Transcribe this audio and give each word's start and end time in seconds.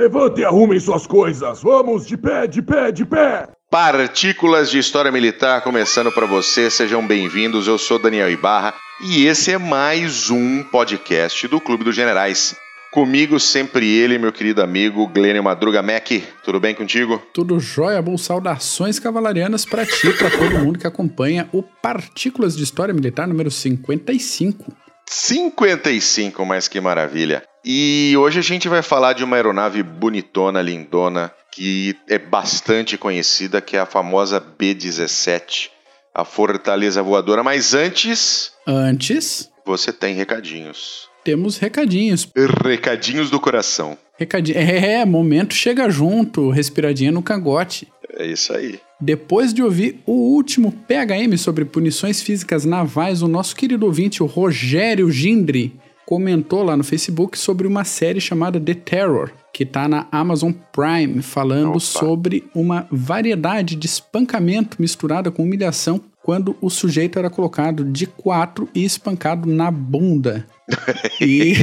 Levante 0.00 0.40
e 0.40 0.44
arrumem 0.46 0.80
suas 0.80 1.06
coisas. 1.06 1.60
Vamos, 1.62 2.06
de 2.06 2.16
pé, 2.16 2.46
de 2.46 2.62
pé, 2.62 2.90
de 2.90 3.04
pé. 3.04 3.46
Partículas 3.70 4.70
de 4.70 4.78
História 4.78 5.12
Militar 5.12 5.60
começando 5.60 6.10
para 6.10 6.24
você, 6.24 6.70
sejam 6.70 7.06
bem-vindos. 7.06 7.68
Eu 7.68 7.76
sou 7.76 7.98
Daniel 7.98 8.30
Ibarra 8.30 8.72
e 9.04 9.26
esse 9.26 9.52
é 9.52 9.58
mais 9.58 10.30
um 10.30 10.62
podcast 10.62 11.46
do 11.48 11.60
Clube 11.60 11.84
dos 11.84 11.94
Generais. 11.94 12.56
Comigo 12.90 13.38
sempre 13.38 13.86
ele, 13.94 14.16
meu 14.16 14.32
querido 14.32 14.62
amigo 14.62 15.06
Glênio 15.06 15.44
Madruga 15.44 15.82
Mac. 15.82 16.08
Tudo 16.42 16.58
bem 16.58 16.74
contigo? 16.74 17.22
Tudo 17.34 17.60
jóia, 17.60 18.00
bom. 18.00 18.16
Saudações 18.16 18.98
cavalarianas 18.98 19.66
para 19.66 19.84
ti, 19.84 20.14
para 20.16 20.30
todo 20.30 20.60
mundo 20.60 20.78
que 20.78 20.86
acompanha 20.86 21.46
o 21.52 21.62
Partículas 21.62 22.56
de 22.56 22.64
História 22.64 22.94
Militar 22.94 23.28
número 23.28 23.50
55. 23.50 24.72
55, 25.06 26.46
mas 26.46 26.68
que 26.68 26.80
maravilha. 26.80 27.49
E 27.64 28.14
hoje 28.16 28.38
a 28.38 28.42
gente 28.42 28.68
vai 28.68 28.82
falar 28.82 29.12
de 29.12 29.22
uma 29.22 29.36
aeronave 29.36 29.82
bonitona, 29.82 30.62
lindona, 30.62 31.32
que 31.52 31.96
é 32.08 32.18
bastante 32.18 32.96
conhecida, 32.96 33.60
que 33.60 33.76
é 33.76 33.80
a 33.80 33.86
famosa 33.86 34.40
B-17, 34.40 35.70
a 36.14 36.24
Fortaleza 36.24 37.02
Voadora. 37.02 37.42
Mas 37.42 37.74
antes. 37.74 38.52
Antes. 38.66 39.50
Você 39.66 39.92
tem 39.92 40.14
recadinhos 40.14 41.10
temos 41.24 41.58
recadinhos. 41.58 42.28
Recadinhos 42.64 43.30
do 43.30 43.38
coração. 43.38 43.96
Recadinho. 44.18 44.58
É, 44.58 44.94
é, 44.94 45.04
momento 45.04 45.54
chega 45.54 45.88
junto, 45.90 46.50
respiradinha 46.50 47.12
no 47.12 47.22
cangote. 47.22 47.88
É 48.14 48.26
isso 48.26 48.52
aí. 48.52 48.80
Depois 49.00 49.54
de 49.54 49.62
ouvir 49.62 50.00
o 50.04 50.34
último 50.34 50.72
PHM 50.72 51.36
sobre 51.38 51.64
punições 51.64 52.20
físicas 52.20 52.64
navais, 52.64 53.22
o 53.22 53.28
nosso 53.28 53.54
querido 53.56 53.86
ouvinte, 53.86 54.22
o 54.22 54.26
Rogério 54.26 55.10
Gindri, 55.10 55.72
comentou 56.10 56.64
lá 56.64 56.76
no 56.76 56.82
Facebook 56.82 57.38
sobre 57.38 57.68
uma 57.68 57.84
série 57.84 58.20
chamada 58.20 58.58
The 58.58 58.74
Terror, 58.74 59.30
que 59.54 59.62
está 59.62 59.86
na 59.86 60.08
Amazon 60.10 60.50
Prime, 60.72 61.22
falando 61.22 61.76
Opa. 61.76 61.78
sobre 61.78 62.50
uma 62.52 62.84
variedade 62.90 63.76
de 63.76 63.86
espancamento 63.86 64.82
misturada 64.82 65.30
com 65.30 65.44
humilhação 65.44 66.00
quando 66.20 66.56
o 66.60 66.68
sujeito 66.68 67.16
era 67.16 67.30
colocado 67.30 67.84
de 67.84 68.08
quatro 68.08 68.68
e 68.74 68.84
espancado 68.84 69.48
na 69.48 69.70
bunda. 69.70 70.44
e, 71.20 71.54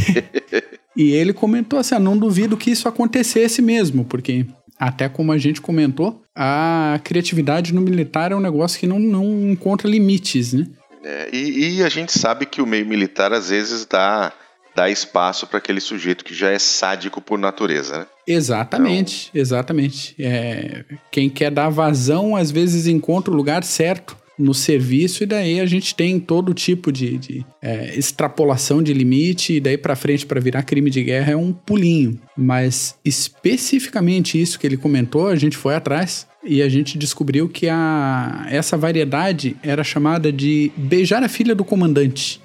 e 0.96 1.12
ele 1.12 1.34
comentou 1.34 1.78
assim: 1.78 1.96
ah, 1.96 2.00
não 2.00 2.18
duvido 2.18 2.56
que 2.56 2.72
isso 2.72 2.88
acontecesse 2.88 3.62
mesmo, 3.62 4.06
porque 4.06 4.46
até 4.80 5.10
como 5.10 5.34
a 5.34 5.38
gente 5.38 5.60
comentou, 5.60 6.22
a 6.34 7.02
criatividade 7.04 7.74
no 7.74 7.82
militar 7.82 8.32
é 8.32 8.36
um 8.36 8.40
negócio 8.40 8.80
que 8.80 8.88
não, 8.88 8.98
não 8.98 9.52
encontra 9.52 9.90
limites, 9.90 10.54
né? 10.54 10.68
É, 11.04 11.30
e, 11.32 11.78
e, 11.78 11.84
a 11.84 11.90
gente 11.90 12.18
sabe 12.18 12.46
que 12.46 12.62
o 12.62 12.66
meio 12.66 12.86
militar 12.86 13.32
às 13.34 13.50
vezes 13.50 13.86
dá, 13.86 14.34
dá 14.76 14.90
espaço 14.90 15.48
para 15.48 15.58
aquele 15.58 15.80
sujeito 15.80 16.26
que 16.26 16.34
já 16.34 16.50
é 16.50 16.60
sádico 16.60 17.22
por 17.22 17.38
natureza, 17.38 18.00
né? 18.00 18.06
Exatamente, 18.28 19.30
então... 19.30 19.42
exatamente. 19.42 20.16
É, 20.20 20.84
quem 21.12 21.30
quer 21.30 21.52
dar 21.52 21.70
vazão 21.70 22.36
às 22.36 22.52
vezes 22.52 22.88
encontra 22.88 23.34
o 23.34 23.38
lugar 23.38 23.64
certo 23.64 24.18
no 24.38 24.54
serviço, 24.54 25.24
e 25.24 25.26
daí 25.26 25.60
a 25.60 25.66
gente 25.66 25.96
tem 25.96 26.20
todo 26.20 26.54
tipo 26.54 26.92
de, 26.92 27.18
de 27.18 27.46
é, 27.62 27.98
extrapolação 27.98 28.84
de 28.84 28.94
limite, 28.94 29.54
e 29.54 29.60
daí 29.60 29.78
para 29.78 29.96
frente 29.96 30.26
para 30.26 30.40
virar 30.40 30.62
crime 30.62 30.90
de 30.90 31.04
guerra 31.04 31.32
é 31.32 31.36
um 31.36 31.52
pulinho. 31.52 32.20
Mas 32.38 32.96
especificamente 33.04 34.40
isso 34.40 34.60
que 34.60 34.68
ele 34.68 34.78
comentou, 34.78 35.28
a 35.28 35.36
gente 35.36 35.58
foi 35.58 35.74
atrás 35.74 36.28
e 36.48 36.62
a 36.62 36.70
gente 36.70 36.98
descobriu 36.98 37.50
que 37.50 37.68
a, 37.68 38.46
essa 38.50 38.78
variedade 38.78 39.56
era 39.62 39.84
chamada 39.84 40.32
de 40.32 40.72
beijar 40.76 41.24
a 41.24 41.30
filha 41.30 41.54
do 41.54 41.66
comandante. 41.66 42.42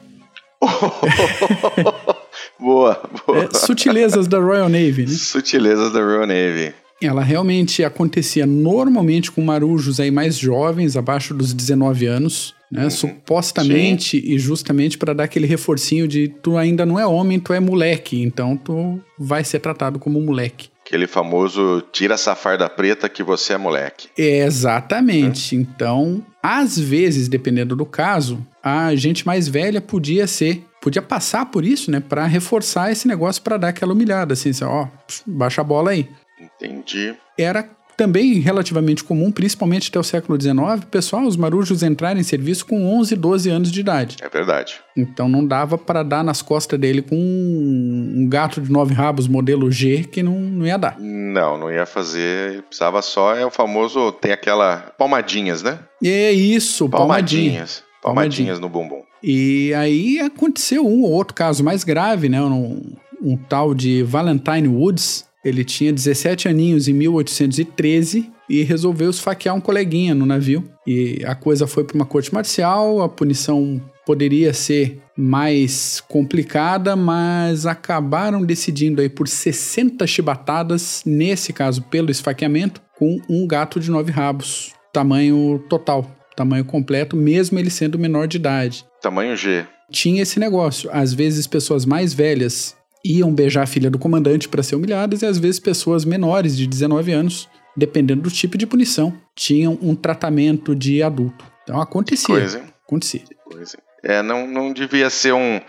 boa, 2.58 3.00
boa. 3.26 3.44
É, 3.44 3.48
sutilezas 3.56 4.26
da 4.26 4.38
Royal 4.38 4.68
Navy, 4.68 5.06
né? 5.06 5.12
Sutilezas 5.12 5.92
da 5.92 6.00
Royal 6.00 6.26
Navy 6.26 6.74
ela 7.06 7.22
realmente 7.22 7.82
acontecia 7.84 8.46
normalmente 8.46 9.30
com 9.30 9.42
marujos 9.42 9.98
aí 9.98 10.10
mais 10.10 10.38
jovens, 10.38 10.96
abaixo 10.96 11.34
dos 11.34 11.52
19 11.52 12.06
anos, 12.06 12.54
né? 12.70 12.84
Uhum. 12.84 12.90
Supostamente 12.90 14.20
Sim. 14.20 14.26
e 14.26 14.38
justamente 14.38 14.96
para 14.96 15.12
dar 15.12 15.24
aquele 15.24 15.46
reforcinho 15.46 16.06
de 16.08 16.28
tu 16.28 16.56
ainda 16.56 16.86
não 16.86 16.98
é 16.98 17.06
homem, 17.06 17.38
tu 17.38 17.52
é 17.52 17.60
moleque, 17.60 18.20
então 18.22 18.56
tu 18.56 19.00
vai 19.18 19.44
ser 19.44 19.58
tratado 19.58 19.98
como 19.98 20.20
moleque. 20.20 20.68
Aquele 20.92 21.06
famoso 21.06 21.82
tira 21.90 22.12
essa 22.12 22.34
farda 22.34 22.68
preta 22.68 23.08
que 23.08 23.22
você 23.22 23.54
é 23.54 23.56
moleque. 23.56 24.10
Exatamente. 24.14 25.56
É. 25.56 25.58
Então, 25.58 26.22
às 26.42 26.78
vezes, 26.78 27.28
dependendo 27.28 27.74
do 27.74 27.86
caso, 27.86 28.46
a 28.62 28.94
gente 28.94 29.26
mais 29.26 29.48
velha 29.48 29.80
podia 29.80 30.26
ser, 30.26 30.66
podia 30.82 31.00
passar 31.00 31.46
por 31.46 31.64
isso, 31.64 31.90
né, 31.90 31.98
para 31.98 32.26
reforçar 32.26 32.92
esse 32.92 33.08
negócio 33.08 33.40
para 33.40 33.56
dar 33.56 33.68
aquela 33.68 33.94
humilhada, 33.94 34.34
assim, 34.34 34.50
assim, 34.50 34.64
ó, 34.64 34.86
baixa 35.26 35.62
a 35.62 35.64
bola 35.64 35.92
aí. 35.92 36.10
Entendi. 36.38 37.14
Era 37.38 37.66
também 38.02 38.40
relativamente 38.40 39.04
comum, 39.04 39.30
principalmente 39.30 39.88
até 39.88 39.96
o 39.96 40.02
século 40.02 40.40
XIX, 40.40 40.84
pessoal, 40.90 41.22
os 41.22 41.36
marujos 41.36 41.84
entrarem 41.84 42.20
em 42.20 42.24
serviço 42.24 42.66
com 42.66 42.98
11, 42.98 43.14
12 43.14 43.48
anos 43.48 43.70
de 43.70 43.78
idade. 43.78 44.16
É 44.20 44.28
verdade. 44.28 44.80
Então 44.96 45.28
não 45.28 45.46
dava 45.46 45.78
para 45.78 46.02
dar 46.02 46.24
nas 46.24 46.42
costas 46.42 46.80
dele 46.80 47.00
com 47.00 47.14
um 47.14 48.26
gato 48.28 48.60
de 48.60 48.72
nove 48.72 48.92
rabos 48.92 49.28
modelo 49.28 49.70
G 49.70 50.02
que 50.02 50.20
não, 50.20 50.34
não 50.34 50.66
ia 50.66 50.76
dar. 50.76 50.98
Não, 50.98 51.56
não 51.56 51.70
ia 51.70 51.86
fazer. 51.86 52.62
Precisava 52.62 53.00
só, 53.02 53.36
é 53.36 53.46
o 53.46 53.50
famoso, 53.52 54.10
tem 54.10 54.32
aquela 54.32 54.92
palmadinhas, 54.98 55.62
né? 55.62 55.78
É 56.02 56.32
isso, 56.32 56.88
palmadinhas. 56.88 57.84
Palmadinhas, 58.02 58.02
palmadinhas 58.02 58.58
no 58.58 58.68
bumbum. 58.68 59.02
E 59.22 59.72
aí 59.74 60.18
aconteceu 60.18 60.84
um 60.84 61.02
ou 61.02 61.12
outro 61.12 61.34
caso 61.34 61.62
mais 61.62 61.84
grave, 61.84 62.28
né? 62.28 62.42
Um, 62.42 62.96
um 63.22 63.36
tal 63.36 63.72
de 63.72 64.02
Valentine 64.02 64.66
Woods, 64.66 65.24
ele 65.44 65.64
tinha 65.64 65.92
17 65.92 66.48
aninhos 66.48 66.86
em 66.88 66.92
1813 66.92 68.30
e 68.48 68.62
resolveu 68.62 69.10
esfaquear 69.10 69.54
um 69.54 69.60
coleguinha 69.60 70.14
no 70.14 70.26
navio. 70.26 70.64
E 70.86 71.22
a 71.24 71.34
coisa 71.34 71.66
foi 71.66 71.84
para 71.84 71.96
uma 71.96 72.04
corte 72.04 72.32
marcial, 72.32 73.02
a 73.02 73.08
punição 73.08 73.80
poderia 74.04 74.52
ser 74.52 75.00
mais 75.16 76.00
complicada, 76.08 76.96
mas 76.96 77.66
acabaram 77.66 78.44
decidindo 78.44 79.00
aí 79.00 79.08
por 79.08 79.28
60 79.28 80.06
chibatadas, 80.06 81.02
nesse 81.04 81.52
caso 81.52 81.82
pelo 81.82 82.10
esfaqueamento, 82.10 82.80
com 82.98 83.20
um 83.28 83.46
gato 83.46 83.78
de 83.78 83.90
nove 83.90 84.10
rabos, 84.10 84.72
tamanho 84.92 85.64
total, 85.68 86.10
tamanho 86.36 86.64
completo, 86.64 87.16
mesmo 87.16 87.58
ele 87.58 87.70
sendo 87.70 87.98
menor 87.98 88.26
de 88.26 88.36
idade. 88.36 88.84
Tamanho 89.00 89.36
G. 89.36 89.64
Tinha 89.90 90.22
esse 90.22 90.40
negócio. 90.40 90.88
Às 90.92 91.12
vezes 91.12 91.46
pessoas 91.46 91.84
mais 91.84 92.14
velhas 92.14 92.76
iam 93.04 93.32
beijar 93.32 93.62
a 93.62 93.66
filha 93.66 93.90
do 93.90 93.98
comandante 93.98 94.48
para 94.48 94.62
ser 94.62 94.76
humilhadas 94.76 95.22
e 95.22 95.26
às 95.26 95.38
vezes 95.38 95.60
pessoas 95.60 96.04
menores 96.04 96.56
de 96.56 96.66
19 96.66 97.12
anos, 97.12 97.48
dependendo 97.76 98.22
do 98.22 98.30
tipo 98.30 98.56
de 98.56 98.66
punição, 98.66 99.12
tinham 99.34 99.78
um 99.82 99.94
tratamento 99.94 100.74
de 100.74 101.02
adulto. 101.02 101.44
Então 101.62 101.80
acontecia. 101.80 102.26
Coisa? 102.26 102.64
Acontecia. 102.84 103.22
Coisa. 103.44 103.78
É, 104.02 104.22
não, 104.22 104.46
não 104.46 104.72
devia 104.72 105.08
ser 105.10 105.32
um. 105.32 105.60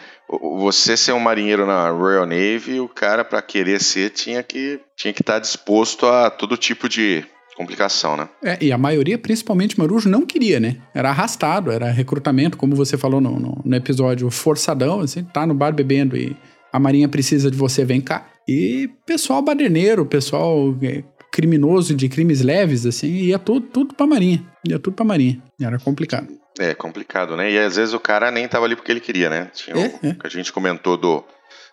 Você 0.60 0.98
ser 0.98 1.12
um 1.12 1.20
marinheiro 1.20 1.66
na 1.66 1.90
Royal 1.90 2.26
Navy, 2.26 2.80
o 2.80 2.88
cara, 2.88 3.24
para 3.24 3.42
querer 3.42 3.80
ser, 3.80 4.10
tinha 4.10 4.42
que 4.42 4.80
tinha 4.96 5.14
que 5.14 5.22
estar 5.22 5.34
tá 5.34 5.40
disposto 5.40 6.08
a 6.08 6.32
todo 6.32 6.58
tipo 6.58 6.90
de 6.90 7.24
complicação, 7.56 8.18
né? 8.18 8.28
É, 8.44 8.58
e 8.60 8.72
a 8.72 8.78
maioria, 8.78 9.18
principalmente 9.18 9.78
Marujo, 9.78 10.10
não 10.10 10.26
queria, 10.26 10.60
né? 10.60 10.78
Era 10.94 11.10
arrastado, 11.10 11.72
era 11.72 11.92
recrutamento, 11.92 12.58
como 12.58 12.76
você 12.76 12.98
falou 12.98 13.22
no, 13.22 13.40
no, 13.40 13.62
no 13.64 13.76
episódio, 13.76 14.30
forçadão, 14.32 15.02
assim, 15.02 15.24
tá 15.24 15.46
no 15.46 15.54
bar 15.54 15.72
bebendo 15.72 16.18
e 16.18 16.36
a 16.74 16.80
Marinha 16.80 17.08
precisa 17.08 17.52
de 17.52 17.56
você, 17.56 17.86
vem 17.86 18.02
cá. 18.02 18.26
E 18.48 18.90
pessoal 19.06 19.44
baderneiro, 19.44 20.08
pessoal 20.08 20.76
é, 20.82 21.04
criminoso 21.32 21.96
de 21.96 22.10
crimes 22.10 22.42
leves, 22.42 22.84
assim, 22.88 23.08
ia 23.08 23.38
tudo, 23.38 23.68
tudo 23.68 23.94
pra 23.94 24.08
Marinha. 24.08 24.44
Ia 24.68 24.80
tudo 24.80 24.96
pra 24.96 25.06
Marinha. 25.06 25.42
Era 25.62 25.78
complicado. 25.78 26.28
É, 26.60 26.74
complicado, 26.74 27.38
né? 27.38 27.52
E 27.52 27.60
às 27.60 27.76
vezes 27.76 27.94
o 27.94 28.00
cara 28.00 28.32
nem 28.32 28.48
tava 28.48 28.66
ali 28.66 28.76
porque 28.76 28.92
ele 28.92 29.00
queria, 29.00 29.30
né? 29.30 29.52
Tinha 29.54 29.76
é, 29.76 29.88
o 29.88 30.08
é. 30.08 30.14
que 30.16 30.26
a 30.28 30.30
gente 30.30 30.52
comentou 30.52 30.98
do, 30.98 31.24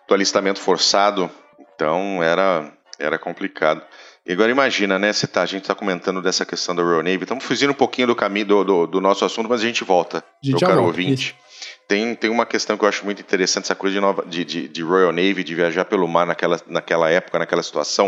do 0.07 0.13
alistamento 0.13 0.59
forçado, 0.59 1.29
então 1.73 2.21
era, 2.21 2.71
era 2.99 3.17
complicado. 3.17 3.81
E 4.25 4.31
agora 4.31 4.51
imagina, 4.51 4.99
né? 4.99 5.11
Você 5.11 5.25
tá, 5.25 5.41
a 5.41 5.47
gente 5.47 5.65
tá 5.65 5.73
comentando 5.73 6.21
dessa 6.21 6.45
questão 6.45 6.75
da 6.75 6.83
Royal 6.83 7.01
Navy, 7.01 7.23
estamos 7.23 7.43
fugindo 7.43 7.71
um 7.71 7.75
pouquinho 7.75 8.07
do 8.07 8.15
caminho 8.15 8.45
do, 8.45 8.63
do, 8.63 8.87
do, 8.87 9.01
nosso 9.01 9.25
assunto, 9.25 9.49
mas 9.49 9.61
a 9.61 9.65
gente 9.65 9.83
volta, 9.83 10.23
meu 10.43 10.59
caro 10.59 10.83
ouvinte. 10.83 11.35
Isso 11.35 11.50
tem, 11.91 12.15
tem 12.15 12.29
uma 12.29 12.45
questão 12.45 12.77
que 12.77 12.85
eu 12.85 12.89
acho 12.89 13.03
muito 13.03 13.21
interessante, 13.21 13.65
essa 13.65 13.75
coisa 13.75 13.95
de, 13.95 13.99
nova, 13.99 14.23
de, 14.25 14.45
de, 14.45 14.69
de 14.69 14.81
Royal 14.81 15.11
Navy, 15.11 15.43
de 15.43 15.53
viajar 15.53 15.83
pelo 15.83 16.07
mar 16.07 16.25
naquela, 16.25 16.57
naquela 16.67 17.09
época, 17.09 17.37
naquela 17.37 17.61
situação. 17.61 18.07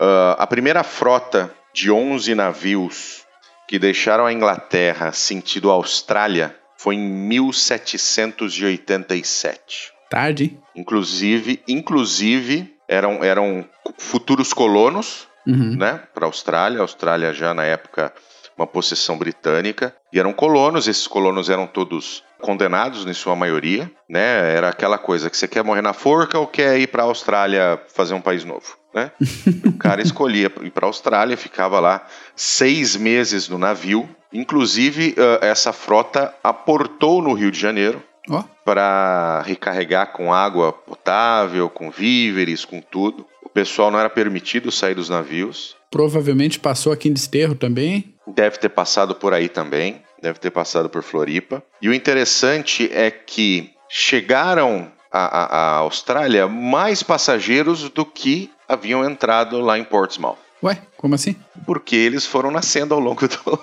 Uh, 0.00 0.36
a 0.38 0.46
primeira 0.46 0.82
frota 0.82 1.52
de 1.74 1.90
11 1.90 2.34
navios 2.34 3.26
que 3.68 3.78
deixaram 3.78 4.24
a 4.24 4.32
Inglaterra 4.32 5.12
sentido 5.12 5.70
a 5.70 5.74
Austrália 5.74 6.56
foi 6.78 6.94
em 6.94 6.98
1787. 6.98 9.92
Tarde. 10.08 10.58
Inclusive, 10.74 11.62
inclusive 11.68 12.74
eram, 12.88 13.22
eram 13.22 13.68
futuros 13.98 14.54
colonos, 14.54 15.28
uhum. 15.46 15.76
né, 15.76 16.00
para 16.14 16.24
a 16.24 16.28
Austrália. 16.28 16.78
A 16.78 16.82
Austrália 16.82 17.34
já 17.34 17.52
na 17.52 17.64
época 17.64 18.14
uma 18.56 18.66
possessão 18.66 19.18
britânica 19.18 19.94
e 20.10 20.18
eram 20.18 20.32
colonos. 20.32 20.88
Esses 20.88 21.06
colonos 21.06 21.50
eram 21.50 21.66
todos 21.66 22.24
condenados, 22.44 23.06
em 23.06 23.14
sua 23.14 23.34
maioria, 23.34 23.90
né? 24.06 24.54
Era 24.54 24.68
aquela 24.68 24.98
coisa 24.98 25.30
que 25.30 25.36
você 25.36 25.48
quer 25.48 25.64
morrer 25.64 25.80
na 25.80 25.94
forca 25.94 26.38
ou 26.38 26.46
quer 26.46 26.78
ir 26.78 26.88
para 26.88 27.02
a 27.02 27.06
Austrália 27.06 27.80
fazer 27.88 28.12
um 28.12 28.20
país 28.20 28.44
novo. 28.44 28.76
né? 28.94 29.10
o 29.64 29.72
cara 29.72 30.02
escolhia 30.02 30.52
ir 30.60 30.70
para 30.70 30.84
a 30.84 30.88
Austrália, 30.88 31.38
ficava 31.38 31.80
lá 31.80 32.06
seis 32.36 32.96
meses 32.96 33.48
no 33.48 33.56
navio. 33.56 34.06
Inclusive, 34.30 35.14
uh, 35.16 35.42
essa 35.42 35.72
frota 35.72 36.34
aportou 36.44 37.22
no 37.22 37.32
Rio 37.32 37.50
de 37.50 37.58
Janeiro 37.58 38.02
oh. 38.28 38.42
para 38.62 39.42
recarregar 39.46 40.12
com 40.12 40.30
água 40.30 40.70
potável, 40.70 41.70
com 41.70 41.90
víveres, 41.90 42.64
com 42.66 42.82
tudo. 42.82 43.26
O 43.42 43.48
pessoal 43.48 43.90
não 43.90 43.98
era 43.98 44.10
permitido 44.10 44.70
sair 44.70 44.94
dos 44.94 45.08
navios. 45.08 45.76
Provavelmente 45.90 46.60
passou 46.60 46.92
aqui 46.92 47.08
em 47.08 47.12
Desterro 47.14 47.54
também. 47.54 48.14
Deve 48.26 48.58
ter 48.58 48.68
passado 48.68 49.14
por 49.14 49.32
aí 49.32 49.48
também. 49.48 50.02
Deve 50.24 50.38
ter 50.38 50.50
passado 50.50 50.88
por 50.88 51.02
Floripa. 51.02 51.62
E 51.82 51.88
o 51.90 51.92
interessante 51.92 52.90
é 52.90 53.10
que 53.10 53.70
chegaram 53.90 54.90
à, 55.12 55.74
Austrália 55.76 56.48
mais 56.48 57.02
passageiros 57.02 57.90
do 57.90 58.06
que 58.06 58.50
haviam 58.66 59.04
entrado 59.04 59.60
lá 59.60 59.78
em 59.78 59.84
Portsmouth. 59.84 60.38
Ué, 60.62 60.80
como 60.96 61.14
assim? 61.14 61.36
Porque 61.66 61.94
eles 61.94 62.24
foram 62.24 62.50
nascendo 62.50 62.94
ao 62.94 63.00
longo 63.00 63.28
do 63.28 63.62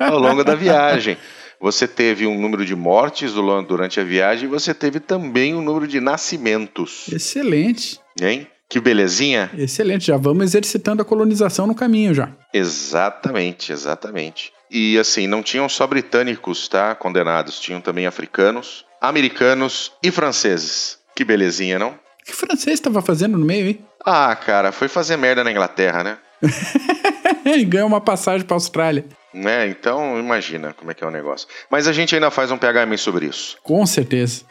ao 0.04 0.18
longo 0.18 0.42
da 0.42 0.56
viagem. 0.56 1.16
Você 1.60 1.86
teve 1.86 2.26
um 2.26 2.36
número 2.40 2.64
de 2.64 2.74
mortes 2.74 3.32
durante 3.32 4.00
a 4.00 4.04
viagem 4.04 4.46
e 4.46 4.50
você 4.50 4.74
teve 4.74 4.98
também 4.98 5.54
um 5.54 5.62
número 5.62 5.86
de 5.86 6.00
nascimentos. 6.00 7.06
Excelente. 7.12 8.00
Hein? 8.20 8.48
Que 8.68 8.80
belezinha. 8.80 9.52
Excelente, 9.56 10.06
já 10.08 10.16
vamos 10.16 10.46
exercitando 10.46 11.00
a 11.00 11.04
colonização 11.04 11.68
no 11.68 11.76
caminho 11.76 12.12
já. 12.12 12.32
Exatamente, 12.52 13.70
exatamente. 13.70 14.55
E 14.70 14.98
assim, 14.98 15.26
não 15.26 15.42
tinham 15.42 15.68
só 15.68 15.86
britânicos, 15.86 16.68
tá? 16.68 16.94
Condenados, 16.94 17.60
tinham 17.60 17.80
também 17.80 18.06
africanos, 18.06 18.84
americanos 19.00 19.92
e 20.02 20.10
franceses. 20.10 20.98
Que 21.14 21.24
belezinha, 21.24 21.78
não? 21.78 21.90
O 21.90 22.24
que 22.24 22.32
francês 22.32 22.74
estava 22.74 23.00
fazendo 23.00 23.38
no 23.38 23.44
meio, 23.44 23.68
hein? 23.68 23.84
Ah, 24.04 24.34
cara, 24.34 24.72
foi 24.72 24.88
fazer 24.88 25.16
merda 25.16 25.44
na 25.44 25.50
Inglaterra, 25.50 26.02
né? 26.02 26.18
e 27.44 27.64
ganhou 27.64 27.86
uma 27.86 28.00
passagem 28.00 28.46
para 28.46 28.56
Austrália. 28.56 29.04
Né? 29.32 29.68
Então, 29.68 30.18
imagina 30.18 30.72
como 30.72 30.90
é 30.90 30.94
que 30.94 31.04
é 31.04 31.06
o 31.06 31.10
negócio. 31.10 31.46
Mas 31.70 31.86
a 31.86 31.92
gente 31.92 32.14
ainda 32.14 32.30
faz 32.30 32.50
um 32.50 32.58
PHM 32.58 32.96
sobre 32.98 33.26
isso. 33.26 33.56
Com 33.62 33.84
certeza. 33.86 34.44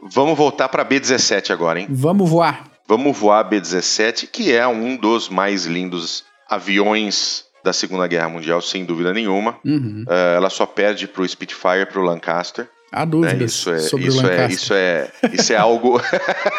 Vamos 0.00 0.36
voltar 0.36 0.68
para 0.68 0.84
B17 0.84 1.50
agora, 1.50 1.80
hein? 1.80 1.86
Vamos 1.90 2.28
voar. 2.28 2.64
Vamos 2.86 3.16
voar 3.16 3.48
B17, 3.48 4.28
que 4.30 4.52
é 4.52 4.66
um 4.66 4.96
dos 4.96 5.28
mais 5.28 5.64
lindos 5.64 6.24
aviões 6.48 7.44
da 7.64 7.72
Segunda 7.72 8.06
Guerra 8.06 8.28
Mundial, 8.28 8.60
sem 8.60 8.84
dúvida 8.84 9.12
nenhuma. 9.12 9.56
Uhum. 9.64 10.04
Uh, 10.06 10.36
ela 10.36 10.50
só 10.50 10.66
perde 10.66 11.08
para 11.08 11.22
o 11.22 11.28
Spitfire, 11.28 11.86
para 11.86 11.98
o 11.98 12.04
Lancaster. 12.04 12.68
Há 12.92 13.04
dúvidas 13.04 13.38
né? 13.38 13.44
isso 13.44 13.70
é, 13.70 13.78
sobre 13.78 14.06
isso 14.06 14.18
o 14.18 14.22
Lancaster. 14.22 14.50
É, 14.50 14.52
isso 14.52 14.74
é, 14.74 15.10
isso 15.32 15.52
é 15.52 15.56
algo, 15.56 16.00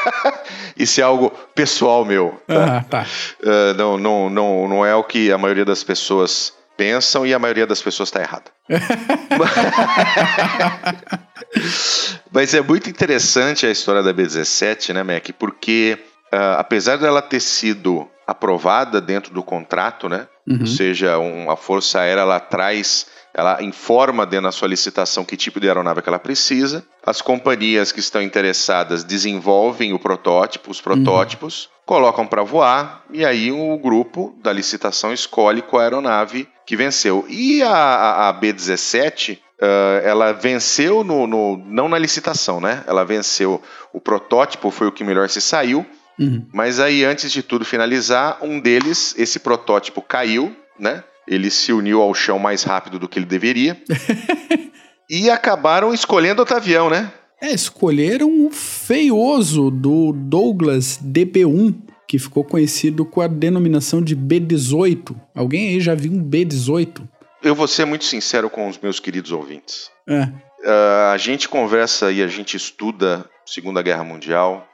isso 0.75 0.99
é 0.99 1.03
algo 1.03 1.31
pessoal 1.53 2.03
meu. 2.03 2.41
Tá? 2.47 2.77
Ah, 2.77 2.83
tá. 2.83 3.05
Uh, 3.41 3.73
não, 3.77 3.97
não, 3.97 4.29
não, 4.29 4.67
não 4.67 4.85
é 4.85 4.93
o 4.95 5.03
que 5.03 5.31
a 5.31 5.37
maioria 5.37 5.63
das 5.63 5.83
pessoas 5.83 6.51
pensam 6.75 7.25
e 7.25 7.33
a 7.33 7.39
maioria 7.39 7.65
das 7.65 7.81
pessoas 7.81 8.09
está 8.09 8.21
errada. 8.21 8.51
Mas 12.31 12.53
é 12.53 12.61
muito 12.61 12.89
interessante 12.89 13.65
a 13.65 13.71
história 13.71 14.03
da 14.03 14.13
B17, 14.13 14.93
né, 14.93 15.03
Mac? 15.03 15.29
Porque 15.39 15.97
uh, 16.33 16.57
apesar 16.57 16.97
dela 16.97 17.21
ter 17.21 17.39
sido 17.39 18.09
aprovada 18.27 18.99
dentro 18.99 19.33
do 19.33 19.43
contrato, 19.43 20.09
né? 20.09 20.27
Uhum. 20.47 20.59
Ou 20.61 20.67
seja, 20.67 21.17
um, 21.17 21.49
a 21.49 21.55
Força 21.55 21.99
Aérea 21.99 22.21
ela 22.21 22.39
traz, 22.39 23.07
ela 23.33 23.61
informa 23.63 24.25
dentro 24.25 24.45
da 24.45 24.51
sua 24.51 24.67
licitação 24.67 25.25
que 25.25 25.35
tipo 25.35 25.59
de 25.59 25.67
aeronave 25.67 26.01
que 26.01 26.09
ela 26.09 26.19
precisa. 26.19 26.85
As 27.05 27.21
companhias 27.21 27.91
que 27.91 27.99
estão 27.99 28.21
interessadas 28.21 29.03
desenvolvem 29.03 29.93
o 29.93 29.99
protótipo, 29.99 30.71
os 30.71 30.81
protótipos, 30.81 31.65
uhum. 31.65 31.69
colocam 31.85 32.27
para 32.27 32.43
voar 32.43 33.03
e 33.11 33.25
aí 33.25 33.51
o 33.51 33.77
grupo 33.77 34.35
da 34.41 34.51
licitação 34.51 35.13
escolhe 35.13 35.61
qual 35.61 35.81
aeronave 35.81 36.47
que 36.65 36.75
venceu. 36.75 37.25
E 37.29 37.61
a, 37.63 37.71
a, 37.71 38.29
a 38.29 38.33
B-17 38.33 39.39
Uh, 39.57 40.03
ela 40.03 40.33
venceu 40.33 41.01
no, 41.01 41.25
no, 41.25 41.55
não 41.55 41.87
na 41.87 41.97
licitação, 41.97 42.59
né? 42.59 42.83
Ela 42.85 43.05
venceu 43.05 43.61
o 43.93 44.01
protótipo, 44.01 44.69
foi 44.69 44.85
o 44.85 44.91
que 44.91 45.01
melhor 45.01 45.29
se 45.29 45.39
saiu, 45.39 45.85
Uhum. 46.19 46.45
Mas 46.53 46.79
aí, 46.79 47.03
antes 47.03 47.31
de 47.31 47.43
tudo 47.43 47.65
finalizar, 47.65 48.39
um 48.41 48.59
deles, 48.59 49.13
esse 49.17 49.39
protótipo 49.39 50.01
caiu, 50.01 50.55
né? 50.79 51.03
Ele 51.27 51.49
se 51.49 51.73
uniu 51.73 52.01
ao 52.01 52.13
chão 52.13 52.37
mais 52.37 52.63
rápido 52.63 52.99
do 52.99 53.07
que 53.07 53.19
ele 53.19 53.25
deveria. 53.25 53.81
e 55.09 55.29
acabaram 55.29 55.93
escolhendo 55.93 56.41
outro 56.41 56.55
avião, 56.55 56.89
né? 56.89 57.11
É, 57.41 57.51
escolheram 57.53 58.45
o 58.45 58.51
feioso 58.51 59.69
do 59.69 60.13
Douglas 60.13 60.99
DB1, 61.03 61.75
que 62.07 62.17
ficou 62.17 62.43
conhecido 62.43 63.05
com 63.05 63.21
a 63.21 63.27
denominação 63.27 64.01
de 64.01 64.15
B18. 64.15 65.15
Alguém 65.33 65.69
aí 65.69 65.79
já 65.81 65.93
viu 65.93 66.11
um 66.11 66.23
B18? 66.23 67.01
Eu 67.43 67.53
vou 67.53 67.67
ser 67.67 67.85
muito 67.85 68.05
sincero 68.05 68.49
com 68.49 68.67
os 68.67 68.79
meus 68.79 68.99
queridos 68.99 69.31
ouvintes. 69.31 69.91
É. 70.07 70.23
Uh, 70.23 71.11
a 71.13 71.17
gente 71.17 71.47
conversa 71.49 72.11
e 72.11 72.23
a 72.23 72.27
gente 72.27 72.57
estuda 72.57 73.25
Segunda 73.45 73.81
Guerra 73.81 74.03
Mundial, 74.03 74.67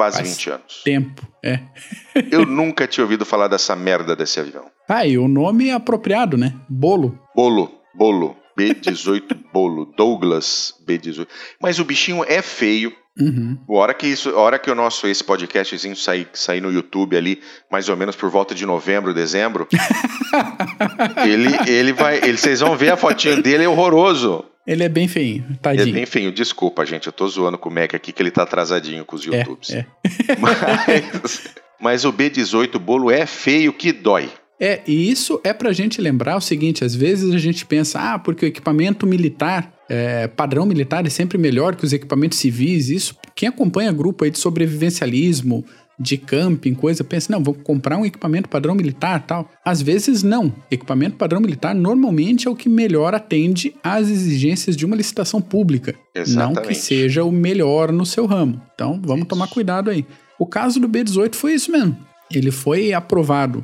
quase 0.00 0.16
Faz 0.16 0.30
20 0.30 0.50
anos. 0.50 0.82
Tempo, 0.82 1.28
é. 1.44 1.60
Eu 2.32 2.46
nunca 2.46 2.86
tinha 2.86 3.04
ouvido 3.04 3.26
falar 3.26 3.48
dessa 3.48 3.76
merda 3.76 4.16
desse 4.16 4.40
avião. 4.40 4.64
Ah, 4.88 5.06
e 5.06 5.18
o 5.18 5.28
nome 5.28 5.68
é 5.68 5.74
apropriado, 5.74 6.38
né? 6.38 6.54
Bolo. 6.66 7.18
Bolo, 7.36 7.70
bolo. 7.94 8.34
B18 8.58 9.36
Bolo, 9.52 9.92
Douglas 9.94 10.74
B18. 10.88 11.28
Mas 11.60 11.78
o 11.78 11.84
bichinho 11.84 12.24
é 12.26 12.40
feio. 12.40 12.94
Uhum. 13.20 13.58
Hora 13.68 13.92
que 13.92 14.06
isso, 14.06 14.34
hora 14.34 14.58
que 14.58 14.70
o 14.70 14.74
nosso 14.74 15.06
esse 15.06 15.22
podcastzinho 15.22 15.94
sair, 15.94 16.26
sair 16.32 16.62
no 16.62 16.72
YouTube 16.72 17.14
ali, 17.14 17.42
mais 17.70 17.90
ou 17.90 17.96
menos 17.96 18.16
por 18.16 18.30
volta 18.30 18.54
de 18.54 18.64
novembro, 18.64 19.12
dezembro, 19.12 19.68
ele, 21.26 21.50
ele 21.70 21.92
vai, 21.92 22.16
ele, 22.18 22.38
vocês 22.38 22.60
vão 22.60 22.74
ver 22.74 22.90
a 22.90 22.96
fotinha 22.96 23.36
dele 23.36 23.64
é 23.64 23.68
horroroso. 23.68 24.46
Ele 24.66 24.84
é 24.84 24.88
bem 24.88 25.08
feinho, 25.08 25.44
tadinho. 25.60 25.82
Ele 25.82 25.90
é 25.90 25.94
bem 25.94 26.06
feinho, 26.06 26.32
desculpa, 26.32 26.84
gente. 26.84 27.06
Eu 27.06 27.12
tô 27.12 27.26
zoando 27.26 27.58
com 27.58 27.68
o 27.68 27.72
Mac 27.72 27.94
aqui 27.94 28.12
que 28.12 28.22
ele 28.22 28.30
tá 28.30 28.42
atrasadinho 28.42 29.04
com 29.04 29.16
os 29.16 29.26
é, 29.26 29.38
YouTubes. 29.38 29.70
É. 29.70 29.86
Mas, 30.38 31.54
mas 31.80 32.04
o 32.04 32.12
B18 32.12 32.78
bolo 32.78 33.10
é 33.10 33.24
feio 33.24 33.72
que 33.72 33.90
dói. 33.90 34.30
É, 34.60 34.82
e 34.86 35.10
isso 35.10 35.40
é 35.42 35.54
pra 35.54 35.72
gente 35.72 36.00
lembrar 36.02 36.36
o 36.36 36.40
seguinte: 36.40 36.84
às 36.84 36.94
vezes 36.94 37.34
a 37.34 37.38
gente 37.38 37.64
pensa, 37.64 37.98
ah, 37.98 38.18
porque 38.18 38.44
o 38.44 38.48
equipamento 38.48 39.06
militar, 39.06 39.72
é, 39.88 40.28
padrão 40.28 40.66
militar 40.66 41.06
é 41.06 41.10
sempre 41.10 41.38
melhor 41.38 41.74
que 41.74 41.84
os 41.84 41.94
equipamentos 41.94 42.38
civis. 42.38 42.90
Isso, 42.90 43.16
quem 43.34 43.48
acompanha 43.48 43.90
grupo 43.90 44.24
aí 44.24 44.30
de 44.30 44.38
sobrevivencialismo, 44.38 45.64
de 46.00 46.16
camping, 46.16 46.72
coisa, 46.72 47.04
pensa, 47.04 47.30
não, 47.30 47.42
vou 47.44 47.52
comprar 47.52 47.98
um 47.98 48.06
equipamento 48.06 48.48
padrão 48.48 48.74
militar 48.74 49.22
tal. 49.26 49.50
Às 49.62 49.82
vezes 49.82 50.22
não. 50.22 50.50
Equipamento 50.70 51.16
padrão 51.16 51.40
militar 51.40 51.74
normalmente 51.74 52.48
é 52.48 52.50
o 52.50 52.56
que 52.56 52.70
melhor 52.70 53.14
atende 53.14 53.74
às 53.84 54.08
exigências 54.08 54.74
de 54.74 54.86
uma 54.86 54.96
licitação 54.96 55.42
pública. 55.42 55.94
Exatamente. 56.14 56.56
Não 56.56 56.62
que 56.62 56.74
seja 56.74 57.22
o 57.22 57.30
melhor 57.30 57.92
no 57.92 58.06
seu 58.06 58.24
ramo. 58.24 58.62
Então 58.74 58.98
vamos 59.04 59.20
isso. 59.20 59.28
tomar 59.28 59.48
cuidado 59.48 59.90
aí. 59.90 60.06
O 60.38 60.46
caso 60.46 60.80
do 60.80 60.88
B18 60.88 61.34
foi 61.34 61.52
isso 61.52 61.70
mesmo. 61.70 61.94
Ele 62.32 62.50
foi 62.50 62.94
aprovado 62.94 63.62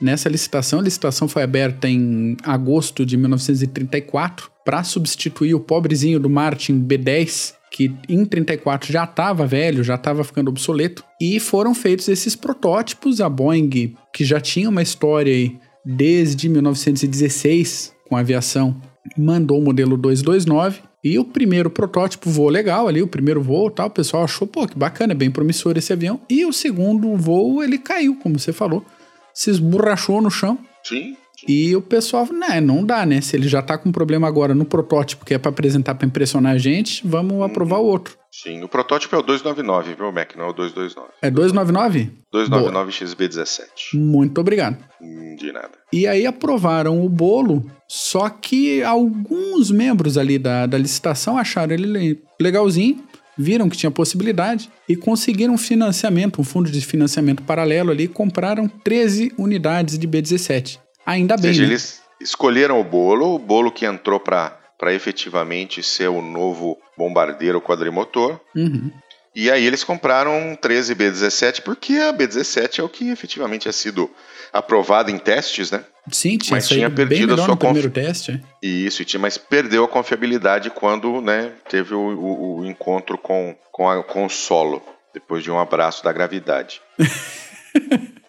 nessa 0.00 0.28
licitação. 0.28 0.80
A 0.80 0.82
licitação 0.82 1.28
foi 1.28 1.44
aberta 1.44 1.88
em 1.88 2.36
agosto 2.42 3.06
de 3.06 3.16
1934 3.16 4.50
para 4.64 4.82
substituir 4.82 5.54
o 5.54 5.60
pobrezinho 5.60 6.18
do 6.18 6.28
Martin 6.28 6.84
B10 6.84 7.54
que 7.70 7.94
em 8.08 8.24
34 8.24 8.92
já 8.92 9.04
estava 9.04 9.46
velho, 9.46 9.84
já 9.84 9.96
estava 9.96 10.24
ficando 10.24 10.48
obsoleto, 10.48 11.04
e 11.20 11.38
foram 11.40 11.74
feitos 11.74 12.08
esses 12.08 12.34
protótipos. 12.36 13.20
A 13.20 13.28
Boeing, 13.28 13.94
que 14.12 14.24
já 14.24 14.40
tinha 14.40 14.68
uma 14.68 14.82
história 14.82 15.32
aí 15.32 15.58
desde 15.84 16.48
1916 16.48 17.94
com 18.08 18.16
aviação, 18.16 18.80
mandou 19.16 19.58
o 19.58 19.64
modelo 19.64 19.96
229 19.96 20.80
e 21.04 21.18
o 21.18 21.24
primeiro 21.24 21.70
protótipo 21.70 22.28
voou 22.28 22.48
legal 22.48 22.88
ali, 22.88 23.00
o 23.00 23.06
primeiro 23.06 23.40
voo 23.40 23.70
tal, 23.70 23.86
o 23.86 23.90
pessoal 23.90 24.24
achou, 24.24 24.46
pô, 24.46 24.66
que 24.66 24.76
bacana, 24.76 25.12
é 25.12 25.16
bem 25.16 25.30
promissor 25.30 25.76
esse 25.76 25.92
avião. 25.92 26.20
E 26.28 26.44
o 26.44 26.52
segundo 26.52 27.14
voo, 27.16 27.62
ele 27.62 27.78
caiu, 27.78 28.16
como 28.16 28.38
você 28.38 28.52
falou, 28.52 28.84
se 29.32 29.50
esborrachou 29.50 30.20
no 30.20 30.30
chão. 30.30 30.58
Sim. 30.82 31.16
E 31.46 31.74
o 31.76 31.82
pessoal, 31.82 32.26
né, 32.32 32.60
não 32.60 32.84
dá, 32.84 33.04
né? 33.04 33.20
Se 33.20 33.36
ele 33.36 33.48
já 33.48 33.60
tá 33.60 33.76
com 33.76 33.92
problema 33.92 34.26
agora 34.26 34.54
no 34.54 34.64
protótipo, 34.64 35.24
que 35.24 35.34
é 35.34 35.38
para 35.38 35.50
apresentar 35.50 35.94
para 35.94 36.06
impressionar 36.06 36.54
a 36.54 36.58
gente, 36.58 37.06
vamos 37.06 37.32
uhum. 37.32 37.42
aprovar 37.42 37.78
o 37.78 37.84
outro. 37.84 38.16
Sim, 38.30 38.62
o 38.62 38.68
protótipo 38.68 39.16
é 39.16 39.18
o 39.18 39.22
299, 39.22 39.94
viu, 39.94 40.12
Mac? 40.12 40.36
Não 40.36 40.44
é 40.44 40.48
o 40.48 40.52
229. 40.52 41.08
É 41.22 41.30
299? 41.30 42.10
299 42.30 42.92
XB17. 42.92 43.64
Muito 43.94 44.40
obrigado. 44.40 44.76
Hum, 45.00 45.36
de 45.36 45.50
nada. 45.52 45.70
E 45.92 46.06
aí 46.06 46.26
aprovaram 46.26 47.04
o 47.04 47.08
bolo, 47.08 47.64
só 47.88 48.28
que 48.28 48.82
alguns 48.82 49.70
membros 49.70 50.18
ali 50.18 50.38
da, 50.38 50.66
da 50.66 50.76
licitação 50.76 51.38
acharam 51.38 51.72
ele 51.72 52.20
legalzinho, 52.40 53.02
viram 53.38 53.68
que 53.68 53.76
tinha 53.76 53.90
possibilidade 53.90 54.70
e 54.88 54.96
conseguiram 54.96 55.54
um 55.54 55.58
financiamento, 55.58 56.40
um 56.40 56.44
fundo 56.44 56.70
de 56.70 56.80
financiamento 56.80 57.42
paralelo 57.42 57.90
ali, 57.90 58.08
compraram 58.08 58.68
13 58.68 59.32
unidades 59.38 59.98
de 59.98 60.06
B17. 60.06 60.78
Ainda 61.06 61.36
bem. 61.36 61.50
Ou 61.50 61.54
seja, 61.54 61.62
né? 61.62 61.68
eles 61.68 62.02
escolheram 62.20 62.80
o 62.80 62.84
bolo, 62.84 63.34
o 63.34 63.38
bolo 63.38 63.70
que 63.70 63.86
entrou 63.86 64.18
para 64.18 64.58
efetivamente 64.92 65.82
ser 65.82 66.08
o 66.08 66.20
novo 66.20 66.76
bombardeiro 66.98 67.60
quadrimotor. 67.60 68.40
Uhum. 68.54 68.90
E 69.34 69.50
aí 69.50 69.66
eles 69.66 69.84
compraram 69.84 70.56
13 70.60 70.94
B-17 70.94 71.60
porque 71.60 71.92
a 71.96 72.10
B-17 72.10 72.78
é 72.78 72.82
o 72.82 72.88
que 72.88 73.10
efetivamente 73.10 73.62
tinha 73.62 73.72
sido 73.72 74.10
aprovado 74.50 75.10
em 75.10 75.18
testes, 75.18 75.70
né? 75.70 75.84
Sim, 76.10 76.38
tinha, 76.38 76.56
mas 76.56 76.66
tinha 76.66 76.88
perdido 76.88 77.34
a 77.34 77.36
sua 77.36 77.48
no 77.48 77.56
primeiro 77.56 77.90
teste. 77.90 78.42
É. 78.62 78.66
Isso, 78.66 79.04
tinha, 79.04 79.20
mas 79.20 79.36
perdeu 79.36 79.84
a 79.84 79.88
confiabilidade 79.88 80.70
quando 80.70 81.20
né, 81.20 81.52
teve 81.68 81.94
o, 81.94 82.00
o, 82.00 82.60
o 82.60 82.66
encontro 82.66 83.18
com, 83.18 83.54
com, 83.70 83.90
a, 83.90 84.02
com 84.02 84.24
o 84.24 84.30
solo, 84.30 84.82
depois 85.12 85.44
de 85.44 85.50
um 85.50 85.58
abraço 85.58 86.02
da 86.02 86.12
gravidade. 86.12 86.80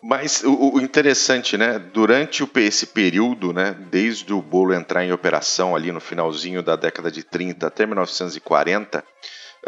Mas 0.02 0.42
o, 0.44 0.76
o, 0.76 0.82
interessante, 0.82 1.58
né? 1.58 1.80
Durante 1.80 2.42
o, 2.44 2.50
esse 2.56 2.88
período, 2.88 3.52
né? 3.52 3.76
Desde 3.92 4.34
o 4.34 4.42
bolo 4.42 4.74
entrar 4.74 5.04
em 5.04 5.12
operação 5.12 5.76
ali 5.76 5.92
no 5.92 6.00
finalzinho 6.00 6.64
da 6.64 6.76
década 6.76 7.12
de 7.12 7.24
30 7.24 7.68
até 7.68 7.86
1940, 7.86 9.04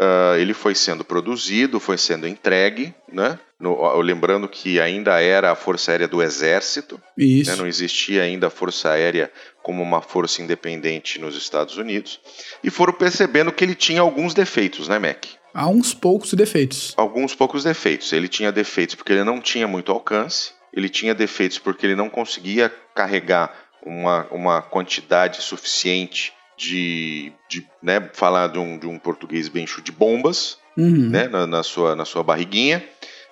uh, 0.00 0.36
ele 0.38 0.54
foi 0.54 0.74
sendo 0.74 1.04
produzido, 1.04 1.78
foi 1.78 1.98
sendo 1.98 2.26
entregue, 2.26 2.94
né? 3.12 3.38
No, 3.58 4.00
lembrando 4.00 4.48
que 4.48 4.80
ainda 4.80 5.20
era 5.20 5.52
a 5.52 5.54
Força 5.54 5.90
Aérea 5.90 6.08
do 6.08 6.22
Exército, 6.22 6.98
né, 7.46 7.56
não 7.56 7.66
existia 7.66 8.22
ainda 8.22 8.46
a 8.46 8.50
Força 8.50 8.90
Aérea 8.90 9.30
como 9.62 9.82
uma 9.82 10.00
força 10.00 10.40
independente 10.40 11.20
nos 11.20 11.36
Estados 11.36 11.76
Unidos, 11.76 12.18
e 12.64 12.70
foram 12.70 12.94
percebendo 12.94 13.52
que 13.52 13.62
ele 13.62 13.74
tinha 13.74 14.00
alguns 14.00 14.32
defeitos, 14.32 14.88
né, 14.88 14.98
Mac? 14.98 15.26
Há 15.52 15.68
uns 15.68 15.92
poucos 15.92 16.32
defeitos. 16.34 16.94
Alguns 16.96 17.34
poucos 17.34 17.64
defeitos. 17.64 18.12
Ele 18.12 18.28
tinha 18.28 18.52
defeitos 18.52 18.94
porque 18.94 19.12
ele 19.12 19.24
não 19.24 19.40
tinha 19.40 19.66
muito 19.66 19.90
alcance, 19.90 20.52
ele 20.72 20.88
tinha 20.88 21.14
defeitos 21.14 21.58
porque 21.58 21.86
ele 21.86 21.96
não 21.96 22.08
conseguia 22.08 22.72
carregar 22.94 23.52
uma, 23.84 24.26
uma 24.30 24.62
quantidade 24.62 25.42
suficiente 25.42 26.32
de, 26.56 27.32
de 27.48 27.66
né, 27.82 28.10
falar 28.12 28.48
de 28.48 28.58
um, 28.58 28.78
de 28.78 28.86
um 28.86 28.98
português 28.98 29.48
bem 29.48 29.64
de 29.82 29.90
bombas 29.90 30.58
uhum. 30.76 31.08
né, 31.08 31.26
na, 31.26 31.46
na, 31.46 31.62
sua, 31.62 31.96
na 31.96 32.04
sua 32.04 32.22
barriguinha. 32.22 32.84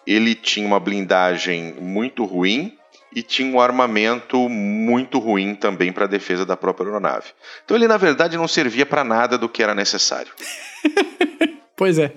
Ele 0.06 0.34
tinha 0.34 0.66
uma 0.66 0.80
blindagem 0.80 1.74
muito 1.74 2.24
ruim 2.24 2.76
e 3.14 3.22
tinha 3.22 3.54
um 3.54 3.60
armamento 3.60 4.48
muito 4.48 5.18
ruim 5.18 5.54
também 5.54 5.92
para 5.92 6.04
a 6.04 6.08
defesa 6.08 6.46
da 6.46 6.56
própria 6.56 6.86
aeronave. 6.86 7.28
Então 7.64 7.76
ele, 7.76 7.86
na 7.86 7.96
verdade, 7.96 8.36
não 8.36 8.48
servia 8.48 8.86
para 8.86 9.04
nada 9.04 9.36
do 9.36 9.48
que 9.48 9.62
era 9.62 9.74
necessário. 9.74 10.32
Pois 11.78 11.96
é. 11.96 12.12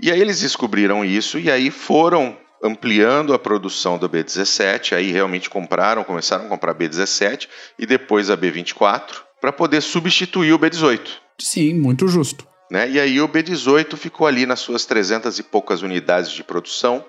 E 0.00 0.10
aí 0.12 0.20
eles 0.20 0.40
descobriram 0.40 1.04
isso 1.04 1.38
e 1.38 1.50
aí 1.50 1.70
foram 1.70 2.38
ampliando 2.62 3.34
a 3.34 3.38
produção 3.38 3.98
do 3.98 4.08
B-17, 4.08 4.94
aí 4.94 5.10
realmente 5.10 5.50
compraram, 5.50 6.04
começaram 6.04 6.46
a 6.46 6.48
comprar 6.48 6.72
B-17 6.72 7.48
e 7.78 7.84
depois 7.84 8.30
a 8.30 8.36
B-24 8.36 9.16
para 9.40 9.52
poder 9.52 9.82
substituir 9.82 10.52
o 10.52 10.58
B-18. 10.58 11.00
Sim, 11.38 11.74
muito 11.74 12.08
justo. 12.08 12.46
Né? 12.70 12.88
E 12.90 13.00
aí 13.00 13.20
o 13.20 13.28
B-18 13.28 13.96
ficou 13.96 14.26
ali 14.26 14.46
nas 14.46 14.60
suas 14.60 14.86
300 14.86 15.38
e 15.38 15.42
poucas 15.42 15.82
unidades 15.82 16.30
de 16.30 16.42
produção, 16.42 17.04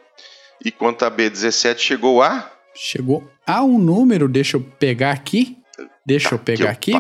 enquanto 0.66 1.04
a 1.04 1.10
B-17 1.10 1.78
chegou 1.78 2.22
a... 2.22 2.52
Chegou 2.74 3.30
a 3.46 3.64
um 3.64 3.80
número, 3.80 4.28
deixa 4.28 4.58
eu 4.58 4.62
pegar 4.62 5.12
aqui. 5.12 5.58
Deixa 6.06 6.30
tá 6.30 6.36
eu 6.36 6.40
pegar 6.40 6.70
aqui. 6.70 6.92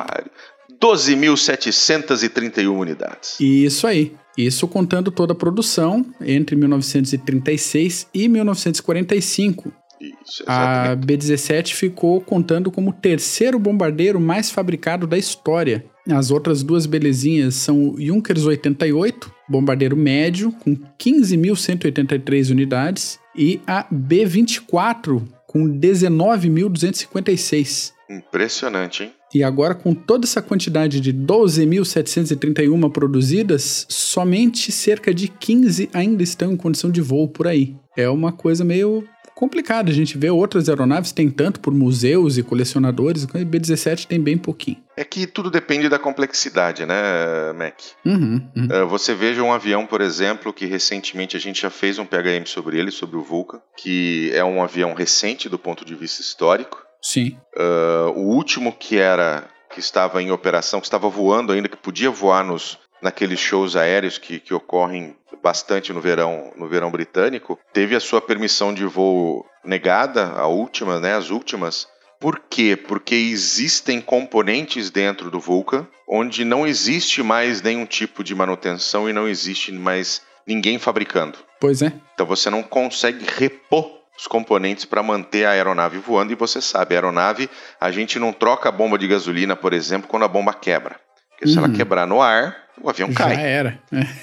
12.731 0.81 2.77
unidades. 2.77 3.39
Isso 3.39 3.87
aí. 3.87 4.15
Isso 4.37 4.67
contando 4.67 5.09
toda 5.09 5.33
a 5.33 5.35
produção 5.35 6.05
entre 6.21 6.55
1936 6.55 8.07
e 8.13 8.27
1945. 8.27 9.73
Isso, 9.99 10.43
a 10.45 10.95
B-17 10.95 11.73
ficou 11.73 12.21
contando 12.21 12.69
como 12.69 12.91
o 12.91 12.93
terceiro 12.93 13.57
bombardeiro 13.57 14.19
mais 14.19 14.51
fabricado 14.51 15.07
da 15.07 15.17
história. 15.17 15.83
As 16.07 16.29
outras 16.29 16.61
duas 16.61 16.85
belezinhas 16.85 17.55
são 17.55 17.89
o 17.89 17.99
Junkers 17.99 18.45
88, 18.45 19.33
bombardeiro 19.49 19.97
médio, 19.97 20.51
com 20.51 20.75
15.183 20.75 22.51
unidades, 22.51 23.19
e 23.35 23.59
a 23.65 23.87
B-24, 23.89 25.27
com 25.47 25.67
19.256. 25.67 27.93
Impressionante, 28.09 29.03
hein? 29.03 29.11
E 29.33 29.43
agora, 29.43 29.75
com 29.75 29.93
toda 29.93 30.25
essa 30.25 30.41
quantidade 30.41 30.99
de 30.99 31.13
12.731 31.13 32.91
produzidas, 32.91 33.85
somente 33.89 34.71
cerca 34.71 35.13
de 35.13 35.27
15 35.27 35.89
ainda 35.93 36.23
estão 36.23 36.53
em 36.53 36.57
condição 36.57 36.89
de 36.89 37.01
voo 37.01 37.27
por 37.27 37.47
aí. 37.47 37.75
É 37.95 38.09
uma 38.09 38.31
coisa 38.31 38.63
meio 38.63 39.03
complicada. 39.37 39.91
A 39.91 39.93
gente 39.93 40.17
vê 40.17 40.31
outras 40.31 40.67
aeronaves 40.67 41.11
tem 41.11 41.29
tanto 41.29 41.59
por 41.59 41.71
museus 41.71 42.37
e 42.37 42.43
colecionadores, 42.43 43.23
o 43.23 43.27
B-17 43.27 44.07
tem 44.07 44.19
bem 44.19 44.35
pouquinho. 44.35 44.77
É 44.95 45.03
que 45.03 45.27
tudo 45.27 45.51
depende 45.51 45.87
da 45.87 45.99
complexidade, 45.99 46.85
né, 46.87 47.53
Mac? 47.55 47.75
Uhum, 48.03 48.41
uhum. 48.55 48.65
Uh, 48.65 48.87
você 48.87 49.13
veja 49.13 49.43
um 49.43 49.53
avião, 49.53 49.85
por 49.85 50.01
exemplo, 50.01 50.51
que 50.51 50.65
recentemente 50.65 51.37
a 51.37 51.39
gente 51.39 51.61
já 51.61 51.69
fez 51.69 51.99
um 51.99 52.05
PHM 52.05 52.47
sobre 52.47 52.79
ele, 52.79 52.89
sobre 52.89 53.15
o 53.15 53.21
Vulcan, 53.21 53.61
que 53.77 54.31
é 54.33 54.43
um 54.43 54.63
avião 54.63 54.95
recente 54.95 55.47
do 55.47 55.59
ponto 55.59 55.85
de 55.85 55.93
vista 55.93 56.19
histórico. 56.21 56.86
Sim. 57.01 57.37
Uh, 57.55 58.11
o 58.15 58.35
último 58.35 58.73
que 58.73 58.97
era 58.97 59.49
que 59.69 59.79
estava 59.79 60.21
em 60.21 60.31
operação, 60.31 60.79
que 60.79 60.87
estava 60.87 61.09
voando 61.09 61.53
ainda, 61.53 61.69
que 61.69 61.77
podia 61.77 62.09
voar 62.09 62.43
nos 62.43 62.79
naqueles 63.01 63.39
shows 63.39 63.75
aéreos 63.75 64.17
que, 64.17 64.39
que 64.39 64.53
ocorrem 64.53 65.15
bastante 65.43 65.93
no 65.93 66.01
verão 66.01 66.51
no 66.55 66.67
verão 66.67 66.89
britânico, 66.89 67.59
teve 67.71 67.95
a 67.95 67.99
sua 67.99 68.19
permissão 68.19 68.73
de 68.73 68.85
voo 68.85 69.45
negada, 69.63 70.31
a 70.31 70.47
última, 70.47 70.99
né, 70.99 71.15
as 71.15 71.29
últimas. 71.29 71.87
Por 72.19 72.39
quê? 72.49 72.75
Porque 72.75 73.13
existem 73.13 74.01
componentes 74.01 74.89
dentro 74.89 75.29
do 75.29 75.39
Vulcan 75.39 75.85
onde 76.07 76.45
não 76.45 76.65
existe 76.65 77.21
mais 77.21 77.61
nenhum 77.61 77.85
tipo 77.85 78.23
de 78.23 78.33
manutenção 78.33 79.09
e 79.09 79.13
não 79.13 79.27
existe 79.27 79.71
mais 79.71 80.21
ninguém 80.47 80.79
fabricando. 80.79 81.37
Pois 81.59 81.81
é. 81.81 81.91
Então 82.13 82.25
você 82.25 82.49
não 82.49 82.63
consegue 82.63 83.25
repor 83.27 83.96
os 84.17 84.27
componentes 84.27 84.85
para 84.85 85.03
manter 85.03 85.45
a 85.45 85.51
aeronave 85.51 85.99
voando. 85.99 86.31
E 86.31 86.35
você 86.35 86.61
sabe, 86.61 86.95
a 86.95 86.97
aeronave, 86.97 87.49
a 87.79 87.91
gente 87.91 88.17
não 88.17 88.33
troca 88.33 88.69
a 88.69 88.71
bomba 88.71 88.97
de 88.97 89.07
gasolina, 89.07 89.55
por 89.55 89.73
exemplo, 89.73 90.07
quando 90.07 90.23
a 90.23 90.27
bomba 90.27 90.53
quebra. 90.53 90.99
Porque 91.29 91.45
uhum. 91.45 91.51
se 91.51 91.57
ela 91.57 91.67
uhum. 91.67 91.73
quebrar 91.73 92.07
no 92.07 92.21
ar, 92.21 92.57
o 92.81 92.89
avião 92.89 93.13
cai. 93.13 93.35
Já 93.35 93.41
era. 93.41 93.79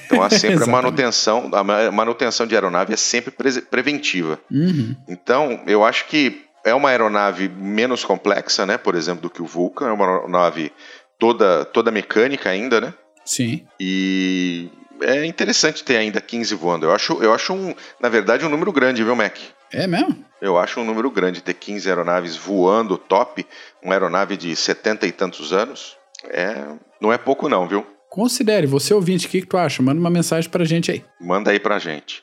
Então 0.07 0.23
há 0.23 0.31
sempre 0.31 0.65
a 0.65 0.67
manutenção, 0.71 1.51
a 1.53 1.91
manutenção 1.93 2.47
de 2.47 2.55
aeronave 2.55 2.93
é 2.93 2.97
sempre 2.97 3.31
pre 3.31 3.61
preventiva. 3.63 4.41
Uhum. 4.51 4.97
Então, 5.09 5.63
eu 5.67 5.85
acho 5.85 6.07
que 6.07 6.45
é 6.65 6.75
uma 6.75 6.89
aeronave 6.89 7.49
menos 7.49 8.05
complexa, 8.05 8.67
né? 8.67 8.77
Por 8.77 8.95
exemplo, 8.95 9.23
do 9.23 9.31
que 9.31 9.43
o 9.43 9.47
Vulcan, 9.47 9.89
é 9.89 9.93
uma 9.93 10.07
aeronave 10.07 10.73
toda, 11.19 11.65
toda 11.65 11.91
mecânica 11.91 12.51
ainda, 12.51 12.81
né? 12.81 12.95
Sim. 13.25 13.67
E 13.79 14.71
é 15.03 15.25
interessante 15.25 15.85
ter 15.85 15.97
ainda 15.97 16.21
15 16.21 16.55
voando. 16.55 16.87
Eu 16.87 16.93
acho, 16.93 17.23
eu 17.23 17.33
acho 17.33 17.53
um, 17.53 17.75
na 18.01 18.09
verdade, 18.09 18.45
um 18.45 18.49
número 18.49 18.73
grande, 18.73 19.05
viu, 19.05 19.15
Mac? 19.15 19.37
É 19.75 19.89
mesmo? 19.89 20.25
Eu 20.41 20.57
acho 20.57 20.79
um 20.79 20.85
número 20.85 21.11
grande 21.11 21.43
ter 21.43 21.55
15 21.55 21.89
aeronaves 21.89 22.37
voando 22.37 22.97
top, 22.97 23.45
uma 23.83 23.93
aeronave 23.95 24.37
de 24.37 24.55
70 24.55 25.07
e 25.07 25.13
tantos 25.13 25.53
anos. 25.53 25.97
É, 26.31 26.65
não 27.01 27.13
é 27.13 27.19
pouco 27.19 27.49
não, 27.49 27.67
viu? 27.67 27.85
Considere, 28.09 28.67
você 28.67 28.95
ouvinte, 28.95 29.27
o 29.27 29.31
que, 29.31 29.41
que 29.41 29.47
tu 29.49 29.57
acha? 29.57 29.83
Manda 29.83 29.99
uma 29.99 30.11
mensagem 30.11 30.49
pra 30.49 30.65
gente 30.65 30.93
aí. 30.93 31.05
Manda 31.21 31.51
aí 31.51 31.59
pra 31.59 31.81
gente. 31.81 32.23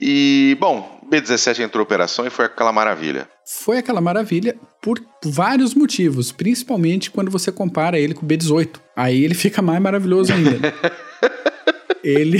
E, 0.00 0.56
bom, 0.58 1.00
B-17 1.08 1.60
entrou 1.60 1.82
em 1.82 1.86
operação 1.86 2.26
e 2.26 2.30
foi 2.30 2.46
aquela 2.46 2.72
maravilha. 2.72 3.28
Foi 3.44 3.78
aquela 3.78 4.00
maravilha 4.00 4.56
por 4.82 5.00
vários 5.24 5.74
motivos, 5.74 6.32
principalmente 6.32 7.10
quando 7.10 7.30
você 7.30 7.52
compara 7.52 7.98
ele 7.98 8.14
com 8.14 8.24
o 8.24 8.28
B-18. 8.28 8.80
Aí 8.96 9.24
ele 9.24 9.34
fica 9.34 9.62
mais 9.62 9.80
maravilhoso 9.80 10.32
ainda. 10.32 10.74
ele, 12.02 12.38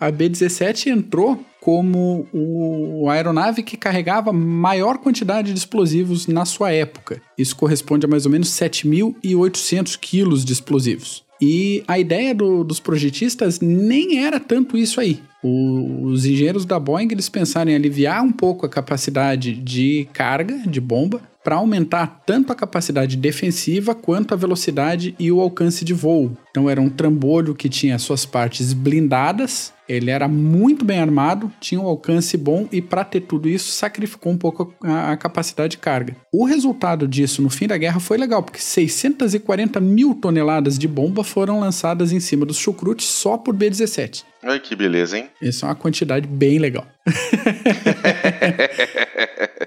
a 0.00 0.10
B-17 0.10 0.86
entrou 0.88 1.44
como 1.66 2.28
o, 2.32 3.10
a 3.10 3.14
aeronave 3.14 3.60
que 3.60 3.76
carregava 3.76 4.32
maior 4.32 4.98
quantidade 4.98 5.52
de 5.52 5.58
explosivos 5.58 6.28
na 6.28 6.44
sua 6.44 6.70
época. 6.70 7.20
Isso 7.36 7.56
corresponde 7.56 8.06
a 8.06 8.08
mais 8.08 8.24
ou 8.24 8.30
menos 8.30 8.50
7.800 8.50 9.98
quilos 9.98 10.44
de 10.44 10.52
explosivos. 10.52 11.24
E 11.42 11.82
a 11.88 11.98
ideia 11.98 12.32
do, 12.32 12.62
dos 12.62 12.78
projetistas 12.78 13.58
nem 13.58 14.24
era 14.24 14.38
tanto 14.38 14.78
isso 14.78 15.00
aí. 15.00 15.20
O, 15.42 16.04
os 16.04 16.24
engenheiros 16.24 16.64
da 16.64 16.78
Boeing 16.78 17.08
eles 17.10 17.28
pensaram 17.28 17.72
em 17.72 17.74
aliviar 17.74 18.22
um 18.22 18.30
pouco 18.30 18.64
a 18.64 18.68
capacidade 18.68 19.52
de 19.52 20.08
carga 20.12 20.58
de 20.68 20.80
bomba 20.80 21.20
para 21.46 21.54
aumentar 21.54 22.24
tanto 22.26 22.52
a 22.52 22.56
capacidade 22.56 23.16
defensiva 23.16 23.94
quanto 23.94 24.34
a 24.34 24.36
velocidade 24.36 25.14
e 25.16 25.30
o 25.30 25.40
alcance 25.40 25.84
de 25.84 25.94
voo. 25.94 26.36
Então 26.50 26.68
era 26.68 26.80
um 26.80 26.90
trambolho 26.90 27.54
que 27.54 27.68
tinha 27.68 28.00
suas 28.00 28.26
partes 28.26 28.72
blindadas, 28.72 29.72
ele 29.88 30.10
era 30.10 30.26
muito 30.26 30.84
bem 30.84 30.98
armado, 30.98 31.52
tinha 31.60 31.80
um 31.80 31.86
alcance 31.86 32.36
bom 32.36 32.66
e 32.72 32.82
para 32.82 33.04
ter 33.04 33.20
tudo 33.20 33.48
isso 33.48 33.70
sacrificou 33.70 34.32
um 34.32 34.36
pouco 34.36 34.74
a, 34.82 35.12
a, 35.12 35.16
capacidade 35.16 35.72
de 35.72 35.78
carga. 35.78 36.16
O 36.32 36.44
resultado 36.44 37.06
disso 37.06 37.40
no 37.40 37.48
fim 37.48 37.68
da 37.68 37.78
guerra 37.78 38.00
foi 38.00 38.18
legal, 38.18 38.42
porque 38.42 38.58
640 38.58 39.78
mil 39.78 40.16
toneladas 40.16 40.76
de 40.76 40.88
bomba 40.88 41.22
foram 41.22 41.60
lançadas 41.60 42.10
em 42.10 42.18
cima 42.18 42.44
dos 42.44 42.56
chucrutes 42.56 43.06
só 43.06 43.38
por 43.38 43.54
B-17. 43.54 44.24
Ai, 44.42 44.58
que 44.58 44.74
beleza, 44.74 45.16
hein? 45.16 45.28
Isso 45.40 45.64
é 45.64 45.68
uma 45.68 45.76
quantidade 45.76 46.26
bem 46.26 46.58
legal. 46.58 46.88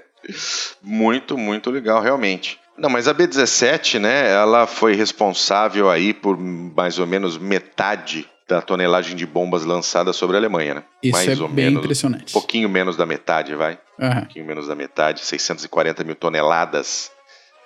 muito, 0.82 1.36
muito 1.36 1.70
legal, 1.70 2.00
realmente. 2.02 2.58
Não, 2.76 2.88
mas 2.88 3.06
a 3.06 3.12
B-17, 3.12 3.98
né, 3.98 4.30
ela 4.32 4.66
foi 4.66 4.94
responsável 4.94 5.90
aí 5.90 6.14
por 6.14 6.38
mais 6.38 6.98
ou 6.98 7.06
menos 7.06 7.36
metade 7.36 8.26
da 8.48 8.60
tonelagem 8.60 9.14
de 9.14 9.26
bombas 9.26 9.64
lançadas 9.64 10.16
sobre 10.16 10.36
a 10.36 10.40
Alemanha, 10.40 10.74
né? 10.74 10.82
Isso 11.02 11.12
mais 11.12 11.38
é 11.38 11.42
ou 11.42 11.48
bem 11.48 11.66
menos, 11.66 11.84
impressionante. 11.84 12.30
Um 12.30 12.32
pouquinho 12.32 12.68
menos 12.68 12.96
da 12.96 13.06
metade, 13.06 13.54
vai. 13.54 13.78
Aham. 13.98 14.10
Um 14.10 14.20
pouquinho 14.20 14.46
menos 14.46 14.66
da 14.66 14.74
metade, 14.74 15.20
640 15.24 16.02
mil 16.02 16.16
toneladas 16.16 17.12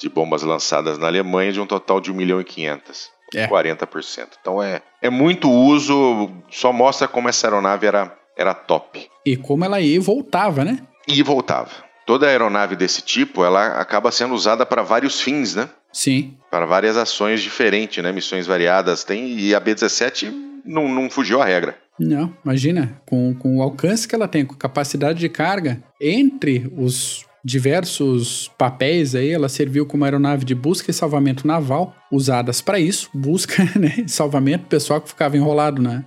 de 0.00 0.08
bombas 0.08 0.42
lançadas 0.42 0.98
na 0.98 1.06
Alemanha, 1.06 1.52
de 1.52 1.60
um 1.60 1.66
total 1.66 2.00
de 2.00 2.10
1 2.10 2.14
milhão 2.14 2.40
e 2.40 2.44
500. 2.44 3.08
É. 3.34 3.48
40%. 3.48 4.28
Então 4.40 4.62
é, 4.62 4.82
é 5.00 5.10
muito 5.10 5.50
uso, 5.50 6.30
só 6.50 6.72
mostra 6.72 7.08
como 7.08 7.28
essa 7.28 7.46
aeronave 7.46 7.86
era, 7.86 8.16
era 8.36 8.52
top. 8.52 9.08
E 9.24 9.36
como 9.36 9.64
ela 9.64 9.80
ia 9.80 9.96
e 9.96 9.98
voltava, 9.98 10.64
né? 10.64 10.78
E 11.08 11.22
voltava. 11.22 11.70
Toda 12.06 12.26
aeronave 12.26 12.76
desse 12.76 13.02
tipo, 13.02 13.44
ela 13.44 13.80
acaba 13.80 14.10
sendo 14.10 14.34
usada 14.34 14.66
para 14.66 14.82
vários 14.82 15.20
fins, 15.20 15.54
né? 15.54 15.68
Sim. 15.92 16.36
Para 16.50 16.66
várias 16.66 16.96
ações 16.96 17.40
diferentes, 17.40 18.02
né? 18.02 18.12
Missões 18.12 18.46
variadas. 18.46 19.04
Tem, 19.04 19.38
e 19.38 19.54
a 19.54 19.60
B-17 19.60 20.32
não, 20.64 20.88
não 20.88 21.08
fugiu 21.08 21.40
à 21.40 21.44
regra. 21.44 21.76
Não, 21.98 22.34
imagina, 22.44 23.00
com, 23.06 23.34
com 23.34 23.58
o 23.58 23.62
alcance 23.62 24.06
que 24.08 24.14
ela 24.14 24.26
tem, 24.26 24.44
com 24.44 24.54
a 24.54 24.58
capacidade 24.58 25.18
de 25.18 25.28
carga, 25.28 25.82
entre 26.00 26.70
os 26.76 27.24
diversos 27.44 28.50
papéis 28.56 29.14
aí, 29.14 29.30
ela 29.30 29.48
serviu 29.48 29.84
como 29.86 30.04
aeronave 30.04 30.44
de 30.44 30.54
busca 30.54 30.90
e 30.90 30.94
salvamento 30.94 31.46
naval, 31.46 31.94
usadas 32.10 32.60
para 32.60 32.80
isso, 32.80 33.10
busca, 33.14 33.62
né, 33.78 34.04
salvamento, 34.08 34.66
pessoal 34.66 35.00
que 35.00 35.08
ficava 35.08 35.36
enrolado 35.36 35.82
né, 35.82 36.04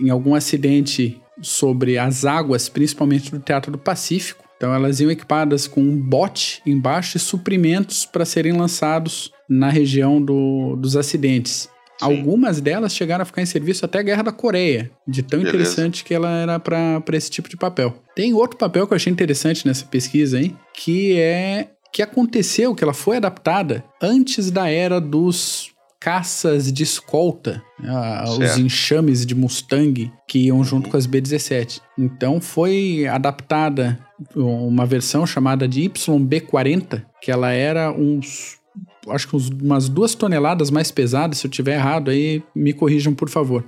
em 0.00 0.10
algum 0.10 0.34
acidente 0.34 1.20
sobre 1.40 1.96
as 1.96 2.24
águas, 2.24 2.68
principalmente 2.68 3.30
do 3.30 3.38
Teatro 3.38 3.72
do 3.72 3.78
Pacífico. 3.78 4.44
Então 4.60 4.74
elas 4.74 5.00
iam 5.00 5.10
equipadas 5.10 5.66
com 5.66 5.80
um 5.80 5.96
bote 5.96 6.60
embaixo 6.66 7.16
e 7.16 7.20
suprimentos 7.20 8.04
para 8.04 8.26
serem 8.26 8.52
lançados 8.52 9.32
na 9.48 9.70
região 9.70 10.22
do, 10.22 10.76
dos 10.76 10.98
acidentes. 10.98 11.66
Sim. 11.98 12.04
Algumas 12.04 12.60
delas 12.60 12.94
chegaram 12.94 13.22
a 13.22 13.24
ficar 13.24 13.40
em 13.40 13.46
serviço 13.46 13.86
até 13.86 14.00
a 14.00 14.02
Guerra 14.02 14.24
da 14.24 14.32
Coreia, 14.32 14.90
de 15.08 15.22
tão 15.22 15.38
Beleza. 15.40 15.56
interessante 15.56 16.04
que 16.04 16.12
ela 16.12 16.30
era 16.30 16.60
para 16.60 17.02
esse 17.12 17.30
tipo 17.30 17.48
de 17.48 17.56
papel. 17.56 18.02
Tem 18.14 18.34
outro 18.34 18.58
papel 18.58 18.86
que 18.86 18.92
eu 18.92 18.96
achei 18.96 19.10
interessante 19.10 19.66
nessa 19.66 19.86
pesquisa, 19.86 20.38
hein? 20.38 20.54
Que 20.74 21.18
é 21.18 21.68
que 21.90 22.02
aconteceu, 22.02 22.74
que 22.74 22.84
ela 22.84 22.94
foi 22.94 23.16
adaptada 23.16 23.82
antes 24.00 24.50
da 24.50 24.68
era 24.68 25.00
dos 25.00 25.70
caças 25.98 26.72
de 26.72 26.82
escolta, 26.82 27.62
ah, 27.84 28.24
os 28.26 28.56
enxames 28.56 29.26
de 29.26 29.34
Mustang 29.34 30.10
que 30.26 30.46
iam 30.46 30.62
junto 30.64 30.88
com 30.88 30.96
as 30.96 31.04
B-17. 31.04 31.80
Então 31.98 32.40
foi 32.40 33.06
adaptada 33.06 33.98
uma 34.34 34.86
versão 34.86 35.26
chamada 35.26 35.66
de 35.68 35.82
YB-40, 35.82 37.02
que 37.20 37.30
ela 37.30 37.50
era 37.52 37.90
uns 37.92 38.58
acho 39.08 39.26
que 39.28 39.34
uns- 39.34 39.48
umas 39.48 39.88
duas 39.88 40.14
toneladas 40.14 40.70
mais 40.70 40.90
pesada. 40.90 41.34
Se 41.34 41.46
eu 41.46 41.50
tiver 41.50 41.74
errado, 41.74 42.10
aí 42.10 42.42
me 42.54 42.72
corrijam, 42.72 43.14
por 43.14 43.28
favor. 43.28 43.64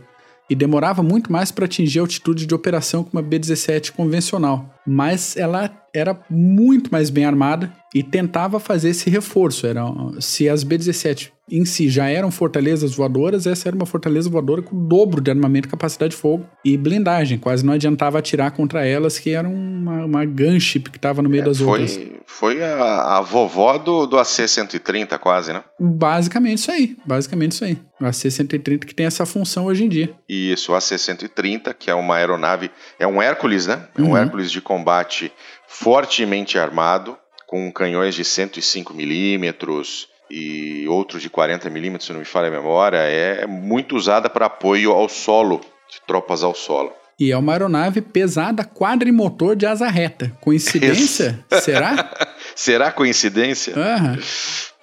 E 0.48 0.54
demorava 0.54 1.02
muito 1.02 1.32
mais 1.32 1.50
para 1.50 1.64
atingir 1.64 1.98
a 1.98 2.02
altitude 2.02 2.44
de 2.46 2.54
operação 2.54 3.02
que 3.02 3.10
uma 3.12 3.22
B-17 3.22 3.92
convencional. 3.92 4.72
Mas 4.86 5.36
ela 5.36 5.70
era 5.94 6.18
muito 6.30 6.90
mais 6.90 7.10
bem 7.10 7.24
armada 7.24 7.72
e 7.94 8.02
tentava 8.02 8.58
fazer 8.58 8.90
esse 8.90 9.10
reforço. 9.10 9.66
Era, 9.66 9.84
se 10.20 10.48
as 10.48 10.64
B-17 10.64 11.30
em 11.50 11.64
si 11.66 11.90
já 11.90 12.08
eram 12.08 12.30
fortalezas 12.30 12.94
voadoras, 12.94 13.46
essa 13.46 13.68
era 13.68 13.76
uma 13.76 13.84
fortaleza 13.84 14.30
voadora 14.30 14.62
com 14.62 14.74
o 14.74 14.88
dobro 14.88 15.20
de 15.20 15.30
armamento, 15.30 15.68
capacidade 15.68 16.12
de 16.12 16.16
fogo 16.16 16.46
e 16.64 16.76
blindagem. 16.78 17.36
Quase 17.38 17.64
não 17.64 17.74
adiantava 17.74 18.18
atirar 18.18 18.52
contra 18.52 18.86
elas, 18.86 19.18
que 19.18 19.30
era 19.30 19.46
uma, 19.46 20.04
uma 20.06 20.24
gunship 20.24 20.88
que 20.90 20.96
estava 20.96 21.20
no 21.20 21.28
meio 21.28 21.44
das 21.44 21.60
outras. 21.60 21.94
Foi, 21.94 22.20
foi 22.26 22.62
a, 22.62 23.18
a 23.18 23.20
vovó 23.20 23.76
do, 23.76 24.06
do 24.06 24.16
AC-130, 24.16 25.18
quase, 25.18 25.52
né? 25.52 25.62
Basicamente 25.78 26.58
isso 26.58 26.70
aí. 26.70 26.96
Basicamente 27.04 27.52
isso 27.52 27.64
aí. 27.64 27.78
O 28.00 28.04
AC-130 28.06 28.86
que 28.86 28.94
tem 28.94 29.06
essa 29.06 29.26
função 29.26 29.66
hoje 29.66 29.84
em 29.84 29.88
dia. 29.88 30.14
Isso, 30.28 30.72
o 30.72 30.74
AC-130, 30.74 31.74
que 31.74 31.90
é 31.90 31.94
uma 31.94 32.16
aeronave, 32.16 32.70
é 32.98 33.06
um 33.06 33.20
Hércules, 33.20 33.66
né? 33.66 33.88
É 33.96 34.00
um 34.00 34.12
Uhum. 34.12 34.16
Hércules 34.16 34.50
de 34.50 34.60
combate 34.60 35.32
fortemente 35.72 36.58
armado, 36.58 37.16
com 37.46 37.72
canhões 37.72 38.14
de 38.14 38.24
105 38.24 38.92
milímetros 38.92 40.06
e 40.30 40.86
outros 40.86 41.22
de 41.22 41.30
40 41.30 41.68
milímetros, 41.70 42.06
se 42.06 42.12
não 42.12 42.20
me 42.20 42.26
falha 42.26 42.48
a 42.48 42.50
memória. 42.50 42.98
É 42.98 43.46
muito 43.46 43.96
usada 43.96 44.28
para 44.28 44.46
apoio 44.46 44.92
ao 44.92 45.08
solo, 45.08 45.60
de 45.90 46.00
tropas 46.06 46.42
ao 46.42 46.54
solo. 46.54 46.92
E 47.18 47.32
é 47.32 47.36
uma 47.36 47.52
aeronave 47.52 48.00
pesada 48.00 48.64
quadrimotor 48.64 49.56
de 49.56 49.66
asa 49.66 49.88
reta. 49.88 50.32
Coincidência? 50.40 51.42
Será? 51.62 52.10
Será 52.54 52.92
coincidência? 52.92 53.74
Aham. 53.76 54.18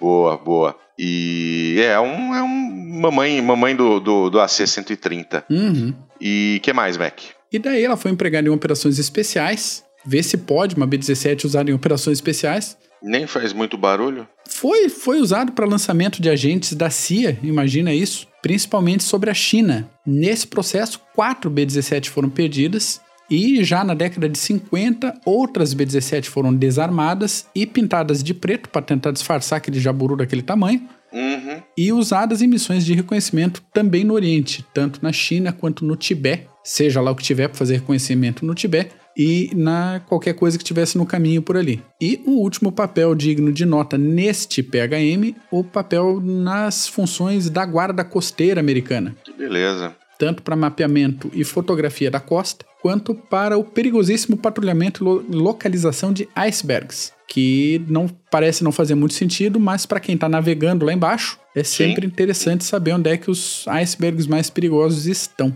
Boa, 0.00 0.36
boa. 0.36 0.76
E 0.98 1.80
é 1.80 1.98
um, 2.00 2.34
é 2.34 2.42
um 2.42 3.00
mamãe, 3.00 3.40
mamãe 3.40 3.76
do, 3.76 4.00
do, 4.00 4.30
do 4.30 4.40
AC-130. 4.40 5.44
Uhum. 5.48 5.94
E 6.20 6.60
que 6.62 6.72
mais, 6.72 6.96
Mac? 6.96 7.20
E 7.52 7.58
daí 7.58 7.84
ela 7.84 7.96
foi 7.96 8.10
empregada 8.10 8.48
em 8.48 8.50
operações 8.50 8.98
especiais. 8.98 9.84
Ver 10.04 10.22
se 10.22 10.38
pode 10.38 10.74
uma 10.74 10.86
B-17 10.86 11.44
usada 11.44 11.70
em 11.70 11.74
operações 11.74 12.18
especiais. 12.18 12.76
Nem 13.02 13.26
faz 13.26 13.52
muito 13.52 13.78
barulho? 13.78 14.26
Foi, 14.48 14.88
foi 14.88 15.20
usado 15.20 15.52
para 15.52 15.66
lançamento 15.66 16.20
de 16.20 16.28
agentes 16.28 16.74
da 16.74 16.90
CIA, 16.90 17.38
imagina 17.42 17.94
isso, 17.94 18.26
principalmente 18.42 19.04
sobre 19.04 19.30
a 19.30 19.34
China. 19.34 19.88
Nesse 20.04 20.46
processo, 20.46 21.00
quatro 21.14 21.48
B-17 21.48 22.08
foram 22.08 22.28
perdidas 22.28 23.00
e 23.30 23.62
já 23.62 23.84
na 23.84 23.94
década 23.94 24.28
de 24.28 24.36
50, 24.36 25.20
outras 25.24 25.72
B-17 25.72 26.24
foram 26.24 26.52
desarmadas 26.52 27.46
e 27.54 27.64
pintadas 27.64 28.24
de 28.24 28.34
preto 28.34 28.68
para 28.68 28.82
tentar 28.82 29.12
disfarçar 29.12 29.58
aquele 29.58 29.78
jaburu 29.78 30.16
daquele 30.16 30.42
tamanho 30.42 30.86
Uhum. 31.12 31.60
e 31.76 31.92
usadas 31.92 32.40
em 32.40 32.46
missões 32.46 32.84
de 32.84 32.94
reconhecimento 32.94 33.60
também 33.72 34.04
no 34.04 34.14
Oriente, 34.14 34.64
tanto 34.72 35.00
na 35.02 35.12
China 35.12 35.52
quanto 35.52 35.84
no 35.84 35.96
Tibete, 35.96 36.46
seja 36.62 37.00
lá 37.00 37.10
o 37.10 37.16
que 37.16 37.22
tiver 37.24 37.48
para 37.48 37.58
fazer 37.58 37.74
reconhecimento 37.74 38.46
no 38.46 38.54
Tibete 38.54 38.92
e 39.16 39.50
na 39.54 40.00
qualquer 40.08 40.34
coisa 40.34 40.56
que 40.56 40.64
tivesse 40.64 40.96
no 40.96 41.04
caminho 41.06 41.42
por 41.42 41.56
ali. 41.56 41.82
E 42.00 42.20
o 42.26 42.32
último 42.42 42.70
papel 42.72 43.14
digno 43.14 43.52
de 43.52 43.64
nota 43.66 43.98
neste 43.98 44.62
PHM, 44.62 45.34
o 45.50 45.62
papel 45.64 46.20
nas 46.22 46.86
funções 46.86 47.50
da 47.50 47.64
guarda 47.66 48.04
costeira 48.04 48.60
americana, 48.60 49.14
Que 49.24 49.32
beleza. 49.32 49.94
tanto 50.18 50.42
para 50.42 50.54
mapeamento 50.56 51.30
e 51.34 51.44
fotografia 51.44 52.10
da 52.10 52.20
costa, 52.20 52.64
quanto 52.80 53.14
para 53.14 53.58
o 53.58 53.64
perigosíssimo 53.64 54.36
patrulhamento 54.36 55.02
e 55.02 55.04
lo- 55.04 55.24
localização 55.28 56.12
de 56.12 56.26
icebergs, 56.34 57.12
que 57.28 57.82
não 57.88 58.08
parece 58.30 58.64
não 58.64 58.72
fazer 58.72 58.94
muito 58.94 59.14
sentido, 59.14 59.60
mas 59.60 59.84
para 59.86 60.00
quem 60.00 60.14
está 60.14 60.28
navegando 60.28 60.86
lá 60.86 60.92
embaixo, 60.92 61.38
é 61.54 61.62
sempre 61.64 62.06
interessante 62.06 62.64
saber 62.64 62.92
onde 62.94 63.10
é 63.10 63.16
que 63.16 63.30
os 63.30 63.66
icebergs 63.68 64.26
mais 64.26 64.48
perigosos 64.48 65.06
estão. 65.06 65.52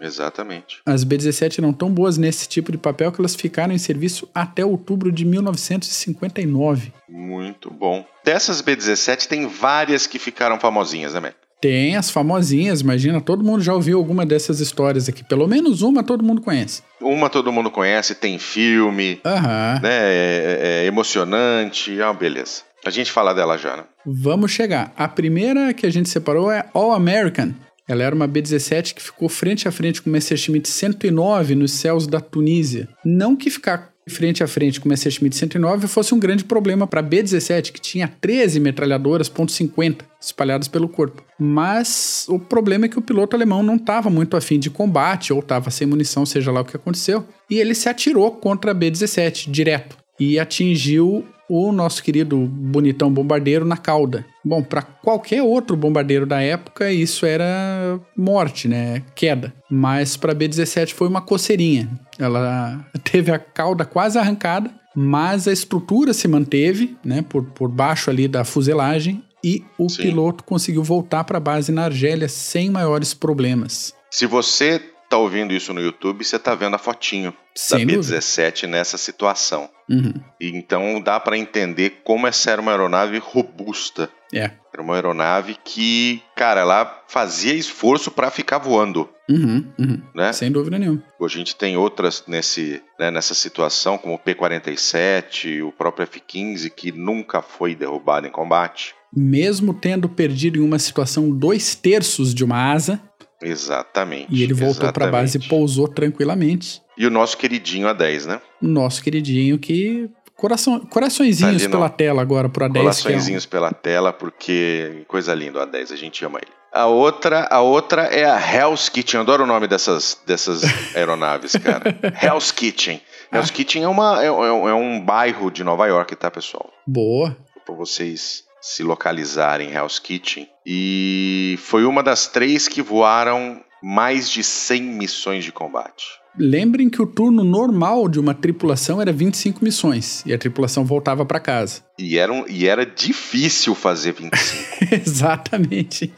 Exatamente. 0.00 0.78
As 0.86 1.04
B-17 1.04 1.58
eram 1.58 1.72
tão 1.72 1.90
boas 1.90 2.16
nesse 2.16 2.48
tipo 2.48 2.72
de 2.72 2.78
papel 2.78 3.12
que 3.12 3.20
elas 3.20 3.34
ficaram 3.34 3.74
em 3.74 3.78
serviço 3.78 4.28
até 4.34 4.64
outubro 4.64 5.12
de 5.12 5.24
1959. 5.24 6.92
Muito 7.08 7.70
bom. 7.70 8.04
Dessas 8.24 8.60
B-17 8.60 9.26
tem 9.26 9.46
várias 9.46 10.06
que 10.06 10.18
ficaram 10.18 10.58
famosinhas, 10.58 11.14
né, 11.14 11.20
Mac? 11.20 11.34
Tem 11.60 11.94
as 11.94 12.10
famosinhas, 12.10 12.80
imagina, 12.80 13.20
todo 13.20 13.44
mundo 13.44 13.62
já 13.62 13.74
ouviu 13.74 13.98
alguma 13.98 14.24
dessas 14.24 14.60
histórias 14.60 15.10
aqui. 15.10 15.22
Pelo 15.22 15.46
menos 15.46 15.82
uma 15.82 16.02
todo 16.02 16.24
mundo 16.24 16.40
conhece. 16.40 16.82
Uma 16.98 17.28
todo 17.28 17.52
mundo 17.52 17.70
conhece, 17.70 18.14
tem 18.14 18.38
filme, 18.38 19.20
Aham. 19.22 19.78
né? 19.82 19.90
É, 19.92 20.82
é 20.84 20.86
emocionante. 20.86 22.00
Ah, 22.00 22.14
beleza. 22.14 22.62
A 22.84 22.88
gente 22.88 23.12
fala 23.12 23.34
dela 23.34 23.58
já, 23.58 23.76
né? 23.76 23.84
Vamos 24.06 24.52
chegar. 24.52 24.90
A 24.96 25.06
primeira 25.06 25.74
que 25.74 25.84
a 25.84 25.90
gente 25.90 26.08
separou 26.08 26.50
é 26.50 26.64
All 26.72 26.92
American. 26.92 27.52
Ela 27.90 28.04
era 28.04 28.14
uma 28.14 28.28
B-17 28.28 28.94
que 28.94 29.02
ficou 29.02 29.28
frente 29.28 29.66
a 29.66 29.72
frente 29.72 30.00
com 30.00 30.08
o 30.08 30.12
Messerschmitt 30.12 30.68
109 30.68 31.56
nos 31.56 31.72
céus 31.72 32.06
da 32.06 32.20
Tunísia. 32.20 32.88
Não 33.04 33.34
que 33.34 33.50
ficar 33.50 33.90
frente 34.08 34.44
a 34.44 34.46
frente 34.46 34.80
com 34.80 34.86
o 34.86 34.88
Messerschmitt 34.88 35.34
109 35.34 35.88
fosse 35.88 36.14
um 36.14 36.18
grande 36.20 36.44
problema 36.44 36.86
para 36.86 37.00
a 37.00 37.02
B-17, 37.02 37.72
que 37.72 37.80
tinha 37.80 38.06
13 38.20 38.60
metralhadoras 38.60 39.28
.50 39.28 40.02
espalhadas 40.20 40.68
pelo 40.68 40.88
corpo. 40.88 41.24
Mas 41.36 42.26
o 42.28 42.38
problema 42.38 42.86
é 42.86 42.88
que 42.88 42.98
o 42.98 43.02
piloto 43.02 43.34
alemão 43.34 43.60
não 43.60 43.74
estava 43.74 44.08
muito 44.08 44.36
afim 44.36 44.60
de 44.60 44.70
combate, 44.70 45.32
ou 45.32 45.40
estava 45.40 45.68
sem 45.68 45.84
munição, 45.84 46.24
seja 46.24 46.52
lá 46.52 46.60
o 46.60 46.64
que 46.64 46.76
aconteceu, 46.76 47.26
e 47.50 47.58
ele 47.58 47.74
se 47.74 47.88
atirou 47.88 48.30
contra 48.30 48.70
a 48.70 48.74
B-17 48.74 49.50
direto 49.50 49.96
e 50.18 50.38
atingiu 50.38 51.24
o 51.50 51.72
nosso 51.72 52.00
querido 52.00 52.36
bonitão 52.38 53.12
bombardeiro 53.12 53.64
na 53.64 53.76
cauda. 53.76 54.24
Bom, 54.44 54.62
para 54.62 54.82
qualquer 54.82 55.42
outro 55.42 55.76
bombardeiro 55.76 56.24
da 56.24 56.40
época, 56.40 56.92
isso 56.92 57.26
era 57.26 57.98
morte, 58.16 58.68
né? 58.68 59.02
Queda. 59.16 59.52
Mas 59.68 60.16
para 60.16 60.32
B-17 60.32 60.92
foi 60.92 61.08
uma 61.08 61.20
coceirinha. 61.20 61.90
Ela 62.16 62.86
teve 63.02 63.32
a 63.32 63.38
cauda 63.38 63.84
quase 63.84 64.16
arrancada, 64.16 64.70
mas 64.94 65.48
a 65.48 65.52
estrutura 65.52 66.14
se 66.14 66.28
manteve, 66.28 66.96
né? 67.04 67.20
Por, 67.28 67.42
por 67.46 67.68
baixo 67.68 68.10
ali 68.10 68.28
da 68.28 68.44
fuselagem. 68.44 69.20
E 69.42 69.64
o 69.76 69.88
Sim. 69.88 70.02
piloto 70.02 70.44
conseguiu 70.44 70.84
voltar 70.84 71.24
para 71.24 71.38
a 71.38 71.40
base 71.40 71.72
na 71.72 71.86
Argélia 71.86 72.28
sem 72.28 72.70
maiores 72.70 73.12
problemas. 73.12 73.92
Se 74.10 74.26
você 74.26 74.80
tá 75.10 75.18
ouvindo 75.18 75.52
isso 75.52 75.74
no 75.74 75.80
YouTube, 75.80 76.24
você 76.24 76.38
tá 76.38 76.54
vendo 76.54 76.76
a 76.76 76.78
fotinho 76.78 77.34
Sem 77.54 77.84
da 77.84 77.94
dúvida. 77.94 78.16
B-17 78.16 78.66
nessa 78.66 78.96
situação. 78.96 79.68
Uhum. 79.88 80.14
E 80.40 80.48
então 80.48 81.00
dá 81.02 81.18
para 81.18 81.36
entender 81.36 82.00
como 82.04 82.28
essa 82.28 82.52
era 82.52 82.62
uma 82.62 82.70
aeronave 82.70 83.18
robusta. 83.18 84.08
É. 84.32 84.52
Era 84.72 84.80
uma 84.80 84.94
aeronave 84.94 85.56
que, 85.64 86.22
cara, 86.36 86.60
ela 86.60 87.02
fazia 87.08 87.52
esforço 87.52 88.12
para 88.12 88.30
ficar 88.30 88.58
voando, 88.58 89.10
Uhum, 89.30 89.64
uhum. 89.78 90.02
né? 90.12 90.32
Sem 90.32 90.50
dúvida 90.50 90.76
nenhuma. 90.76 91.04
Hoje 91.18 91.36
a 91.36 91.38
gente 91.38 91.54
tem 91.54 91.76
outras 91.76 92.24
nesse, 92.26 92.82
né, 92.98 93.12
nessa 93.12 93.32
situação, 93.32 93.96
como 93.96 94.14
o 94.14 94.18
P-47, 94.18 95.62
o 95.62 95.70
próprio 95.70 96.02
F-15, 96.02 96.68
que 96.70 96.90
nunca 96.90 97.40
foi 97.40 97.76
derrubado 97.76 98.26
em 98.26 98.30
combate. 98.30 98.92
Mesmo 99.14 99.72
tendo 99.72 100.08
perdido 100.08 100.58
em 100.58 100.62
uma 100.62 100.80
situação 100.80 101.30
dois 101.30 101.76
terços 101.76 102.34
de 102.34 102.44
uma 102.44 102.72
asa, 102.72 103.00
Exatamente. 103.42 104.26
e 104.30 104.42
ele 104.42 104.52
voltou 104.54 104.92
para 104.92 105.06
a 105.06 105.10
base 105.10 105.38
e 105.38 105.48
pousou 105.48 105.88
tranquilamente. 105.88 106.82
E 106.96 107.06
o 107.06 107.10
nosso 107.10 107.36
queridinho 107.38 107.88
A10, 107.88 108.26
né? 108.26 108.40
O 108.62 108.66
nosso 108.68 109.02
queridinho 109.02 109.58
que. 109.58 110.08
Coração, 110.36 110.80
coraçõezinhos 110.80 111.62
Tá 111.64 111.68
pela 111.68 111.88
não. 111.88 111.94
tela 111.94 112.22
agora 112.22 112.48
pro 112.48 112.64
A10. 112.64 112.72
que 112.72 112.78
é 112.78 112.80
um- 112.80 112.84
Coraçõezinhos 112.84 113.46
pela 113.46 113.72
tela, 113.72 114.10
porque 114.12 115.04
coisa 115.06 115.34
linda 115.34 115.58
o 115.60 115.66
A10, 115.66 115.92
a 115.92 115.96
gente 115.96 116.24
ama 116.24 116.38
ele. 116.40 116.50
A 116.72 116.86
outra, 116.86 117.46
a 117.50 117.60
outra 117.60 118.02
é 118.04 118.24
a 118.24 118.38
Hell's 118.38 118.88
Kitchen. 118.88 119.20
Adoro 119.20 119.42
o 119.44 119.46
nome 119.46 119.66
dessas, 119.66 120.18
dessas 120.26 120.62
aeronaves, 120.96 121.52
cara. 121.56 121.94
Hell's 122.22 122.52
Kitchen. 122.52 123.02
Hell's 123.32 123.50
Kitchen 123.50 123.82
é, 123.82 123.88
uma, 123.88 124.22
é, 124.22 124.26
é 124.26 124.30
um- 124.32 124.68
é 124.68 124.74
um 124.74 125.00
bairro 125.04 125.50
de 125.50 125.62
Nova 125.64 125.86
York, 125.86 126.14
tá, 126.16 126.30
pessoal? 126.30 126.70
Boa. 126.86 127.36
Para 127.66 127.74
vocês 127.74 128.44
se 128.62 128.82
localizarem 128.82 129.72
Hell's 129.72 129.98
Kitchen. 129.98 130.48
E 130.66 131.56
foi 131.62 131.84
uma 131.84 132.02
das 132.02 132.26
três 132.26 132.68
que 132.68 132.82
voaram 132.82 133.60
mais 133.82 134.30
de 134.30 134.42
100 134.44 134.82
missões 134.82 135.44
de 135.44 135.52
combate. 135.52 136.04
Lembrem 136.38 136.88
que 136.88 137.02
o 137.02 137.06
turno 137.06 137.42
normal 137.42 138.08
de 138.08 138.20
uma 138.20 138.34
tripulação 138.34 139.00
era 139.00 139.12
25 139.12 139.64
missões 139.64 140.22
e 140.24 140.32
a 140.32 140.38
tripulação 140.38 140.84
voltava 140.84 141.24
para 141.26 141.40
casa. 141.40 141.82
E 141.98 142.16
era, 142.18 142.32
um- 142.32 142.44
e 142.48 142.66
era 142.68 142.86
difícil 142.86 143.74
fazer 143.74 144.12
25. 144.12 144.94
Exatamente. 145.04 146.12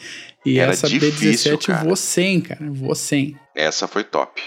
E 0.45 0.59
Era 0.59 0.73
essa 0.73 0.89
difícil, 0.89 1.57
B17 1.57 1.67
cara. 1.67 1.85
voou 1.85 1.97
100, 1.97 2.41
cara. 2.41 2.61
Voou 2.71 2.95
100. 2.95 3.37
Essa 3.55 3.87
foi 3.87 4.03
top. 4.05 4.43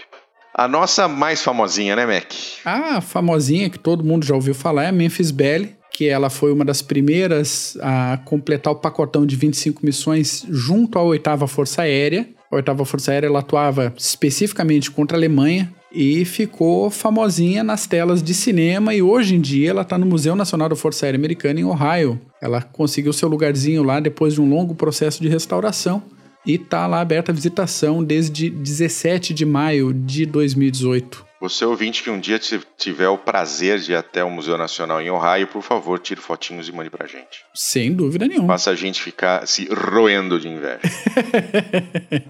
A 0.53 0.67
nossa 0.67 1.07
mais 1.07 1.41
famosinha, 1.41 1.95
né, 1.95 2.05
Mac? 2.05 2.31
A 2.65 3.01
famosinha 3.01 3.69
que 3.69 3.79
todo 3.79 4.03
mundo 4.03 4.25
já 4.25 4.35
ouviu 4.35 4.53
falar 4.53 4.83
é 4.83 4.87
a 4.89 4.91
Memphis 4.91 5.31
Belly, 5.31 5.75
que 5.95 6.09
ela 6.09 6.29
foi 6.29 6.51
uma 6.51 6.65
das 6.65 6.81
primeiras 6.81 7.77
a 7.81 8.19
completar 8.25 8.73
o 8.73 8.75
pacotão 8.75 9.25
de 9.25 9.33
25 9.37 9.85
missões 9.85 10.45
junto 10.49 10.99
à 10.99 11.01
oitava 11.01 11.47
Força 11.47 11.83
Aérea. 11.83 12.27
A 12.51 12.57
oitava 12.57 12.83
Força 12.83 13.13
Aérea 13.13 13.27
ela 13.27 13.39
atuava 13.39 13.93
especificamente 13.97 14.91
contra 14.91 15.15
a 15.15 15.19
Alemanha 15.19 15.73
e 15.89 16.25
ficou 16.25 16.89
famosinha 16.89 17.63
nas 17.63 17.87
telas 17.87 18.21
de 18.21 18.33
cinema 18.33 18.93
e 18.93 19.01
hoje 19.01 19.35
em 19.35 19.39
dia 19.39 19.69
ela 19.69 19.83
está 19.83 19.97
no 19.97 20.05
Museu 20.05 20.35
Nacional 20.35 20.67
da 20.67 20.75
Força 20.75 21.05
Aérea 21.05 21.17
Americana 21.17 21.61
em 21.61 21.63
Ohio. 21.63 22.19
Ela 22.41 22.61
conseguiu 22.61 23.13
seu 23.13 23.29
lugarzinho 23.29 23.81
lá 23.81 24.01
depois 24.01 24.33
de 24.33 24.41
um 24.41 24.49
longo 24.49 24.75
processo 24.75 25.21
de 25.21 25.29
restauração 25.29 26.03
e 26.45 26.55
está 26.55 26.85
lá 26.87 26.99
aberta 26.99 27.31
a 27.31 27.35
visitação 27.35 28.03
desde 28.03 28.49
17 28.49 29.33
de 29.33 29.45
maio 29.45 29.93
de 29.93 30.25
2018. 30.25 31.24
Você 31.41 31.65
ouvinte 31.65 32.01
que 32.01 32.09
um 32.09 32.19
dia 32.19 32.39
ti- 32.39 32.61
tiver 32.77 33.09
o 33.09 33.17
prazer 33.17 33.77
de 33.79 33.91
ir 33.91 33.95
até 33.95 34.23
o 34.23 34.29
Museu 34.31 34.57
Nacional 34.57 35.01
em 35.01 35.09
Ohio, 35.11 35.47
por 35.47 35.61
favor, 35.61 35.99
tire 35.99 36.19
fotinhos 36.21 36.67
e 36.69 36.71
mande 36.71 36.89
pra 36.89 37.05
gente. 37.05 37.43
Sem 37.53 37.93
dúvida 37.93 38.25
nenhuma. 38.27 38.47
Faça 38.53 38.71
a 38.71 38.75
gente 38.75 39.01
ficar 39.01 39.45
se 39.47 39.67
roendo 39.71 40.39
de 40.39 40.47
inveja. 40.47 40.79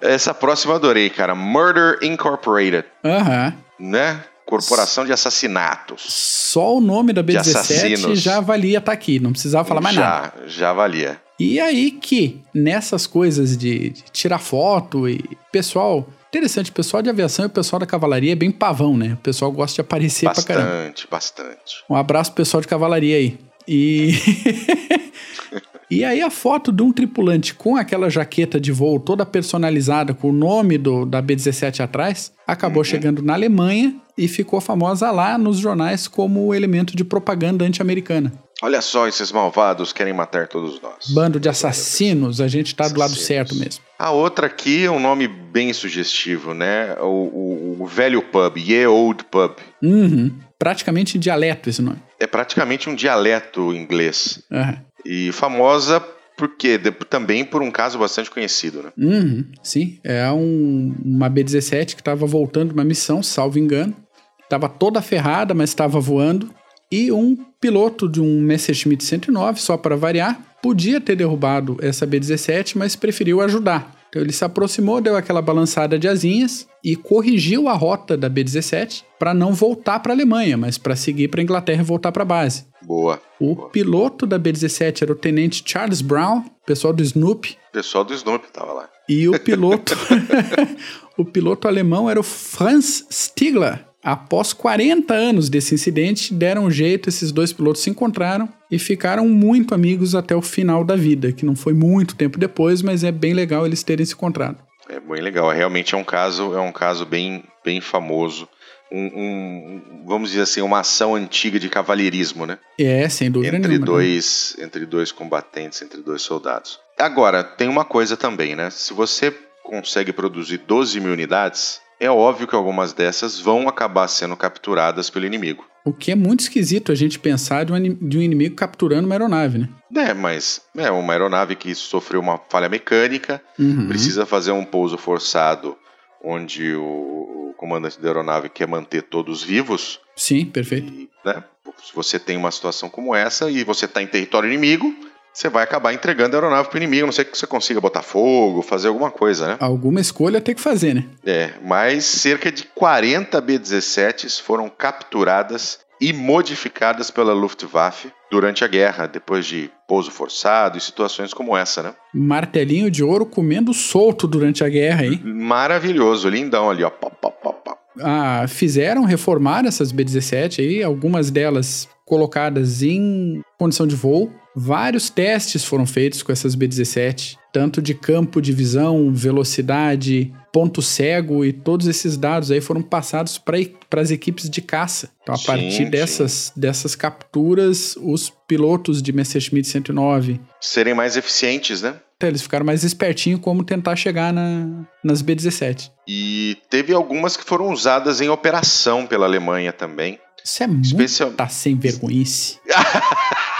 Essa 0.00 0.34
próxima 0.34 0.72
eu 0.72 0.76
adorei, 0.76 1.10
cara. 1.10 1.34
Murder 1.34 1.98
Incorporated, 2.02 2.84
Aham. 3.04 3.54
né? 3.78 4.24
Corporação 4.44 5.04
de 5.04 5.12
Assassinatos. 5.12 6.02
Só 6.08 6.76
o 6.76 6.80
nome 6.80 7.12
da 7.12 7.22
B17 7.22 7.38
assassinos. 7.38 8.20
já 8.20 8.40
valia 8.40 8.78
estar 8.78 8.92
aqui, 8.92 9.20
não 9.20 9.30
precisava 9.32 9.68
falar 9.68 9.82
mais 9.82 9.94
já, 9.94 10.00
nada. 10.02 10.34
Já 10.48 10.72
valia. 10.72 11.20
E 11.38 11.60
aí 11.60 11.90
que, 11.90 12.40
nessas 12.54 13.06
coisas 13.06 13.56
de, 13.56 13.90
de 13.90 14.02
tirar 14.10 14.38
foto 14.38 15.06
e 15.08 15.22
pessoal, 15.52 16.08
interessante, 16.28 16.70
o 16.70 16.74
pessoal 16.74 17.02
de 17.02 17.10
aviação 17.10 17.44
e 17.44 17.48
o 17.48 17.50
pessoal 17.50 17.80
da 17.80 17.86
cavalaria 17.86 18.32
é 18.32 18.36
bem 18.36 18.50
pavão, 18.50 18.96
né? 18.96 19.14
O 19.14 19.18
pessoal 19.18 19.50
gosta 19.50 19.76
de 19.76 19.80
aparecer 19.80 20.30
pra 20.30 20.42
caramba. 20.42 20.68
Bastante, 20.68 21.08
bastante. 21.10 21.84
Um 21.88 21.96
abraço 21.96 22.32
pro 22.32 22.42
pessoal 22.42 22.60
de 22.60 22.68
cavalaria 22.68 23.16
aí. 23.16 23.38
E 23.66 24.12
E 25.90 26.04
aí 26.04 26.20
a 26.20 26.30
foto 26.30 26.70
de 26.70 26.82
um 26.82 26.92
tripulante 26.92 27.54
com 27.54 27.76
aquela 27.76 28.10
jaqueta 28.10 28.60
de 28.60 28.70
voo 28.70 29.00
toda 29.00 29.24
personalizada 29.24 30.12
com 30.12 30.28
o 30.30 30.32
nome 30.32 30.76
do, 30.76 31.06
da 31.06 31.22
B-17 31.22 31.80
atrás, 31.80 32.32
acabou 32.46 32.84
chegando 32.84 33.22
na 33.22 33.32
Alemanha 33.34 33.96
e 34.16 34.28
ficou 34.28 34.60
famosa 34.60 35.10
lá 35.10 35.38
nos 35.38 35.58
jornais 35.58 36.06
como 36.06 36.54
elemento 36.54 36.94
de 36.94 37.04
propaganda 37.04 37.64
anti-americana. 37.64 38.32
Olha 38.60 38.82
só, 38.82 39.06
esses 39.06 39.30
malvados 39.30 39.92
querem 39.92 40.12
matar 40.12 40.48
todos 40.48 40.80
nós. 40.82 41.10
Bando 41.10 41.38
de 41.38 41.48
assassinos, 41.48 42.40
a 42.40 42.48
gente 42.48 42.74
tá 42.74 42.88
do 42.88 42.98
lado 42.98 43.14
certo 43.14 43.54
mesmo. 43.54 43.84
A 43.96 44.10
outra 44.10 44.46
aqui 44.48 44.84
é 44.84 44.90
um 44.90 44.98
nome 44.98 45.28
bem 45.28 45.72
sugestivo, 45.72 46.52
né? 46.54 46.94
O, 47.00 47.06
o- 47.06 47.76
o 47.82 47.86
velho 47.86 48.20
pub, 48.20 48.56
Ye 48.58 48.84
Old 48.86 49.24
Pub. 49.30 49.52
Uhum. 49.80 50.32
Praticamente 50.58 51.16
dialeto 51.18 51.70
esse 51.70 51.80
nome. 51.80 51.98
É 52.18 52.26
praticamente 52.26 52.90
um 52.90 52.96
dialeto 52.96 53.72
inglês. 53.72 54.42
Aham. 54.50 54.80
E 55.08 55.32
famosa 55.32 56.00
porque 56.36 56.78
também 57.10 57.44
por 57.44 57.62
um 57.62 57.70
caso 57.70 57.98
bastante 57.98 58.30
conhecido, 58.30 58.82
né? 58.82 58.90
Uhum, 58.96 59.44
sim, 59.62 59.98
é 60.04 60.30
um- 60.30 60.94
uma 61.04 61.28
B-17 61.28 61.94
que 61.96 62.00
estava 62.00 62.24
voltando 62.26 62.68
de 62.68 62.74
uma 62.74 62.84
missão, 62.84 63.22
salvo 63.24 63.58
engano. 63.58 63.96
Estava 64.44 64.68
toda 64.68 65.02
ferrada, 65.02 65.52
mas 65.52 65.70
estava 65.70 65.98
voando. 65.98 66.48
E 66.92 67.10
um 67.10 67.36
piloto 67.60 68.08
de 68.08 68.20
um 68.20 68.40
Messerschmitt 68.40 69.02
109, 69.02 69.60
só 69.60 69.76
para 69.76 69.96
variar, 69.96 70.40
podia 70.62 71.00
ter 71.00 71.16
derrubado 71.16 71.76
essa 71.82 72.06
B-17, 72.06 72.76
mas 72.76 72.94
preferiu 72.94 73.40
ajudar. 73.40 73.94
Então 74.08 74.22
ele 74.22 74.32
se 74.32 74.42
aproximou, 74.44 75.00
deu 75.00 75.16
aquela 75.16 75.42
balançada 75.42 75.98
de 75.98 76.08
asinhas 76.08 76.66
e 76.82 76.96
corrigiu 76.96 77.68
a 77.68 77.74
rota 77.74 78.16
da 78.16 78.28
B-17 78.28 79.02
para 79.18 79.34
não 79.34 79.52
voltar 79.52 80.00
para 80.00 80.12
a 80.12 80.16
Alemanha, 80.16 80.56
mas 80.56 80.78
para 80.78 80.96
seguir 80.96 81.28
para 81.28 81.40
a 81.40 81.44
Inglaterra 81.44 81.82
e 81.82 81.84
voltar 81.84 82.10
para 82.10 82.22
a 82.22 82.26
base. 82.26 82.64
Boa. 82.88 83.20
O 83.38 83.54
piloto 83.68 84.26
da 84.26 84.38
B-17 84.38 85.02
era 85.02 85.12
o 85.12 85.14
tenente 85.14 85.62
Charles 85.62 86.00
Brown, 86.00 86.42
pessoal 86.64 86.94
do 86.94 87.02
Snoopy, 87.02 87.58
O 87.68 87.72
pessoal 87.72 88.02
do 88.02 88.14
Snoopy 88.14 88.48
tava 88.50 88.72
lá. 88.72 88.88
e 89.06 89.28
o 89.28 89.38
piloto, 89.38 89.94
o 91.18 91.22
piloto 91.22 91.68
alemão 91.68 92.08
era 92.08 92.18
o 92.18 92.22
Franz 92.22 93.06
Stigler. 93.12 93.84
Após 94.02 94.54
40 94.54 95.12
anos 95.12 95.50
desse 95.50 95.74
incidente, 95.74 96.32
deram 96.32 96.64
um 96.64 96.70
jeito, 96.70 97.10
esses 97.10 97.30
dois 97.30 97.52
pilotos 97.52 97.82
se 97.82 97.90
encontraram 97.90 98.48
e 98.70 98.78
ficaram 98.78 99.28
muito 99.28 99.74
amigos 99.74 100.14
até 100.14 100.34
o 100.34 100.40
final 100.40 100.82
da 100.82 100.96
vida, 100.96 101.30
que 101.30 101.44
não 101.44 101.54
foi 101.54 101.74
muito 101.74 102.16
tempo 102.16 102.38
depois, 102.38 102.80
mas 102.80 103.04
é 103.04 103.12
bem 103.12 103.34
legal 103.34 103.66
eles 103.66 103.82
terem 103.82 104.06
se 104.06 104.14
encontrado. 104.14 104.56
É 104.88 104.98
bem 104.98 105.20
legal. 105.20 105.50
Realmente 105.50 105.94
é 105.94 105.98
um 105.98 106.04
caso, 106.04 106.54
é 106.54 106.60
um 106.60 106.72
caso 106.72 107.04
bem, 107.04 107.44
bem 107.62 107.82
famoso. 107.82 108.48
Um, 108.90 109.06
um- 109.06 109.82
vamos 110.06 110.30
dizer 110.30 110.42
assim, 110.42 110.62
uma 110.62 110.80
ação 110.80 111.14
antiga 111.14 111.58
de 111.58 111.68
cavalheirismo, 111.68 112.46
né? 112.46 112.58
É, 112.78 113.08
sem 113.08 113.30
dúvida 113.30 113.56
Entre 113.56 113.68
nenhuma. 113.68 113.86
dois, 113.86 114.56
entre 114.58 114.86
dois 114.86 115.12
combatentes, 115.12 115.82
entre 115.82 116.00
dois 116.02 116.22
soldados. 116.22 116.80
Agora, 116.98 117.44
tem 117.44 117.68
uma 117.68 117.84
coisa 117.84 118.16
também, 118.16 118.56
né? 118.56 118.70
Se 118.70 118.92
você 118.94 119.32
consegue 119.62 120.12
produzir 120.12 120.58
12 120.66 120.98
mil 121.00 121.12
unidades, 121.12 121.80
é 122.00 122.10
óbvio 122.10 122.46
que 122.46 122.54
algumas 122.54 122.92
dessas 122.94 123.38
vão 123.38 123.68
acabar 123.68 124.08
sendo 124.08 124.36
capturadas 124.36 125.10
pelo 125.10 125.26
inimigo. 125.26 125.66
O 125.84 125.92
que 125.92 126.10
é 126.10 126.14
muito 126.14 126.40
esquisito 126.40 126.90
a 126.92 126.94
gente 126.94 127.18
pensar 127.18 127.70
um, 127.70 127.80
de 128.08 128.18
um 128.18 128.22
inimigo 128.22 128.54
capturando 128.54 129.06
uma 129.06 129.14
aeronave, 129.14 129.58
né? 129.58 129.68
É, 129.96 130.12
mas 130.14 130.60
é 130.76 130.90
uma 130.90 131.12
aeronave 131.12 131.54
que 131.56 131.74
sofreu 131.74 132.20
uma 132.20 132.38
falha 132.48 132.68
mecânica, 132.68 133.40
Uhum. 133.58 133.86
precisa 133.88 134.24
fazer 134.26 134.52
um 134.52 134.64
pouso 134.64 134.96
forçado 134.98 135.76
onde 136.22 136.74
o, 136.74 137.50
o 137.50 137.54
comandante 137.56 138.00
da 138.00 138.08
aeronave 138.08 138.48
quer 138.48 138.66
manter 138.66 139.02
todos 139.02 139.42
vivos. 139.42 140.00
Sim, 140.16 140.46
perfeito. 140.46 140.92
E, 140.92 141.08
né, 141.24 141.42
se 141.82 141.94
você 141.94 142.18
tem 142.18 142.36
uma 142.36 142.50
situação 142.50 142.88
como 142.88 143.14
essa 143.14 143.50
e 143.50 143.64
você 143.64 143.84
está 143.84 144.02
em 144.02 144.06
território 144.06 144.48
inimigo, 144.48 144.94
você 145.32 145.48
vai 145.48 145.62
acabar 145.62 145.92
entregando 145.92 146.34
a 146.34 146.40
aeronave 146.40 146.68
para 146.68 146.76
o 146.76 146.78
inimigo, 146.78 147.04
a 147.04 147.06
não 147.06 147.12
sei 147.12 147.24
que 147.24 147.36
você 147.36 147.46
consiga 147.46 147.80
botar 147.80 148.02
fogo, 148.02 148.60
fazer 148.60 148.88
alguma 148.88 149.10
coisa, 149.10 149.46
né? 149.46 149.56
Alguma 149.60 150.00
escolha 150.00 150.40
tem 150.40 150.54
que 150.54 150.60
fazer, 150.60 150.94
né? 150.94 151.06
É, 151.24 151.52
mas 151.62 152.04
cerca 152.04 152.50
de 152.50 152.64
40 152.64 153.40
B-17s 153.40 154.40
foram 154.42 154.68
capturadas 154.68 155.78
e 156.00 156.12
modificadas 156.12 157.10
pela 157.10 157.32
Luftwaffe 157.32 158.12
durante 158.30 158.64
a 158.64 158.68
guerra, 158.68 159.06
depois 159.06 159.46
de 159.46 159.70
pouso 159.86 160.10
forçado 160.10 160.76
e 160.76 160.80
situações 160.80 161.32
como 161.32 161.56
essa, 161.56 161.82
né? 161.82 161.94
Martelinho 162.12 162.90
de 162.90 163.02
ouro 163.02 163.24
comendo 163.24 163.72
solto 163.72 164.26
durante 164.26 164.62
a 164.62 164.68
guerra 164.68 165.02
aí. 165.02 165.18
Maravilhoso, 165.24 166.28
lindão 166.28 166.70
ali, 166.70 166.84
ó. 166.84 166.90
Pá, 166.90 167.10
pá, 167.10 167.30
pá, 167.30 167.52
pá. 167.52 167.78
Ah, 168.00 168.46
fizeram 168.46 169.04
reformar 169.04 169.64
essas 169.64 169.90
B-17 169.90 170.60
aí, 170.60 170.82
algumas 170.82 171.30
delas 171.30 171.88
colocadas 172.04 172.82
em 172.82 173.42
condição 173.58 173.86
de 173.86 173.96
voo. 173.96 174.30
Vários 174.54 175.08
testes 175.08 175.64
foram 175.64 175.86
feitos 175.86 176.22
com 176.22 176.32
essas 176.32 176.54
B-17, 176.54 177.37
tanto 177.58 177.82
de 177.82 177.92
campo 177.92 178.40
de 178.40 178.52
visão, 178.52 179.12
velocidade, 179.12 180.32
ponto 180.52 180.80
cego 180.80 181.44
e 181.44 181.52
todos 181.52 181.88
esses 181.88 182.16
dados 182.16 182.52
aí 182.52 182.60
foram 182.60 182.80
passados 182.80 183.36
para 183.36 184.00
as 184.00 184.12
equipes 184.12 184.48
de 184.48 184.62
caça. 184.62 185.10
Então, 185.20 185.34
a 185.34 185.38
sim, 185.38 185.44
partir 185.44 185.90
dessas, 185.90 186.52
dessas 186.54 186.94
capturas, 186.94 187.96
os 188.00 188.32
pilotos 188.46 189.02
de 189.02 189.12
Messerschmitt 189.12 189.66
109 189.66 190.40
serem 190.60 190.94
mais 190.94 191.16
eficientes, 191.16 191.82
né? 191.82 191.96
Eles 192.22 192.42
ficaram 192.42 192.64
mais 192.64 192.84
espertinhos 192.84 193.40
como 193.40 193.64
tentar 193.64 193.96
chegar 193.96 194.32
na, 194.32 194.86
nas 195.02 195.20
B-17. 195.20 195.90
E 196.06 196.58
teve 196.70 196.94
algumas 196.94 197.36
que 197.36 197.42
foram 197.42 197.72
usadas 197.72 198.20
em 198.20 198.28
operação 198.28 199.04
pela 199.04 199.26
Alemanha 199.26 199.72
também. 199.72 200.20
Isso 200.44 200.62
é 200.62 200.66
Especial... 200.80 201.32
tá 201.32 201.48
sem 201.48 201.76
vergonhice. 201.76 202.60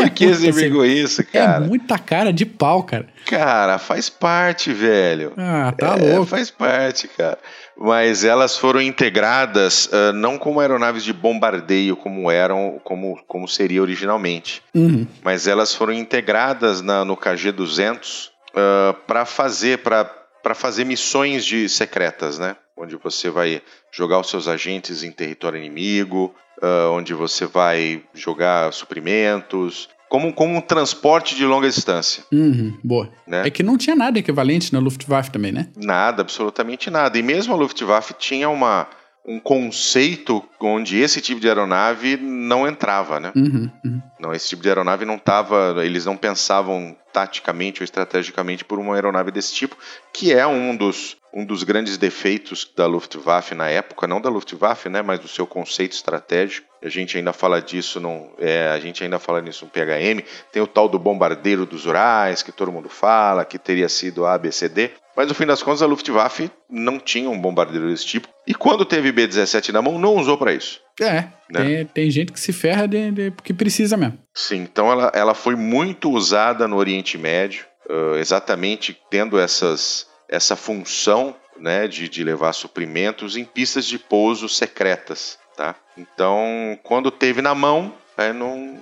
Por 0.00 0.10
que 0.10 0.24
é 0.26 0.34
sem 0.34 0.50
vergonhice, 0.50 1.24
cara? 1.24 1.64
É 1.64 1.68
muita 1.68 1.98
cara 1.98 2.32
de 2.32 2.46
pau, 2.46 2.82
cara. 2.82 3.06
Cara, 3.26 3.78
faz 3.78 4.08
parte, 4.08 4.72
velho. 4.72 5.32
Ah, 5.36 5.72
tá 5.76 5.96
é, 5.98 6.14
louco. 6.14 6.26
Faz 6.26 6.50
parte, 6.50 7.08
cara. 7.08 7.38
Mas 7.76 8.24
elas 8.24 8.56
foram 8.56 8.80
integradas 8.80 9.86
uh, 9.86 10.12
não 10.12 10.36
como 10.36 10.60
aeronaves 10.60 11.02
de 11.02 11.12
bombardeio 11.12 11.96
como 11.96 12.30
eram, 12.30 12.80
como, 12.84 13.18
como 13.26 13.48
seria 13.48 13.80
originalmente. 13.80 14.62
Uhum. 14.74 15.06
Mas 15.22 15.46
elas 15.46 15.74
foram 15.74 15.92
integradas 15.92 16.82
na, 16.82 17.04
no 17.04 17.16
KG-200 17.16 18.28
uh, 18.28 18.94
para 19.06 19.24
fazer, 19.24 19.78
para 19.78 20.54
fazer 20.54 20.84
missões 20.84 21.44
de 21.44 21.68
secretas, 21.68 22.38
né? 22.38 22.56
Onde 22.76 22.96
você 22.96 23.30
vai 23.30 23.62
jogar 23.92 24.20
os 24.20 24.30
seus 24.30 24.46
agentes 24.48 25.02
em 25.02 25.12
território 25.12 25.58
inimigo, 25.58 26.34
uh, 26.62 26.90
onde 26.92 27.14
você 27.14 27.46
vai 27.46 28.02
jogar 28.14 28.72
suprimentos, 28.72 29.88
como, 30.08 30.32
como 30.32 30.56
um 30.56 30.60
transporte 30.60 31.36
de 31.36 31.46
longa 31.46 31.68
distância. 31.68 32.24
Uhum, 32.32 32.76
boa. 32.82 33.08
Né? 33.26 33.46
É 33.46 33.50
que 33.50 33.62
não 33.62 33.78
tinha 33.78 33.94
nada 33.94 34.18
equivalente 34.18 34.72
na 34.72 34.80
Luftwaffe 34.80 35.30
também, 35.30 35.52
né? 35.52 35.68
Nada, 35.76 36.22
absolutamente 36.22 36.90
nada. 36.90 37.16
E 37.16 37.22
mesmo 37.22 37.54
a 37.54 37.56
Luftwaffe 37.56 38.12
tinha 38.14 38.48
uma, 38.48 38.88
um 39.30 39.38
conceito 39.38 40.44
onde 40.60 40.98
esse 40.98 41.20
tipo 41.20 41.40
de 41.40 41.46
aeronave 41.46 42.16
não 42.16 42.66
entrava, 42.66 43.20
né? 43.20 43.32
Uhum, 43.36 43.70
uhum. 43.84 44.02
Não, 44.18 44.34
esse 44.34 44.48
tipo 44.48 44.60
de 44.60 44.68
aeronave 44.68 45.04
não 45.04 45.14
estava, 45.14 45.76
eles 45.84 46.04
não 46.04 46.16
pensavam 46.16 46.96
taticamente 47.12 47.80
ou 47.80 47.84
estrategicamente 47.84 48.64
por 48.64 48.80
uma 48.80 48.96
aeronave 48.96 49.30
desse 49.30 49.54
tipo, 49.54 49.76
que 50.12 50.32
é 50.32 50.44
um 50.44 50.76
dos, 50.76 51.16
um 51.32 51.46
dos 51.46 51.62
grandes 51.62 51.96
defeitos 51.96 52.68
da 52.76 52.86
Luftwaffe 52.86 53.54
na 53.54 53.68
época, 53.68 54.08
não 54.08 54.20
da 54.20 54.28
Luftwaffe, 54.28 54.88
né, 54.88 55.00
mas 55.00 55.20
do 55.20 55.28
seu 55.28 55.46
conceito 55.46 55.92
estratégico. 55.92 56.69
A 56.82 56.88
gente 56.88 57.16
ainda 57.16 57.32
fala 57.32 57.60
disso, 57.60 58.00
não, 58.00 58.30
é, 58.38 58.68
a 58.68 58.80
gente 58.80 59.04
ainda 59.04 59.18
fala 59.18 59.40
nisso 59.42 59.66
no 59.66 59.70
PHM. 59.70 60.24
Tem 60.50 60.62
o 60.62 60.66
tal 60.66 60.88
do 60.88 60.98
bombardeiro 60.98 61.66
dos 61.66 61.84
Urais, 61.84 62.42
que 62.42 62.50
todo 62.50 62.72
mundo 62.72 62.88
fala, 62.88 63.44
que 63.44 63.58
teria 63.58 63.88
sido 63.88 64.24
a 64.24 64.34
ABCD. 64.34 64.90
Mas 65.14 65.28
no 65.28 65.34
fim 65.34 65.44
das 65.44 65.62
contas, 65.62 65.82
a 65.82 65.86
Luftwaffe 65.86 66.50
não 66.68 66.98
tinha 66.98 67.28
um 67.28 67.38
bombardeiro 67.38 67.88
desse 67.88 68.06
tipo. 68.06 68.28
E 68.46 68.54
quando 68.54 68.86
teve 68.86 69.12
B-17 69.12 69.70
na 69.70 69.82
mão, 69.82 69.98
não 69.98 70.16
usou 70.16 70.38
para 70.38 70.54
isso. 70.54 70.80
É, 70.98 71.28
né? 71.50 71.64
tem, 71.64 71.86
tem, 71.86 72.10
gente 72.10 72.32
que 72.32 72.40
se 72.40 72.52
ferra 72.52 72.86
de, 72.86 73.10
de, 73.10 73.30
porque 73.30 73.52
precisa 73.52 73.96
mesmo. 73.96 74.18
Sim, 74.32 74.62
então 74.62 74.90
ela, 74.90 75.12
ela 75.14 75.34
foi 75.34 75.56
muito 75.56 76.10
usada 76.10 76.66
no 76.66 76.76
Oriente 76.76 77.18
Médio, 77.18 77.66
uh, 77.90 78.16
exatamente 78.16 78.98
tendo 79.10 79.38
essas, 79.38 80.06
essa 80.28 80.56
função 80.56 81.36
né, 81.58 81.86
de, 81.86 82.08
de 82.08 82.24
levar 82.24 82.52
suprimentos 82.52 83.36
em 83.36 83.44
pistas 83.44 83.84
de 83.84 83.98
pouso 83.98 84.48
secretas. 84.48 85.38
Tá? 85.60 85.76
Então, 85.94 86.78
quando 86.82 87.10
teve 87.10 87.42
na 87.42 87.54
mão, 87.54 87.92
é, 88.16 88.32
não. 88.32 88.78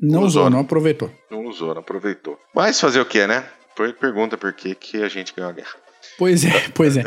Não, 0.00 0.24
usou, 0.24 0.42
usou, 0.42 0.50
não 0.50 0.58
aproveitou. 0.58 1.08
Não 1.30 1.46
usou, 1.46 1.72
não 1.72 1.80
aproveitou. 1.80 2.36
Mas 2.52 2.80
fazer 2.80 2.98
o 2.98 3.06
que, 3.06 3.24
né? 3.24 3.44
Pergunta 4.00 4.36
por 4.36 4.52
que, 4.52 4.74
que 4.74 4.96
a 5.00 5.08
gente 5.08 5.32
ganhou 5.32 5.48
a 5.48 5.54
guerra. 5.54 5.76
Pois 6.18 6.44
é, 6.44 6.68
pois 6.74 6.96
é. 6.96 7.04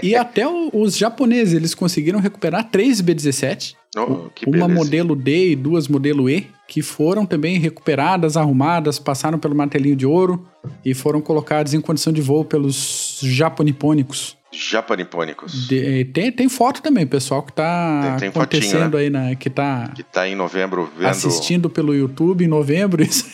e 0.00 0.14
até 0.14 0.46
os 0.46 0.96
japoneses, 0.96 1.52
eles 1.52 1.74
conseguiram 1.74 2.20
recuperar 2.20 2.70
três 2.70 3.00
B-17. 3.00 3.74
Oh, 3.96 4.30
uma 4.46 4.68
modelo 4.68 5.16
D 5.16 5.50
e 5.50 5.56
duas 5.56 5.88
modelo 5.88 6.30
E, 6.30 6.46
que 6.68 6.80
foram 6.80 7.26
também 7.26 7.58
recuperadas, 7.58 8.36
arrumadas, 8.36 9.00
passaram 9.00 9.36
pelo 9.36 9.56
martelinho 9.56 9.96
de 9.96 10.06
ouro 10.06 10.46
e 10.84 10.94
foram 10.94 11.20
colocadas 11.20 11.74
em 11.74 11.80
condição 11.80 12.12
de 12.12 12.22
voo 12.22 12.44
pelos 12.44 13.18
japonipônicos. 13.20 14.36
Japanipônicos. 14.52 15.66
De, 15.66 16.04
tem, 16.06 16.30
tem 16.30 16.48
foto 16.48 16.82
também, 16.82 17.06
pessoal 17.06 17.42
que 17.42 17.52
tá 17.52 18.16
tem, 18.18 18.18
tem 18.18 18.28
acontecendo 18.28 18.90
fotinho, 18.90 18.90
né? 18.90 18.98
aí, 18.98 19.10
na, 19.10 19.34
que 19.34 19.48
tá... 19.48 19.90
Que 19.94 20.02
tá 20.02 20.28
em 20.28 20.34
novembro 20.34 20.90
vendo... 20.96 21.08
Assistindo 21.08 21.70
pelo 21.70 21.94
YouTube 21.94 22.44
em 22.44 22.48
novembro, 22.48 23.02
isso. 23.02 23.24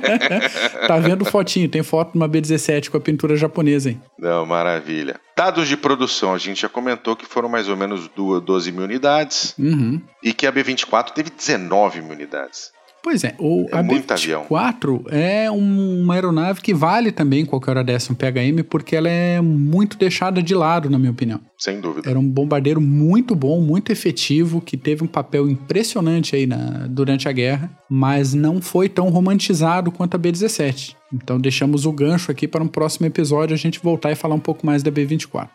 tá 0.88 0.98
vendo 0.98 1.24
fotinho, 1.24 1.68
tem 1.68 1.82
foto 1.82 2.12
de 2.12 2.18
uma 2.18 2.26
B-17 2.26 2.88
com 2.88 2.96
a 2.96 3.00
pintura 3.00 3.36
japonesa, 3.36 3.90
hein? 3.90 4.00
Não, 4.18 4.46
maravilha. 4.46 5.20
Dados 5.36 5.68
de 5.68 5.76
produção, 5.76 6.34
a 6.34 6.38
gente 6.38 6.62
já 6.62 6.68
comentou 6.68 7.16
que 7.16 7.24
foram 7.24 7.48
mais 7.48 7.68
ou 7.68 7.76
menos 7.76 8.08
12 8.08 8.72
mil 8.72 8.84
unidades. 8.84 9.54
Uhum. 9.58 10.00
E 10.22 10.32
que 10.32 10.46
a 10.46 10.52
B-24 10.52 11.12
teve 11.12 11.30
19 11.30 12.02
mil 12.02 12.12
unidades. 12.12 12.72
Pois 13.02 13.24
é, 13.24 13.34
o 13.38 13.66
é 13.72 13.82
B-24 13.82 15.04
é 15.10 15.50
uma 15.50 16.14
aeronave 16.14 16.60
que 16.60 16.74
vale 16.74 17.10
também 17.10 17.46
qualquer 17.46 17.70
hora 17.70 17.84
dessa 17.84 18.12
um 18.12 18.14
PHM, 18.14 18.62
porque 18.68 18.94
ela 18.94 19.08
é 19.08 19.40
muito 19.40 19.96
deixada 19.96 20.42
de 20.42 20.54
lado, 20.54 20.90
na 20.90 20.98
minha 20.98 21.10
opinião. 21.10 21.40
Sem 21.58 21.80
dúvida. 21.80 22.08
Era 22.10 22.18
um 22.18 22.28
bombardeiro 22.28 22.80
muito 22.80 23.34
bom, 23.34 23.60
muito 23.60 23.90
efetivo, 23.90 24.60
que 24.60 24.76
teve 24.76 25.02
um 25.02 25.06
papel 25.06 25.48
impressionante 25.48 26.36
aí 26.36 26.46
na, 26.46 26.86
durante 26.88 27.28
a 27.28 27.32
guerra, 27.32 27.70
mas 27.88 28.34
não 28.34 28.60
foi 28.60 28.88
tão 28.88 29.08
romantizado 29.08 29.90
quanto 29.90 30.14
a 30.14 30.18
B-17. 30.18 30.94
Então 31.12 31.40
deixamos 31.40 31.86
o 31.86 31.92
gancho 31.92 32.30
aqui 32.30 32.46
para 32.46 32.62
um 32.62 32.68
próximo 32.68 33.06
episódio 33.06 33.54
a 33.54 33.58
gente 33.58 33.80
voltar 33.82 34.12
e 34.12 34.14
falar 34.14 34.34
um 34.34 34.40
pouco 34.40 34.66
mais 34.66 34.82
da 34.82 34.90
B-24. 34.90 35.48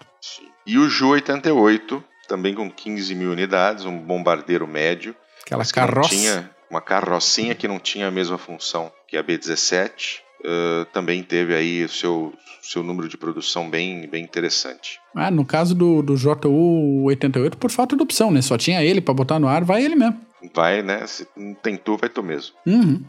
E 0.65 0.79
o 0.79 0.89
Ju-88, 0.89 2.03
também 2.27 2.55
com 2.55 2.71
15 2.71 3.13
mil 3.13 3.31
unidades, 3.31 3.85
um 3.85 3.99
bombardeiro 3.99 4.67
médio. 4.67 5.15
Aquela 5.45 5.63
carroça. 5.63 6.09
Tinha 6.09 6.54
uma 6.69 6.81
carrocinha 6.81 7.55
que 7.55 7.67
não 7.67 7.79
tinha 7.79 8.07
a 8.07 8.11
mesma 8.11 8.37
função 8.37 8.91
que 9.07 9.17
a 9.17 9.23
B17. 9.23 10.19
Uh, 10.41 10.85
também 10.93 11.23
teve 11.23 11.55
aí 11.55 11.83
o 11.83 11.89
seu, 11.89 12.31
seu 12.61 12.83
número 12.83 13.09
de 13.09 13.17
produção 13.17 13.67
bem, 13.67 14.07
bem 14.07 14.23
interessante. 14.23 14.99
Ah, 15.15 15.31
no 15.31 15.43
caso 15.43 15.73
do, 15.73 16.03
do 16.03 16.13
JU-88, 16.13 17.55
por 17.55 17.71
falta 17.71 17.95
de 17.95 18.03
opção, 18.03 18.29
né? 18.29 18.43
Só 18.43 18.55
tinha 18.55 18.83
ele 18.83 19.01
para 19.01 19.13
botar 19.13 19.39
no 19.39 19.47
ar, 19.47 19.63
vai 19.63 19.83
ele 19.83 19.95
mesmo. 19.95 20.19
Vai, 20.53 20.83
né? 20.83 21.07
Se 21.07 21.27
não 21.35 21.55
tem 21.55 21.75
tu, 21.75 21.97
vai 21.97 22.09
tu 22.09 22.21
mesmo. 22.21 22.53
Uhum. 22.67 23.03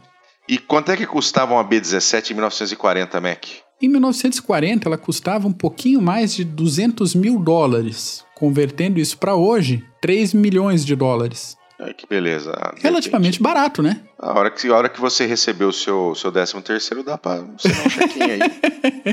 E 0.47 0.57
quanto 0.57 0.91
é 0.91 0.97
que 0.97 1.05
custava 1.05 1.53
uma 1.53 1.63
B17 1.63 2.31
em 2.31 2.33
1940, 2.33 3.21
Mac? 3.21 3.45
Em 3.79 3.87
1940, 3.87 4.87
ela 4.89 4.97
custava 4.97 5.47
um 5.47 5.53
pouquinho 5.53 6.01
mais 6.01 6.33
de 6.33 6.43
200 6.43 7.13
mil 7.13 7.37
dólares. 7.37 8.25
Convertendo 8.33 8.99
isso 8.99 9.17
para 9.17 9.35
hoje, 9.35 9.85
3 10.01 10.33
milhões 10.33 10.83
de 10.83 10.95
dólares. 10.95 11.55
Ai, 11.79 11.93
que 11.93 12.07
beleza. 12.07 12.51
Ah, 12.55 12.73
Relativamente 12.77 13.41
barato, 13.41 13.83
né? 13.83 14.01
A 14.17 14.37
hora 14.37 14.49
que, 14.49 14.67
a 14.67 14.75
hora 14.75 14.89
que 14.89 14.99
você 14.99 15.25
recebeu 15.25 15.69
o 15.69 15.73
seu, 15.73 16.15
seu 16.15 16.31
13 16.31 16.61
terceiro, 16.61 17.03
dá 17.03 17.17
pra 17.17 17.37
você 17.37 17.69
dar 17.69 17.85
um 17.85 17.89
chequinho 17.89 18.31
aí. 18.31 18.39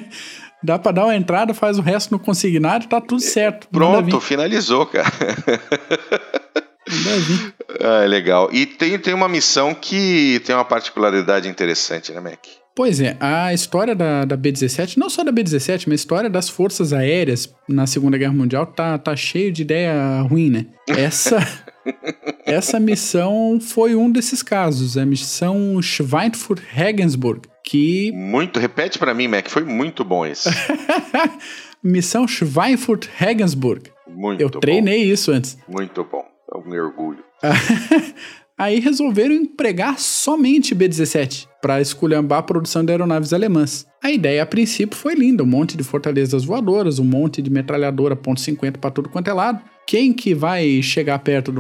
dá 0.63 0.79
pra 0.79 0.93
dar 0.93 1.05
uma 1.05 1.17
entrada, 1.17 1.53
faz 1.53 1.79
o 1.79 1.83
resto 1.83 2.11
no 2.11 2.19
consignado 2.19 2.87
tá 2.87 3.01
tudo 3.01 3.21
certo. 3.21 3.69
Pronto, 3.71 4.19
finalizou, 4.19 4.87
cara. 4.87 5.07
ah, 7.81 8.07
legal. 8.07 8.49
E 8.51 8.65
tem, 8.65 8.99
tem 8.99 9.13
uma 9.13 9.29
missão 9.29 9.75
que 9.75 10.41
tem 10.47 10.55
uma 10.55 10.65
particularidade 10.65 11.49
interessante, 11.49 12.13
né, 12.13 12.21
Mac? 12.21 12.39
Pois 12.77 13.01
é, 13.01 13.17
a 13.21 13.55
história 13.55 13.95
da, 13.95 14.25
da 14.25 14.37
B-17, 14.37 14.97
não 14.97 15.09
só 15.09 15.23
da 15.23 15.31
B-17, 15.31 15.85
mas 15.87 15.93
a 15.93 15.95
história 15.95 16.29
das 16.29 16.49
forças 16.49 16.93
aéreas 16.93 17.49
na 17.69 17.87
Segunda 17.87 18.19
Guerra 18.19 18.33
Mundial 18.33 18.67
tá, 18.67 18.99
tá 18.99 19.15
cheio 19.15 19.53
de 19.53 19.63
ideia 19.63 20.21
ruim, 20.23 20.51
né? 20.51 20.67
Essa, 20.91 21.39
essa 22.45 22.79
missão 22.79 23.59
foi 23.61 23.95
um 23.95 24.11
desses 24.11 24.43
casos, 24.43 24.97
a 24.97 25.05
missão 25.05 25.81
Schweinfurt-Regensburg, 25.81 27.43
que... 27.65 28.13
Muito, 28.13 28.59
repete 28.59 28.99
para 28.99 29.15
mim, 29.15 29.29
Mac, 29.29 29.49
foi 29.49 29.65
muito 29.65 30.05
bom 30.05 30.27
esse. 30.27 30.49
missão 31.83 32.27
Schweinfurt-Regensburg. 32.27 33.91
Muito 34.07 34.41
Eu 34.41 34.51
treinei 34.51 35.07
bom. 35.07 35.13
isso 35.13 35.33
antes. 35.33 35.59
Muito 35.67 36.05
bom, 36.05 36.25
é 36.53 36.57
um 36.57 36.83
orgulho. 36.83 37.25
Aí 38.57 38.79
resolveram 38.79 39.35
empregar 39.35 39.99
somente 39.99 40.75
B-17 40.77 41.49
para 41.61 41.81
esculhambar 41.81 42.39
a 42.39 42.43
produção 42.43 42.85
de 42.85 42.93
aeronaves 42.93 43.33
alemãs. 43.33 43.85
A 44.03 44.13
ideia 44.13 44.43
a 44.43 44.47
princípio 44.47 44.97
foi 44.97 45.15
linda, 45.15 45.43
um 45.43 45.47
monte 45.47 45.77
de 45.77 45.83
fortalezas 45.83 46.45
voadoras, 46.45 47.01
um 47.01 47.05
monte 47.05 47.43
de 47.43 47.51
metralhadora 47.51 48.15
.50 48.15 48.77
para 48.79 48.91
tudo 48.91 49.09
quanto 49.09 49.29
é 49.29 49.33
lado. 49.33 49.61
Quem 49.87 50.13
que 50.13 50.35
vai 50.35 50.81
chegar 50.83 51.19
perto 51.19 51.51
de 51.51 51.59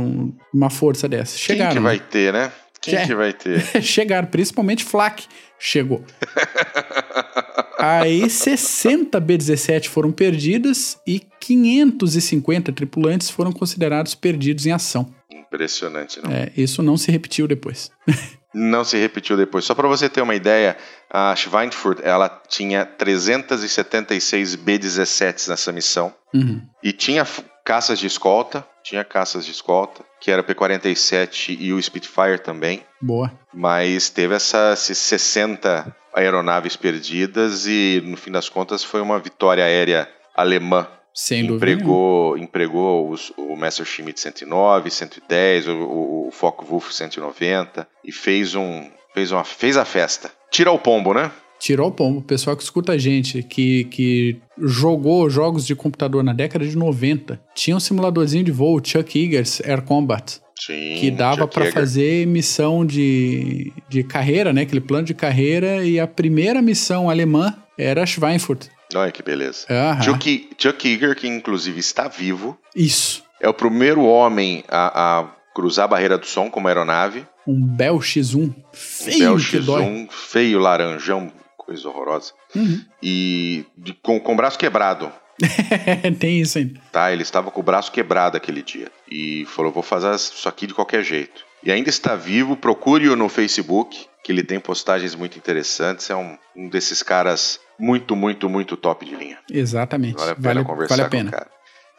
uma 0.52 0.70
força 0.70 1.08
dessa? 1.08 1.36
Chegaram. 1.36 1.72
Quem 1.72 1.76
que 1.78 1.82
vai 1.82 1.98
ter, 1.98 2.32
né? 2.32 2.52
Quem 2.80 2.98
que, 2.98 3.06
que 3.06 3.14
vai 3.14 3.32
ter? 3.32 3.60
Chegaram, 3.82 4.28
principalmente 4.28 4.84
Flak 4.84 5.24
chegou. 5.58 6.04
Aí 7.78 8.30
60 8.30 9.18
B-17 9.18 9.88
foram 9.88 10.12
perdidas 10.12 10.98
e 11.06 11.20
550 11.40 12.72
tripulantes 12.72 13.28
foram 13.28 13.52
considerados 13.52 14.14
perdidos 14.14 14.64
em 14.64 14.72
ação. 14.72 15.12
Impressionante, 15.54 16.20
não? 16.22 16.30
É, 16.32 16.52
isso 16.56 16.82
não 16.82 16.96
se 16.96 17.10
repetiu 17.10 17.46
depois. 17.48 17.90
Não 18.56 18.84
se 18.84 18.96
repetiu 18.96 19.36
depois. 19.36 19.64
Só 19.64 19.74
para 19.74 19.88
você 19.88 20.08
ter 20.08 20.20
uma 20.22 20.32
ideia, 20.36 20.76
a 21.10 21.34
Schweinfurt 21.34 21.98
ela 22.04 22.28
tinha 22.48 22.86
376 22.86 24.54
B-17 24.54 25.48
nessa 25.48 25.72
missão 25.72 26.14
Uhum. 26.32 26.60
e 26.82 26.92
tinha 26.92 27.26
caças 27.64 27.98
de 27.98 28.06
escolta, 28.06 28.64
tinha 28.82 29.04
caças 29.04 29.44
de 29.44 29.50
escolta, 29.50 30.04
que 30.20 30.30
era 30.30 30.40
o 30.40 30.44
P-47 30.44 31.56
e 31.58 31.72
o 31.72 31.80
Spitfire 31.82 32.38
também, 32.38 32.82
Boa. 33.00 33.32
mas 33.52 34.08
teve 34.10 34.34
essa, 34.34 34.72
esses 34.72 34.98
60 34.98 35.94
aeronaves 36.14 36.76
perdidas 36.76 37.66
e 37.66 38.00
no 38.04 38.16
fim 38.16 38.30
das 38.30 38.48
contas 38.48 38.82
foi 38.84 39.00
uma 39.00 39.18
vitória 39.18 39.64
aérea 39.64 40.08
alemã 40.34 40.86
Sem 41.14 41.46
dúvida. 41.46 41.66
nenhuma. 41.66 41.82
empregou, 41.84 42.38
empregou 42.38 43.10
os, 43.10 43.32
o 43.36 43.54
Messerschmitt 43.54 44.20
109, 44.20 44.90
110, 44.90 45.68
o, 45.68 45.72
o, 45.72 46.28
o 46.28 46.30
Focke-Wulf 46.32 46.90
190 46.92 47.86
e 48.04 48.10
fez 48.10 48.54
um 48.56 48.90
fez 49.14 49.30
uma 49.30 49.44
fez 49.44 49.76
a 49.76 49.84
festa. 49.84 50.30
Tira 50.50 50.72
o 50.72 50.78
pombo, 50.78 51.14
né? 51.14 51.30
Tirou 51.60 51.88
o 51.88 51.92
pombo. 51.92 52.18
O 52.18 52.22
pessoal 52.22 52.56
que 52.56 52.62
escuta 52.62 52.92
a 52.92 52.98
gente, 52.98 53.42
que, 53.42 53.84
que 53.84 54.36
jogou 54.58 55.30
jogos 55.30 55.64
de 55.64 55.74
computador 55.74 56.22
na 56.22 56.32
década 56.32 56.66
de 56.66 56.76
90, 56.76 57.40
tinha 57.54 57.76
um 57.76 57.80
simuladorzinho 57.80 58.44
de 58.44 58.52
voo, 58.52 58.80
Chuck 58.84 59.18
Eagers 59.18 59.62
Air 59.64 59.82
Combat, 59.82 60.40
Sim. 60.58 60.96
que 60.98 61.10
dava 61.10 61.48
Yeager. 61.56 61.72
fazer 61.72 62.26
missão 62.26 62.84
de, 62.84 63.72
de 63.88 64.02
carreira, 64.02 64.52
né? 64.52 64.62
Aquele 64.62 64.80
plano 64.80 65.06
de 65.06 65.14
carreira. 65.14 65.84
E 65.84 65.98
a 65.98 66.06
primeira 66.06 66.60
missão 66.60 67.08
alemã 67.08 67.56
era 67.78 68.04
Schweinfurt. 68.04 68.66
Olha 68.94 69.10
que 69.12 69.22
beleza. 69.22 69.66
Aham. 69.70 70.02
Chuck, 70.02 70.50
Chuck 70.58 70.88
Yeager, 70.88 71.14
que 71.16 71.26
inclusive 71.26 71.78
está 71.80 72.08
vivo, 72.08 72.58
Isso. 72.74 73.22
é 73.40 73.48
o 73.48 73.54
primeiro 73.54 74.02
homem 74.04 74.62
a, 74.68 75.20
a 75.20 75.26
cruzar 75.54 75.84
a 75.84 75.88
barreira 75.88 76.16
do 76.18 76.26
som 76.26 76.50
como 76.50 76.68
aeronave. 76.68 77.26
Um 77.46 77.60
Bell 77.66 77.98
X1 77.98 78.36
Um 78.48 78.54
feio 78.72 79.18
Bell 79.18 79.36
que 79.38 79.58
dói. 79.58 79.82
X1, 79.84 80.08
feio, 80.10 80.58
laranjão, 80.58 81.32
coisa 81.56 81.88
horrorosa. 81.88 82.32
Uhum. 82.54 82.80
E 83.02 83.64
de- 83.76 83.92
com, 83.94 84.18
com 84.20 84.32
o 84.32 84.36
braço 84.36 84.58
quebrado. 84.58 85.12
Tem 86.20 86.40
isso 86.40 86.58
ainda. 86.58 86.80
tá? 86.92 87.12
Ele 87.12 87.22
estava 87.22 87.50
com 87.50 87.60
o 87.60 87.62
braço 87.64 87.90
quebrado 87.90 88.36
aquele 88.36 88.62
dia 88.62 88.88
e 89.10 89.44
falou: 89.46 89.72
vou 89.72 89.82
fazer 89.82 90.14
isso 90.14 90.48
aqui 90.48 90.66
de 90.66 90.74
qualquer 90.74 91.02
jeito. 91.02 91.44
E 91.62 91.72
ainda 91.72 91.88
está 91.90 92.14
vivo, 92.14 92.56
procure-o 92.56 93.16
no 93.16 93.28
Facebook, 93.28 94.06
que 94.22 94.30
ele 94.30 94.42
tem 94.44 94.60
postagens 94.60 95.14
muito 95.14 95.36
interessantes. 95.38 96.08
É 96.10 96.14
um, 96.14 96.36
um 96.54 96.68
desses 96.68 97.02
caras 97.02 97.58
muito, 97.78 98.14
muito, 98.14 98.48
muito 98.48 98.76
top 98.76 99.04
de 99.04 99.14
linha. 99.14 99.38
Exatamente. 99.50 100.16
Vale 100.16 100.30
a 100.30 100.34
pena 100.34 100.54
Vale, 100.54 100.64
conversar 100.64 100.96
vale 100.96 101.02
a 101.02 101.04
com 101.04 101.16
o 101.16 101.18
pena. 101.18 101.30
cara. 101.30 101.50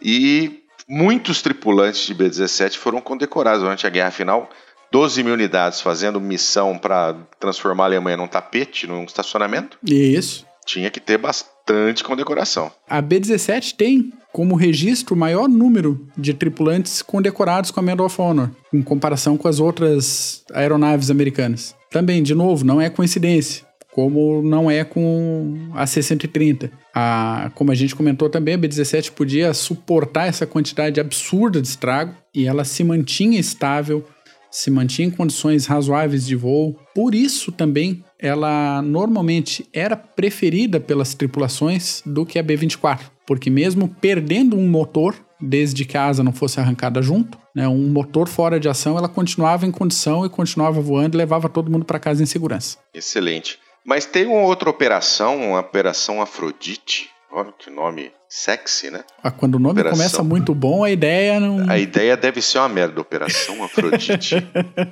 E 0.01 0.63
muitos 0.87 1.41
tripulantes 1.41 2.05
de 2.05 2.13
B-17 2.13 2.77
foram 2.77 3.01
condecorados 3.01 3.61
durante 3.61 3.85
a 3.87 3.89
guerra 3.89 4.11
final. 4.11 4.49
12 4.91 5.23
mil 5.23 5.33
unidades 5.33 5.81
fazendo 5.81 6.21
missão 6.21 6.77
para 6.77 7.15
transformar 7.39 7.83
a 7.83 7.87
Alemanha 7.87 8.17
num 8.17 8.27
tapete, 8.27 8.87
num 8.87 9.03
estacionamento. 9.03 9.77
Isso. 9.85 10.45
Tinha 10.65 10.89
que 10.89 10.99
ter 10.99 11.17
bastante 11.17 12.03
condecoração. 12.03 12.71
A 12.87 13.01
B-17 13.01 13.75
tem 13.75 14.13
como 14.31 14.55
registro 14.55 15.15
o 15.15 15.17
maior 15.17 15.47
número 15.47 16.07
de 16.17 16.33
tripulantes 16.33 17.01
condecorados 17.01 17.71
com 17.71 17.79
a 17.79 17.83
Medal 17.83 18.05
of 18.05 18.21
Honor, 18.21 18.49
em 18.73 18.81
comparação 18.81 19.37
com 19.37 19.47
as 19.47 19.59
outras 19.59 20.43
aeronaves 20.53 21.09
americanas. 21.09 21.75
Também, 21.89 22.21
de 22.21 22.35
novo, 22.35 22.65
não 22.65 22.81
é 22.81 22.89
coincidência, 22.89 23.65
como 23.95 24.41
não 24.41 24.69
é 24.69 24.83
com 24.83 25.69
a 25.73 25.87
C-130. 25.87 26.69
A, 26.93 27.49
como 27.55 27.71
a 27.71 27.75
gente 27.75 27.95
comentou 27.95 28.29
também, 28.29 28.55
a 28.55 28.57
B-17 28.57 29.11
podia 29.11 29.53
suportar 29.53 30.27
essa 30.27 30.45
quantidade 30.45 30.99
absurda 30.99 31.61
de 31.61 31.69
estrago 31.69 32.13
e 32.33 32.45
ela 32.45 32.65
se 32.65 32.83
mantinha 32.83 33.39
estável, 33.39 34.03
se 34.51 34.69
mantinha 34.69 35.07
em 35.07 35.11
condições 35.11 35.65
razoáveis 35.65 36.27
de 36.27 36.35
voo. 36.35 36.77
Por 36.93 37.15
isso 37.15 37.53
também 37.53 38.03
ela 38.19 38.81
normalmente 38.81 39.65
era 39.71 39.95
preferida 39.95 40.77
pelas 40.77 41.13
tripulações 41.13 42.03
do 42.05 42.25
que 42.25 42.37
a 42.37 42.43
B-24, 42.43 42.99
porque 43.25 43.49
mesmo 43.49 43.87
perdendo 43.87 44.57
um 44.57 44.67
motor, 44.67 45.15
desde 45.39 45.85
que 45.85 45.97
a 45.97 46.07
asa 46.07 46.21
não 46.21 46.33
fosse 46.33 46.59
arrancada 46.59 47.01
junto, 47.01 47.37
né, 47.55 47.65
um 47.65 47.87
motor 47.87 48.27
fora 48.27 48.59
de 48.59 48.67
ação, 48.67 48.97
ela 48.97 49.07
continuava 49.07 49.65
em 49.65 49.71
condição 49.71 50.25
e 50.25 50.29
continuava 50.29 50.81
voando 50.81 51.15
e 51.15 51.17
levava 51.17 51.47
todo 51.47 51.71
mundo 51.71 51.85
para 51.85 51.97
casa 51.97 52.21
em 52.21 52.25
segurança. 52.25 52.77
Excelente. 52.93 53.63
Mas 53.85 54.05
tem 54.05 54.25
uma 54.25 54.41
outra 54.41 54.69
operação, 54.69 55.49
uma 55.49 55.59
operação 55.59 56.21
Afrodite. 56.21 57.09
Olha 57.31 57.51
que 57.57 57.69
nome 57.69 58.11
sexy, 58.29 58.89
né? 58.89 59.03
Ah, 59.21 59.29
Quando 59.29 59.55
o 59.55 59.59
nome 59.59 59.79
Operação. 59.81 59.97
começa 59.97 60.23
muito 60.23 60.55
bom, 60.55 60.83
a 60.85 60.89
ideia 60.91 61.39
não. 61.39 61.69
A 61.69 61.77
ideia 61.77 62.15
deve 62.15 62.41
ser 62.41 62.59
uma 62.59 62.69
merda, 62.69 62.99
Operação 63.01 63.61
Afrodite. 63.63 64.35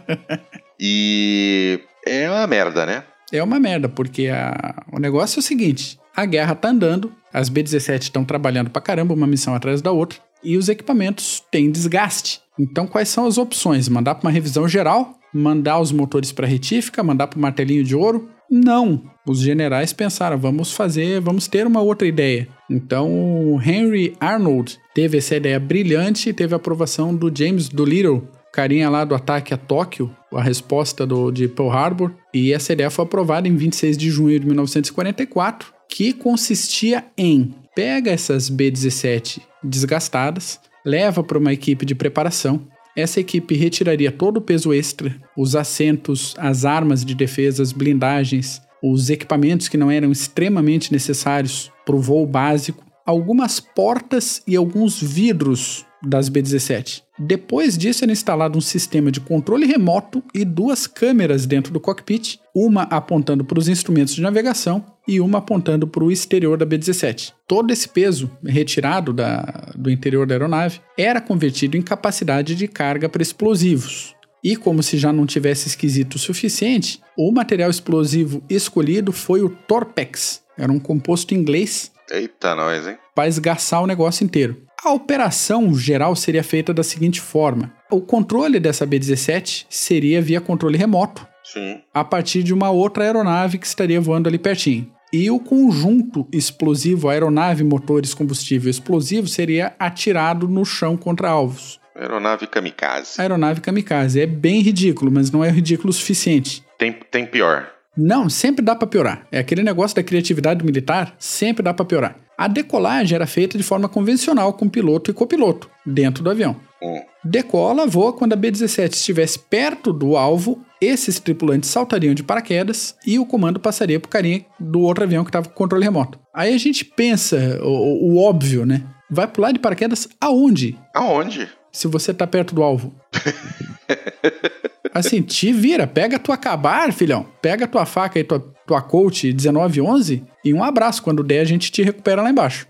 e 0.80 1.80
é 2.06 2.30
uma 2.30 2.46
merda, 2.48 2.86
né? 2.86 3.04
É 3.32 3.42
uma 3.42 3.60
merda, 3.60 3.88
porque 3.90 4.28
a- 4.28 4.84
o 4.92 5.00
negócio 5.00 5.38
é 5.38 5.42
o 5.42 5.44
seguinte: 5.44 5.98
a 6.16 6.26
guerra 6.26 6.54
tá 6.56 6.70
andando, 6.70 7.14
as 7.34 7.50
B-17 7.50 8.02
estão 8.04 8.24
trabalhando 8.26 8.70
pra 8.70 8.82
caramba, 8.82 9.14
uma 9.14 9.26
missão 9.28 9.56
atrás 9.56 9.82
da 9.82 9.92
outra, 9.92 10.20
e 10.44 10.58
os 10.58 10.70
equipamentos 10.70 11.42
têm 11.52 11.72
desgaste. 11.72 12.42
Então, 12.60 12.86
quais 12.86 13.10
são 13.10 13.26
as 13.26 13.38
opções? 13.38 13.88
Mandar 13.90 14.16
para 14.16 14.28
uma 14.28 14.32
revisão 14.34 14.68
geral? 14.68 15.14
Mandar 15.34 15.80
os 15.80 15.92
motores 15.92 16.32
para 16.32 16.46
retífica? 16.46 17.02
Mandar 17.02 17.26
para 17.28 17.38
o 17.38 17.42
martelinho 17.42 17.84
de 17.84 17.96
ouro? 17.96 18.30
Não. 18.50 19.02
Os 19.26 19.40
generais 19.40 19.94
pensaram, 19.94 20.38
vamos 20.38 20.72
fazer, 20.74 21.20
vamos 21.20 21.48
ter 21.48 21.66
uma 21.66 21.82
outra 21.82 22.08
ideia. 22.08 22.48
Então, 22.70 23.10
o 23.10 23.62
Henry 23.62 24.16
Arnold 24.20 24.78
teve 24.94 25.18
essa 25.18 25.36
ideia 25.36 25.60
brilhante 25.60 26.30
e 26.30 26.34
teve 26.34 26.54
a 26.54 26.58
aprovação 26.58 27.16
do 27.16 27.32
James 27.36 27.70
Doolittle, 27.70 28.28
carinha 28.52 28.90
lá 28.90 29.06
do 29.06 29.16
ataque 29.16 29.54
a 29.54 29.58
Tóquio, 29.58 30.16
a 30.34 30.42
resposta 30.42 31.06
do, 31.06 31.32
de 31.32 31.48
Pearl 31.48 31.72
Harbor, 31.72 32.12
e 32.34 32.54
essa 32.54 32.74
ideia 32.74 32.90
foi 32.90 33.06
aprovada 33.06 33.48
em 33.48 33.56
26 33.56 33.98
de 33.98 34.10
junho 34.12 34.40
de 34.40 34.46
1944, 34.46 35.74
que 35.90 36.14
consistia 36.14 37.06
em 37.18 37.54
pega 37.76 38.12
essas 38.12 38.50
B-17 38.50 39.42
desgastadas, 39.64 40.60
leva 40.86 41.24
para 41.24 41.38
uma 41.38 41.54
equipe 41.54 41.86
de 41.86 41.96
preparação. 41.96 42.62
Essa 42.96 43.20
equipe 43.20 43.56
retiraria 43.56 44.12
todo 44.12 44.38
o 44.38 44.42
peso 44.42 44.74
extra, 44.74 45.16
os 45.36 45.56
assentos, 45.56 46.36
as 46.38 46.64
armas 46.64 47.04
de 47.04 47.16
defesa, 47.16 47.64
as 47.64 47.72
blindagens, 47.72 48.62
os 48.84 49.10
equipamentos 49.10 49.68
que 49.68 49.78
não 49.78 49.90
eram 49.90 50.12
extremamente 50.12 50.92
necessários 50.92 51.72
para 51.86 51.96
o 51.96 52.02
voo 52.02 52.26
básico, 52.26 52.84
algumas 53.06 53.60
portas 53.60 54.44
e 54.48 54.56
alguns 54.56 55.02
vidros 55.02 55.86
das 56.06 56.30
B-17. 56.30 57.04
Depois 57.18 57.78
disso 57.78 58.04
era 58.04 58.12
instalado 58.12 58.58
um 58.58 58.62
sistema 58.62 59.12
de 59.12 59.20
controle 59.20 59.66
remoto 59.66 60.24
e 60.34 60.44
duas 60.44 60.88
câmeras 60.88 61.46
dentro 61.46 61.72
do 61.72 61.80
cockpit, 61.80 62.40
uma 62.54 62.84
apontando 62.84 63.46
para 63.46 63.60
os 63.60 63.68
instrumentos 63.68 64.14
de 64.16 64.22
navegação 64.22 64.84
e 65.08 65.20
uma 65.20 65.38
apontando 65.40 65.88
para 65.88 66.04
o 66.04 66.12
exterior 66.12 66.58
da 66.58 66.66
B-17. 66.66 67.34
Todo 67.48 67.72
esse 67.72 67.88
peso 67.88 68.30
retirado 68.44 69.14
da, 69.14 69.72
do 69.76 69.90
interior 69.90 70.26
da 70.26 70.36
aeronave 70.36 70.82
era 70.98 71.22
convertido 71.22 71.78
em 71.78 71.82
capacidade 71.82 72.56
de 72.56 72.68
carga 72.68 73.08
para 73.08 73.22
explosivos. 73.22 74.16
E 74.44 74.58
como 74.58 74.84
se 74.84 74.98
já 74.98 75.14
não 75.14 75.26
tivesse 75.26 75.70
esquisito 75.70 76.16
o 76.16 76.20
suficiente, 76.20 77.00
o 77.18 77.32
material 77.32 77.70
explosivo 77.70 78.44
escolhido 78.50 79.14
foi 79.14 79.42
o 79.42 79.50
Torpex. 79.50 80.42
Era 80.58 80.72
um 80.72 80.80
composto 80.80 81.34
inglês 81.34 81.92
Eita, 82.12 82.54
nós, 82.54 82.86
hein? 82.86 82.98
para 83.16 83.28
esgaçar 83.28 83.82
o 83.82 83.88
negócio 83.88 84.26
inteiro. 84.26 84.62
A 84.84 84.92
operação 84.92 85.74
geral 85.74 86.14
seria 86.14 86.44
feita 86.44 86.74
da 86.74 86.84
seguinte 86.84 87.22
forma: 87.22 87.72
o 87.90 88.02
controle 88.02 88.60
dessa 88.60 88.86
B-17 88.86 89.66
seria 89.70 90.22
via 90.22 90.42
controle 90.42 90.78
remoto, 90.78 91.26
Sim. 91.42 91.80
a 91.94 92.04
partir 92.04 92.44
de 92.44 92.54
uma 92.54 92.70
outra 92.70 93.06
aeronave 93.06 93.58
que 93.58 93.66
estaria 93.66 94.02
voando 94.02 94.28
ali 94.28 94.38
pertinho. 94.38 94.92
E 95.14 95.32
o 95.32 95.40
conjunto 95.40 96.28
explosivo, 96.34 97.08
aeronave, 97.08 97.64
motores, 97.64 98.14
combustível 98.14 98.70
explosivo, 98.70 99.28
seria 99.28 99.74
atirado 99.80 100.50
no 100.50 100.66
chão 100.66 100.98
contra 100.98 101.30
alvos. 101.30 101.80
Aeronave 101.96 102.48
kamikaze. 102.48 103.22
Aeronave 103.22 103.62
kamikaze. 103.62 104.20
É 104.20 104.26
bem 104.26 104.60
ridículo, 104.62 105.12
mas 105.12 105.32
não 105.32 105.46
é 105.46 105.50
ridículo 105.50 105.92
o 105.92 105.94
suficiente. 105.94 106.64
Tem, 106.78 106.92
tem 106.92 107.26
pior. 107.26 107.70
Não, 107.96 108.28
sempre 108.28 108.66
dá 108.66 108.76
pra 108.76 108.88
piorar. 108.88 109.28
É 109.32 109.38
aquele 109.38 109.62
negócio 109.62 109.96
da 109.96 110.04
criatividade 110.04 110.66
militar, 110.66 111.16
sempre 111.20 111.62
dá 111.62 111.74
pra 111.74 111.86
piorar. 111.86 112.23
A 112.38 112.48
decolagem 112.48 113.16
era 113.16 113.28
feita 113.28 113.58
de 113.58 113.64
forma 113.64 113.88
convencional 113.88 114.54
com 114.54 114.68
piloto 114.68 115.12
e 115.12 115.14
copiloto 115.14 115.70
dentro 115.86 116.24
do 116.24 116.30
avião. 116.30 116.56
Hum. 116.82 117.02
Decola, 117.24 117.86
voa 117.88 118.12
quando 118.12 118.34
a 118.34 118.36
B-17 118.36 118.94
estivesse 118.94 119.40
perto 119.40 119.94
do 119.94 120.18
alvo, 120.18 120.62
esses 120.82 121.20
tripulantes 121.20 121.70
saltariam 121.70 122.14
de 122.14 122.24
paraquedas 122.24 122.96
e 123.08 123.18
o 123.18 123.26
comando 123.26 123.60
passaria 123.60 124.00
pro 124.00 124.10
carinha 124.10 124.46
do 124.60 124.82
outro 124.82 125.04
avião 125.06 125.24
que 125.24 125.30
estava 125.30 125.48
com 125.48 125.54
controle 125.56 125.86
remoto. 125.86 126.20
Aí 126.34 126.54
a 126.54 126.58
gente 126.58 126.84
pensa 126.84 127.38
o, 127.64 127.68
o- 127.70 128.14
o 128.14 128.18
óbvio, 128.22 128.66
né? 128.66 128.84
Vai 129.10 129.28
pular 129.28 129.52
de 129.54 129.60
paraquedas 129.60 130.10
aonde? 130.20 130.78
Aonde? 130.94 131.48
Se 131.72 131.88
você 131.88 132.14
tá 132.14 132.28
perto 132.28 132.54
do 132.54 132.62
alvo. 132.64 132.94
Assim, 134.94 135.22
te 135.22 135.52
vira, 135.52 135.88
pega 135.88 136.20
tua 136.20 136.38
cabar, 136.38 136.92
filhão. 136.94 137.26
Pega 137.42 137.68
tua 137.68 137.86
faca 137.86 138.20
e 138.20 138.24
tua, 138.24 138.53
tua 138.66 138.82
Colt 138.82 139.24
1911 139.24 140.24
e 140.44 140.54
um 140.54 140.64
abraço. 140.64 141.02
Quando 141.04 141.24
der, 141.24 141.42
a 141.42 141.46
gente 141.46 141.72
te 141.72 141.82
recupera 141.82 142.22
lá 142.22 142.30
embaixo. 142.30 142.68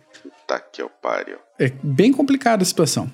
Tá 0.47 0.59
que 0.59 0.81
eu 0.81 0.89
pariu. 0.89 1.37
É 1.59 1.71
bem 1.81 2.11
complicada 2.11 2.63
a 2.63 2.65
situação. 2.65 3.09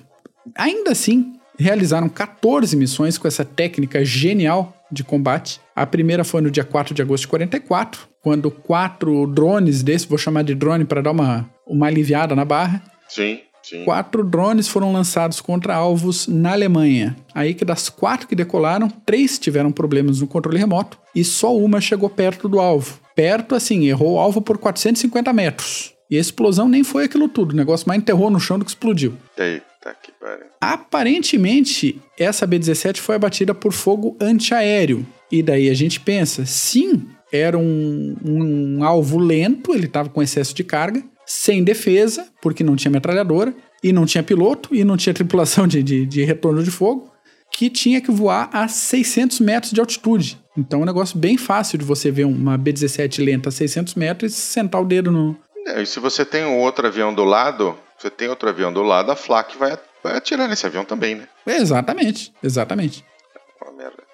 Ainda 0.56 0.92
assim, 0.92 1.34
realizaram 1.58 2.08
14 2.08 2.76
missões 2.76 3.18
com 3.18 3.28
essa 3.28 3.44
técnica 3.44 4.04
genial 4.04 4.74
de 4.90 5.04
combate. 5.04 5.60
A 5.76 5.86
primeira 5.86 6.24
foi 6.24 6.40
no 6.40 6.50
dia 6.50 6.64
4 6.64 6.94
de 6.94 7.02
agosto 7.02 7.24
de 7.24 7.28
44, 7.28 8.08
quando 8.22 8.50
quatro 8.50 9.26
drones 9.26 9.82
desse, 9.82 10.08
vou 10.08 10.18
chamar 10.18 10.42
de 10.42 10.54
drone 10.54 10.84
para 10.84 11.00
dar 11.00 11.12
uma, 11.12 11.48
uma 11.66 11.86
aliviada 11.86 12.34
na 12.34 12.44
barra. 12.44 12.82
Sim. 13.08 13.40
Sim. 13.62 13.84
Quatro 13.84 14.24
drones 14.24 14.68
foram 14.68 14.92
lançados 14.92 15.40
contra 15.40 15.74
alvos 15.74 16.26
na 16.26 16.52
Alemanha. 16.52 17.16
Aí 17.34 17.54
que 17.54 17.64
das 17.64 17.88
quatro 17.88 18.26
que 18.26 18.34
decolaram, 18.34 18.88
três 18.88 19.38
tiveram 19.38 19.70
problemas 19.70 20.20
no 20.20 20.26
controle 20.26 20.58
remoto 20.58 20.98
e 21.14 21.24
só 21.24 21.56
uma 21.56 21.80
chegou 21.80 22.08
perto 22.08 22.48
do 22.48 22.58
alvo. 22.58 23.00
Perto, 23.14 23.54
assim, 23.54 23.86
errou 23.86 24.14
o 24.14 24.18
alvo 24.18 24.40
por 24.40 24.58
450 24.58 25.32
metros. 25.32 25.94
E 26.10 26.16
a 26.16 26.20
explosão 26.20 26.68
nem 26.68 26.82
foi 26.82 27.04
aquilo 27.04 27.28
tudo, 27.28 27.52
o 27.52 27.56
negócio 27.56 27.86
mais 27.86 28.00
enterrou 28.00 28.30
no 28.30 28.40
chão 28.40 28.58
do 28.58 28.64
que 28.64 28.70
explodiu. 28.70 29.14
Eita 29.38 29.94
que 30.02 30.10
pariu. 30.18 30.46
Aparentemente, 30.60 32.00
essa 32.18 32.46
B-17 32.46 32.98
foi 32.98 33.14
abatida 33.14 33.54
por 33.54 33.72
fogo 33.72 34.16
antiaéreo. 34.20 35.06
E 35.30 35.42
daí 35.42 35.70
a 35.70 35.74
gente 35.74 36.00
pensa, 36.00 36.44
sim, 36.44 37.06
era 37.32 37.56
um, 37.56 38.16
um 38.24 38.84
alvo 38.84 39.18
lento, 39.18 39.72
ele 39.72 39.86
estava 39.86 40.08
com 40.08 40.20
excesso 40.20 40.52
de 40.52 40.64
carga, 40.64 41.02
sem 41.30 41.62
defesa, 41.62 42.26
porque 42.42 42.64
não 42.64 42.74
tinha 42.74 42.90
metralhadora, 42.90 43.54
e 43.84 43.92
não 43.92 44.04
tinha 44.04 44.20
piloto, 44.20 44.74
e 44.74 44.82
não 44.82 44.96
tinha 44.96 45.14
tripulação 45.14 45.64
de, 45.64 45.80
de, 45.80 46.04
de 46.04 46.24
retorno 46.24 46.60
de 46.60 46.72
fogo, 46.72 47.08
que 47.52 47.70
tinha 47.70 48.00
que 48.00 48.10
voar 48.10 48.50
a 48.52 48.66
600 48.66 49.38
metros 49.38 49.72
de 49.72 49.78
altitude. 49.78 50.42
Então 50.58 50.80
é 50.80 50.82
um 50.82 50.86
negócio 50.86 51.16
bem 51.16 51.38
fácil 51.38 51.78
de 51.78 51.84
você 51.84 52.10
ver 52.10 52.24
uma 52.24 52.58
B-17 52.58 53.24
lenta 53.24 53.48
a 53.48 53.52
600 53.52 53.94
metros 53.94 54.32
e 54.32 54.36
sentar 54.36 54.82
o 54.82 54.84
dedo 54.84 55.12
no... 55.12 55.36
É, 55.68 55.80
e 55.80 55.86
se 55.86 56.00
você 56.00 56.24
tem 56.24 56.44
um 56.44 56.58
outro 56.58 56.88
avião 56.88 57.14
do 57.14 57.22
lado, 57.22 57.78
você 57.96 58.10
tem 58.10 58.28
outro 58.28 58.48
avião 58.48 58.72
do 58.72 58.82
lado, 58.82 59.12
a 59.12 59.16
FLAC 59.16 59.56
vai, 59.56 59.78
vai 60.02 60.16
atirar 60.16 60.48
nesse 60.48 60.66
avião 60.66 60.84
também, 60.84 61.14
né? 61.14 61.28
Exatamente, 61.46 62.32
exatamente. 62.42 63.04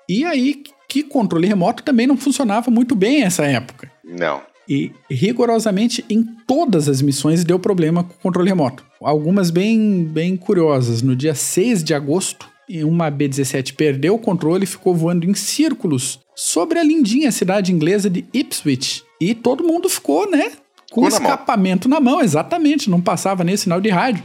E 0.07 0.23
aí 0.27 0.63
que 0.87 1.03
controle 1.03 1.47
remoto 1.47 1.83
também 1.83 2.07
não 2.07 2.17
funcionava 2.19 2.71
muito 2.71 2.95
bem 2.95 3.23
nessa 3.23 3.47
época. 3.47 3.91
Não. 4.05 4.43
E 4.69 4.91
rigorosamente 5.09 6.05
em 6.11 6.25
todas 6.47 6.89
as 6.89 7.01
missões 7.01 7.45
deu 7.45 7.59
problema 7.59 8.03
com 8.03 8.15
o 8.15 8.19
controle 8.19 8.49
remoto. 8.49 8.85
Algumas 9.01 9.51
bem, 9.51 10.05
bem 10.05 10.37
curiosas. 10.37 11.03
No 11.03 11.15
dia 11.15 11.35
6 11.35 11.85
de 11.85 11.95
agosto, 11.95 12.49
uma 12.85 13.11
B-17 13.11 13.75
perdeu 13.75 14.15
o 14.15 14.19
controle 14.19 14.65
e 14.65 14.67
ficou 14.67 14.95
voando 14.95 15.29
em 15.29 15.35
círculos 15.35 16.21
sobre 16.35 16.79
a 16.79 16.83
lindinha 16.83 17.31
cidade 17.31 17.73
inglesa 17.73 18.11
de 18.11 18.25
Ipswich. 18.33 19.05
E 19.21 19.35
todo 19.35 19.65
mundo 19.65 19.89
ficou, 19.89 20.31
né? 20.31 20.53
Com 20.91 21.07
escapamento 21.07 21.89
na 21.89 22.01
mão, 22.01 22.21
exatamente, 22.21 22.91
não 22.91 23.01
passava 23.01 23.45
nem 23.45 23.57
sinal 23.57 23.81
de 23.81 23.89
rádio. 23.89 24.23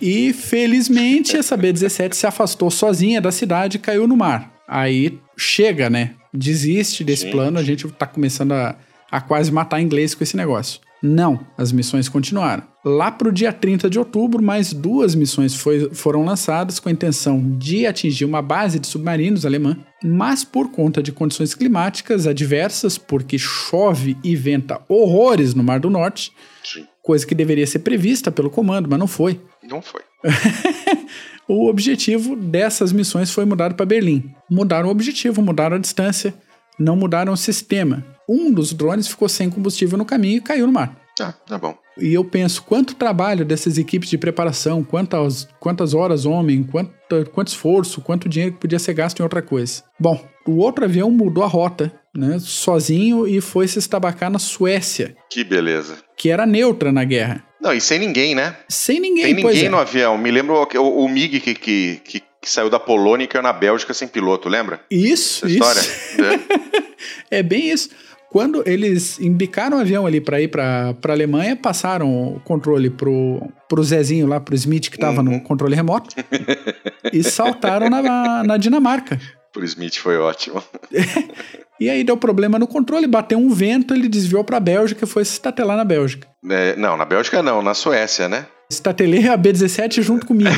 E 0.00 0.32
felizmente 0.32 1.36
essa 1.38 1.56
B-17 1.56 2.14
se 2.14 2.26
afastou 2.26 2.70
sozinha 2.70 3.20
da 3.20 3.32
cidade 3.32 3.76
e 3.76 3.80
caiu 3.80 4.06
no 4.06 4.16
mar. 4.16 4.52
Aí 4.68 5.18
chega, 5.36 5.90
né? 5.90 6.14
Desiste 6.32 7.04
desse 7.04 7.22
Gente. 7.22 7.32
plano, 7.32 7.58
a 7.58 7.62
gente 7.62 7.86
tá 7.92 8.06
começando 8.06 8.52
a, 8.52 8.76
a 9.16 9.20
quase 9.20 9.52
matar 9.52 9.80
inglês 9.80 10.14
com 10.14 10.24
esse 10.24 10.36
negócio. 10.36 10.80
Não, 11.02 11.38
as 11.58 11.70
missões 11.70 12.08
continuaram. 12.08 12.62
Lá 12.84 13.10
pro 13.12 13.30
dia 13.30 13.52
30 13.52 13.88
de 13.90 13.98
outubro, 13.98 14.42
mais 14.42 14.72
duas 14.72 15.14
missões 15.14 15.54
foi- 15.54 15.90
foram 15.94 16.24
lançadas 16.24 16.80
com 16.80 16.88
a 16.88 16.92
intenção 16.92 17.42
de 17.58 17.86
atingir 17.86 18.24
uma 18.24 18.40
base 18.40 18.78
de 18.78 18.86
submarinos 18.86 19.44
alemã, 19.44 19.76
mas 20.02 20.44
por 20.44 20.70
conta 20.72 21.02
de 21.02 21.12
condições 21.12 21.54
climáticas 21.54 22.26
adversas, 22.26 22.96
porque 22.98 23.38
chove 23.38 24.16
e 24.24 24.34
venta 24.34 24.80
horrores 24.88 25.54
no 25.54 25.62
Mar 25.62 25.78
do 25.78 25.90
Norte, 25.90 26.32
Sim. 26.64 26.86
coisa 27.02 27.26
que 27.26 27.34
deveria 27.34 27.66
ser 27.66 27.80
prevista 27.80 28.32
pelo 28.32 28.48
comando, 28.50 28.88
mas 28.88 28.98
não 28.98 29.06
foi. 29.06 29.40
Não 29.62 29.80
foi. 29.82 30.00
O 31.46 31.68
objetivo 31.68 32.34
dessas 32.34 32.90
missões 32.90 33.30
foi 33.30 33.44
mudado 33.44 33.74
para 33.74 33.84
Berlim. 33.84 34.30
Mudaram 34.50 34.88
o 34.88 34.90
objetivo, 34.90 35.42
mudaram 35.42 35.76
a 35.76 35.78
distância, 35.78 36.32
não 36.78 36.96
mudaram 36.96 37.34
o 37.34 37.36
sistema. 37.36 38.02
Um 38.28 38.50
dos 38.52 38.72
drones 38.72 39.08
ficou 39.08 39.28
sem 39.28 39.50
combustível 39.50 39.98
no 39.98 40.04
caminho 40.04 40.38
e 40.38 40.40
caiu 40.40 40.66
no 40.66 40.72
mar. 40.72 40.96
Ah, 41.20 41.32
tá 41.32 41.56
bom. 41.58 41.76
E 41.96 42.12
eu 42.12 42.24
penso, 42.24 42.62
quanto 42.64 42.96
trabalho 42.96 43.44
dessas 43.44 43.78
equipes 43.78 44.10
de 44.10 44.18
preparação, 44.18 44.82
quantas, 44.82 45.46
quantas 45.60 45.94
horas 45.94 46.26
homem, 46.26 46.64
quanto, 46.64 46.92
quanto 47.32 47.48
esforço, 47.48 48.00
quanto 48.00 48.28
dinheiro 48.28 48.54
que 48.54 48.60
podia 48.60 48.80
ser 48.80 48.94
gasto 48.94 49.20
em 49.20 49.22
outra 49.22 49.40
coisa. 49.40 49.84
Bom, 49.98 50.20
o 50.44 50.56
outro 50.56 50.84
avião 50.84 51.08
mudou 51.10 51.44
a 51.44 51.46
rota, 51.46 51.92
né, 52.12 52.38
sozinho 52.40 53.28
e 53.28 53.40
foi 53.40 53.68
se 53.68 53.78
estabacar 53.78 54.28
na 54.28 54.40
Suécia, 54.40 55.16
Que 55.30 55.44
beleza. 55.44 55.98
que 56.16 56.30
era 56.30 56.44
neutra 56.44 56.90
na 56.90 57.04
guerra. 57.04 57.44
Não, 57.60 57.72
e 57.72 57.80
sem 57.80 57.98
ninguém, 58.00 58.34
né? 58.34 58.56
Sem 58.68 58.98
ninguém, 59.00 59.40
pois 59.40 59.54
ninguém 59.54 59.66
é. 59.68 59.70
no 59.70 59.78
avião. 59.78 60.18
Me 60.18 60.30
lembro 60.32 60.54
o, 60.54 60.78
o, 60.78 61.04
o 61.04 61.08
MiG 61.08 61.38
que, 61.40 61.54
que, 61.54 62.00
que, 62.04 62.20
que 62.20 62.50
saiu 62.50 62.68
da 62.68 62.78
Polônia 62.80 63.24
e 63.24 63.28
caiu 63.28 63.42
na 63.42 63.52
Bélgica 63.52 63.94
sem 63.94 64.08
piloto, 64.08 64.48
lembra? 64.48 64.80
Isso, 64.90 65.46
Essa 65.46 65.54
isso. 65.54 65.80
história? 65.80 66.34
É. 66.50 66.74
É 67.30 67.42
bem 67.42 67.70
isso. 67.70 67.90
Quando 68.34 68.64
eles 68.66 69.20
embicaram 69.20 69.76
o 69.76 69.80
avião 69.80 70.04
ali 70.06 70.20
para 70.20 70.40
ir 70.40 70.48
para 70.48 70.92
a 71.06 71.12
Alemanha, 71.12 71.54
passaram 71.54 72.34
o 72.34 72.40
controle 72.40 72.90
pro, 72.90 73.40
pro 73.68 73.80
Zezinho 73.84 74.26
lá, 74.26 74.40
pro 74.40 74.56
Smith, 74.56 74.90
que 74.90 74.98
tava 74.98 75.18
Uhum. 75.22 75.34
no 75.34 75.40
controle 75.40 75.76
remoto, 75.76 76.16
e 77.12 77.22
saltaram 77.22 77.88
na, 77.88 78.42
na 78.42 78.56
Dinamarca. 78.56 79.20
Por 79.52 79.62
Smith 79.62 79.98
foi 79.98 80.18
ótimo. 80.18 80.60
E 81.80 81.90
aí 81.90 82.04
deu 82.04 82.16
problema 82.16 82.56
no 82.56 82.68
controle, 82.68 83.04
bateu 83.06 83.36
um 83.36 83.50
vento, 83.50 83.92
ele 83.92 84.08
desviou 84.08 84.44
para 84.44 84.58
a 84.58 84.60
Bélgica 84.60 85.04
e 85.04 85.08
foi 85.08 85.24
se 85.24 85.32
estatelar 85.32 85.76
na 85.76 85.84
Bélgica. 85.84 86.28
É, 86.48 86.76
não, 86.76 86.96
na 86.96 87.04
Bélgica 87.04 87.42
não, 87.42 87.60
na 87.62 87.74
Suécia, 87.74 88.28
né? 88.28 88.46
Estatelei 88.74 89.28
a 89.28 89.36
B-17 89.36 90.02
junto 90.02 90.26
comigo. 90.26 90.50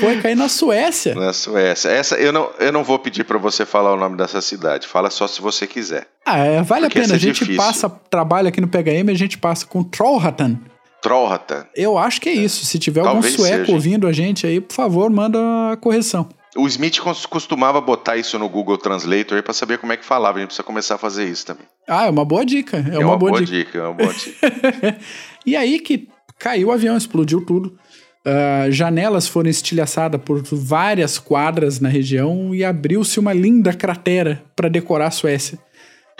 foi 0.00 0.20
cair 0.20 0.34
na 0.34 0.48
Suécia. 0.48 1.14
Na 1.14 1.32
Suécia. 1.32 1.88
Essa 1.88 2.16
eu 2.16 2.32
não, 2.32 2.50
eu 2.58 2.72
não 2.72 2.82
vou 2.84 2.98
pedir 2.98 3.24
pra 3.24 3.38
você 3.38 3.64
falar 3.64 3.92
o 3.94 3.96
nome 3.96 4.16
dessa 4.16 4.40
cidade. 4.40 4.86
Fala 4.86 5.10
só 5.10 5.26
se 5.26 5.40
você 5.40 5.66
quiser. 5.66 6.06
Ah, 6.24 6.38
é, 6.38 6.62
vale 6.62 6.86
Porque 6.86 6.98
a 6.98 7.02
pena. 7.02 7.14
A 7.14 7.16
é 7.16 7.20
gente 7.20 7.38
difícil. 7.40 7.56
passa, 7.56 7.88
trabalha 7.88 8.48
aqui 8.48 8.60
no 8.60 8.68
PHM, 8.68 9.10
a 9.10 9.14
gente 9.14 9.38
passa 9.38 9.66
com 9.66 9.82
Trollhättan. 9.82 10.58
Trollhättan. 11.00 11.66
Eu 11.74 11.96
acho 11.96 12.20
que 12.20 12.28
é 12.28 12.32
isso. 12.32 12.64
Se 12.64 12.78
tiver 12.78 13.00
algum 13.00 13.12
Talvez 13.14 13.34
sueco 13.34 13.58
seja. 13.66 13.72
ouvindo 13.72 14.06
a 14.06 14.12
gente 14.12 14.46
aí, 14.46 14.60
por 14.60 14.74
favor, 14.74 15.08
manda 15.10 15.38
a 15.72 15.76
correção. 15.76 16.28
O 16.56 16.66
Smith 16.66 16.98
cos- 17.00 17.26
costumava 17.26 17.80
botar 17.80 18.16
isso 18.16 18.38
no 18.38 18.48
Google 18.48 18.78
Translator 18.78 19.42
pra 19.42 19.52
saber 19.52 19.78
como 19.78 19.92
é 19.92 19.96
que 19.96 20.04
falava. 20.04 20.38
A 20.38 20.40
gente 20.40 20.48
precisa 20.48 20.64
começar 20.64 20.94
a 20.94 20.98
fazer 20.98 21.24
isso 21.28 21.46
também. 21.46 21.66
Ah, 21.88 22.06
é 22.06 22.10
uma 22.10 22.24
boa 22.24 22.44
dica. 22.44 22.76
É, 22.78 22.98
uma, 22.98 23.16
boa, 23.16 23.42
dica. 23.44 23.78
é 23.78 23.82
uma 23.82 23.94
boa 23.94 24.12
dica. 24.12 24.98
E 25.46 25.54
aí 25.54 25.78
que 25.78 26.08
caiu 26.38 26.68
o 26.68 26.72
avião, 26.72 26.96
explodiu 26.96 27.44
tudo. 27.44 27.78
Ah, 28.24 28.66
janelas 28.70 29.28
foram 29.28 29.48
estilhaçadas 29.48 30.20
por 30.20 30.42
várias 30.42 31.18
quadras 31.18 31.78
na 31.78 31.88
região 31.88 32.52
e 32.54 32.64
abriu-se 32.64 33.20
uma 33.20 33.32
linda 33.32 33.72
cratera 33.72 34.42
para 34.56 34.68
decorar 34.68 35.06
a 35.06 35.10
Suécia. 35.12 35.58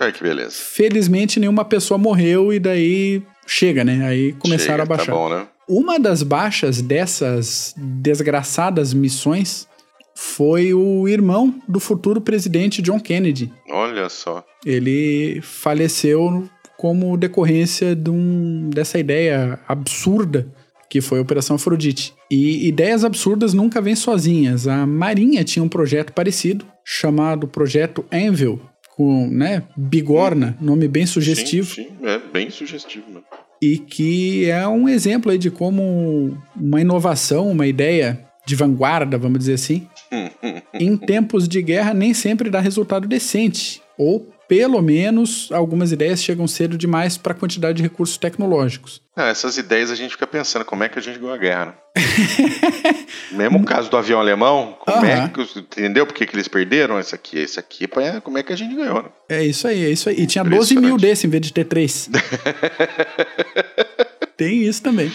Ai, 0.00 0.12
que 0.12 0.22
beleza. 0.22 0.52
Felizmente, 0.52 1.40
nenhuma 1.40 1.64
pessoa 1.64 1.98
morreu 1.98 2.52
e 2.52 2.60
daí 2.60 3.22
chega, 3.46 3.82
né? 3.82 4.06
Aí 4.06 4.32
começaram 4.34 4.74
Chega, 4.74 4.82
a 4.82 4.96
baixar. 4.96 5.12
Tá 5.12 5.18
bom, 5.18 5.28
né? 5.30 5.46
Uma 5.68 5.98
das 5.98 6.22
baixas 6.22 6.80
dessas 6.80 7.74
desgraçadas 7.76 8.94
missões 8.94 9.66
foi 10.18 10.72
o 10.72 11.06
irmão 11.06 11.54
do 11.68 11.78
futuro 11.78 12.20
presidente 12.22 12.80
John 12.80 12.98
Kennedy. 12.98 13.52
Olha 13.70 14.08
só. 14.08 14.42
Ele 14.64 15.40
faleceu 15.42 16.48
como 16.78 17.16
decorrência 17.16 17.94
de 17.94 18.10
um- 18.10 18.70
dessa 18.72 18.98
ideia 18.98 19.58
absurda 19.68 20.48
que 20.88 21.00
foi 21.00 21.18
a 21.18 21.22
Operação 21.22 21.56
Afrodite. 21.56 22.14
E 22.30 22.66
ideias 22.68 23.04
absurdas 23.04 23.52
nunca 23.52 23.80
vêm 23.80 23.96
sozinhas. 23.96 24.66
A 24.68 24.86
Marinha 24.86 25.42
tinha 25.44 25.62
um 25.62 25.68
projeto 25.68 26.12
parecido, 26.12 26.64
chamado 26.84 27.48
Projeto 27.48 28.04
Anvil, 28.12 28.60
com 28.94 29.28
né, 29.28 29.64
bigorna, 29.76 30.56
nome 30.60 30.86
bem 30.88 31.04
sugestivo 31.04 31.66
Sim, 31.74 31.88
sim, 32.00 32.06
é 32.06 32.18
bem 32.32 32.48
sugestivo 32.50 33.04
mesmo. 33.08 33.24
e 33.60 33.78
que 33.78 34.48
é 34.48 34.66
um 34.68 34.88
exemplo 34.88 35.30
aí 35.32 35.38
de 35.38 35.50
como 35.50 36.38
uma 36.58 36.80
inovação, 36.80 37.50
uma 37.50 37.66
ideia 37.66 38.20
de 38.46 38.54
vanguarda, 38.54 39.18
vamos 39.18 39.40
dizer 39.40 39.54
assim, 39.54 39.88
em 40.72 40.96
tempos 40.96 41.48
de 41.48 41.60
guerra 41.60 41.92
nem 41.92 42.14
sempre 42.14 42.48
dá 42.48 42.60
resultado 42.60 43.08
decente, 43.08 43.82
ou 43.98 44.32
pelo 44.48 44.80
menos 44.80 45.48
algumas 45.50 45.90
ideias 45.90 46.22
chegam 46.22 46.46
cedo 46.46 46.78
demais 46.78 47.16
para 47.16 47.32
a 47.32 47.36
quantidade 47.36 47.78
de 47.78 47.82
recursos 47.82 48.16
tecnológicos. 48.16 49.02
Ah, 49.16 49.28
essas 49.28 49.58
ideias 49.58 49.90
a 49.90 49.96
gente 49.96 50.12
fica 50.12 50.26
pensando 50.26 50.64
como 50.64 50.84
é 50.84 50.88
que 50.88 50.98
a 50.98 51.02
gente 51.02 51.18
ganhou 51.18 51.34
a 51.34 51.38
guerra, 51.38 51.66
né? 51.66 51.74
Mesmo 53.32 53.58
o 53.58 53.64
caso 53.64 53.90
do 53.90 53.96
avião 53.96 54.20
alemão, 54.20 54.76
como 54.78 55.04
é 55.04 55.28
que, 55.28 55.58
entendeu 55.58 56.06
por 56.06 56.14
que, 56.14 56.26
que 56.26 56.36
eles 56.36 56.46
perderam? 56.46 57.00
Esse 57.00 57.14
aqui, 57.14 57.38
esse 57.38 57.58
aqui, 57.58 57.88
como 58.22 58.38
é 58.38 58.42
que 58.42 58.52
a 58.52 58.56
gente 58.56 58.76
ganhou, 58.76 59.02
né? 59.02 59.08
É 59.28 59.44
isso 59.44 59.66
aí, 59.66 59.84
é 59.84 59.90
isso 59.90 60.08
aí. 60.08 60.20
E 60.20 60.26
tinha 60.26 60.44
12 60.44 60.76
mil 60.76 60.96
desse 60.96 61.26
em 61.26 61.30
vez 61.30 61.42
de 61.42 61.52
ter 61.52 61.64
3. 61.64 62.10
Tem 64.36 64.62
isso 64.62 64.82
também. 64.82 65.10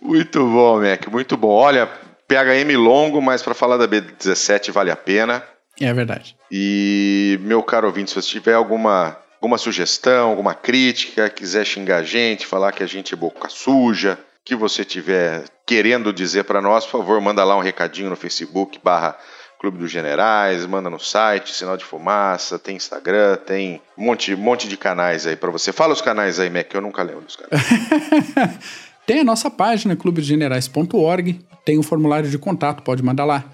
Muito 0.00 0.38
bom, 0.46 0.80
Mac, 0.80 1.08
muito 1.08 1.36
bom. 1.36 1.50
Olha, 1.50 1.88
PHM 2.32 2.76
longo, 2.76 3.20
mas 3.20 3.42
para 3.42 3.52
falar 3.52 3.76
da 3.76 3.86
B17 3.86 4.72
vale 4.72 4.90
a 4.90 4.96
pena. 4.96 5.42
É 5.78 5.92
verdade. 5.92 6.34
E, 6.50 7.38
meu 7.42 7.62
caro 7.62 7.86
ouvinte, 7.86 8.10
se 8.10 8.16
você 8.16 8.28
tiver 8.28 8.54
alguma, 8.54 9.18
alguma 9.34 9.58
sugestão, 9.58 10.30
alguma 10.30 10.54
crítica, 10.54 11.28
quiser 11.28 11.66
xingar 11.66 11.98
a 11.98 12.02
gente, 12.02 12.46
falar 12.46 12.72
que 12.72 12.82
a 12.82 12.86
gente 12.86 13.12
é 13.12 13.16
boca 13.16 13.48
suja, 13.50 14.18
que 14.44 14.54
você 14.54 14.84
tiver 14.84 15.44
querendo 15.66 16.12
dizer 16.12 16.44
para 16.44 16.62
nós, 16.62 16.84
por 16.86 17.00
favor, 17.00 17.20
manda 17.20 17.44
lá 17.44 17.56
um 17.56 17.62
recadinho 17.62 18.10
no 18.10 18.16
Facebook 18.16 18.80
barra 18.82 19.16
Clube 19.58 19.78
dos 19.78 19.92
Generais, 19.92 20.66
manda 20.66 20.90
no 20.90 20.98
site, 20.98 21.54
Sinal 21.54 21.76
de 21.76 21.84
Fumaça, 21.84 22.58
tem 22.58 22.74
Instagram, 22.74 23.36
tem 23.36 23.80
um 23.96 24.06
monte, 24.06 24.34
monte 24.34 24.66
de 24.66 24.76
canais 24.76 25.24
aí 25.24 25.36
para 25.36 25.50
você. 25.50 25.72
Fala 25.72 25.92
os 25.92 26.00
canais 26.00 26.40
aí, 26.40 26.50
Mac, 26.50 26.66
que 26.66 26.76
eu 26.76 26.80
nunca 26.80 27.00
lembro 27.02 27.22
dos 27.22 27.36
canais. 27.36 27.62
tem 29.06 29.20
a 29.20 29.24
nossa 29.24 29.50
página, 29.50 29.96
clubedesgenerais.org, 29.96 31.40
tem 31.64 31.78
o 31.78 31.82
formulário 31.82 32.30
de 32.30 32.38
contato, 32.38 32.82
pode 32.82 33.02
mandar 33.02 33.24
lá. 33.24 33.44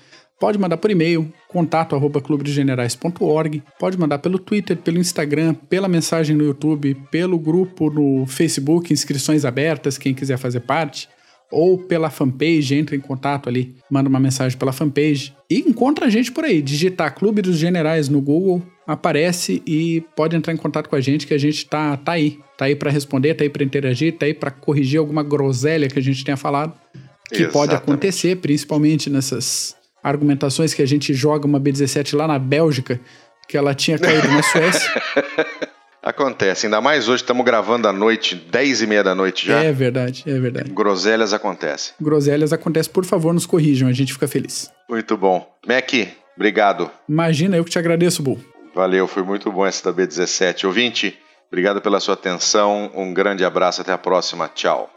Pode 0.41 0.57
mandar 0.57 0.77
por 0.77 0.89
e-mail, 0.89 1.33
contato 1.49 1.97
arroba 1.97 2.21
clubedegenerais.org, 2.21 3.61
pode 3.77 3.99
mandar 3.99 4.21
pelo 4.21 4.39
Twitter, 4.39 4.77
pelo 4.77 4.99
Instagram, 4.99 5.53
pela 5.53 5.89
mensagem 5.89 6.37
no 6.37 6.45
YouTube, 6.45 6.95
pelo 7.11 7.37
grupo 7.41 7.91
no 7.91 8.25
Facebook, 8.25 8.93
inscrições 8.93 9.45
abertas, 9.45 9.99
quem 9.99 10.15
quiser 10.15 10.39
fazer 10.39 10.61
parte, 10.61 11.09
ou 11.51 11.77
pela 11.77 12.09
fanpage, 12.09 12.77
entra 12.77 12.95
em 12.95 13.01
contato 13.01 13.49
ali, 13.49 13.75
manda 13.91 14.09
uma 14.09 14.21
mensagem 14.21 14.57
pela 14.57 14.73
fanpage. 14.73 15.35
E 15.51 15.59
encontra 15.59 16.07
a 16.07 16.11
gente 16.11 16.31
por 16.31 16.45
aí, 16.45 16.63
digitar 16.63 17.17
Clube 17.17 17.43
dos 17.43 17.57
Generais 17.57 18.09
no 18.09 18.21
Google, 18.21 18.63
aparece 18.89 19.62
e 19.66 20.01
pode 20.16 20.34
entrar 20.34 20.51
em 20.51 20.57
contato 20.57 20.89
com 20.89 20.97
a 20.97 21.01
gente 21.01 21.26
que 21.26 21.34
a 21.34 21.39
gente 21.39 21.66
tá, 21.66 21.95
tá 21.99 22.12
aí, 22.12 22.41
tá 22.57 22.64
aí 22.64 22.74
para 22.74 22.91
responder, 22.91 23.34
tá 23.34 23.45
aí 23.45 23.51
para 23.51 23.62
interagir, 23.62 24.16
tá 24.16 24.24
aí 24.24 24.32
para 24.32 24.51
corrigir 24.51 24.99
alguma 24.99 25.22
groselha 25.22 25.89
que 25.89 25.99
a 25.99 26.03
gente 26.03 26.24
tenha 26.24 26.39
falado, 26.39 26.72
que 27.28 27.34
Exatamente. 27.34 27.53
pode 27.53 27.74
acontecer, 27.74 28.36
principalmente 28.36 29.11
nessas 29.11 29.76
argumentações 30.03 30.72
que 30.72 30.80
a 30.80 30.86
gente 30.86 31.12
joga 31.12 31.47
uma 31.47 31.61
B17 31.61 32.16
lá 32.16 32.26
na 32.26 32.39
Bélgica, 32.39 32.99
que 33.47 33.59
ela 33.59 33.74
tinha 33.74 33.99
caído 33.99 34.26
na 34.28 34.41
Suécia. 34.51 35.03
Acontece, 36.03 36.64
ainda 36.64 36.80
mais 36.80 37.11
hoje, 37.11 37.22
estamos 37.22 37.45
gravando 37.45 37.86
à 37.89 37.93
noite, 37.93 38.34
10 38.34 38.82
e 38.82 38.86
meia 38.86 39.05
da 39.05 39.14
noite 39.14 39.49
já. 39.49 39.62
É 39.62 39.70
verdade, 39.70 40.24
é 40.26 40.39
verdade. 40.39 40.70
Groselhas 40.70 41.34
acontecem. 41.34 41.93
Groselhas 42.01 42.55
acontecem, 42.55 42.91
por 42.91 43.05
favor, 43.05 43.34
nos 43.34 43.45
corrijam, 43.45 43.86
a 43.86 43.93
gente 43.93 44.14
fica 44.14 44.26
feliz. 44.26 44.70
Muito 44.89 45.14
bom. 45.14 45.47
Mac, 45.66 45.93
obrigado. 46.34 46.91
Imagina, 47.07 47.59
eu 47.59 47.64
que 47.64 47.70
te 47.70 47.78
agradeço, 47.78 48.22
Bu. 48.22 48.39
Valeu, 48.75 49.07
foi 49.07 49.23
muito 49.23 49.51
bom 49.51 49.66
essa 49.66 49.93
da 49.93 50.03
B17. 50.03 50.64
Ouvinte, 50.64 51.19
obrigado 51.49 51.81
pela 51.81 52.01
sua 52.01 52.14
atenção, 52.14 52.91
um 52.95 53.12
grande 53.12 53.45
abraço, 53.45 53.81
até 53.81 53.93
a 53.93 53.99
próxima, 53.99 54.49
tchau. 54.49 54.91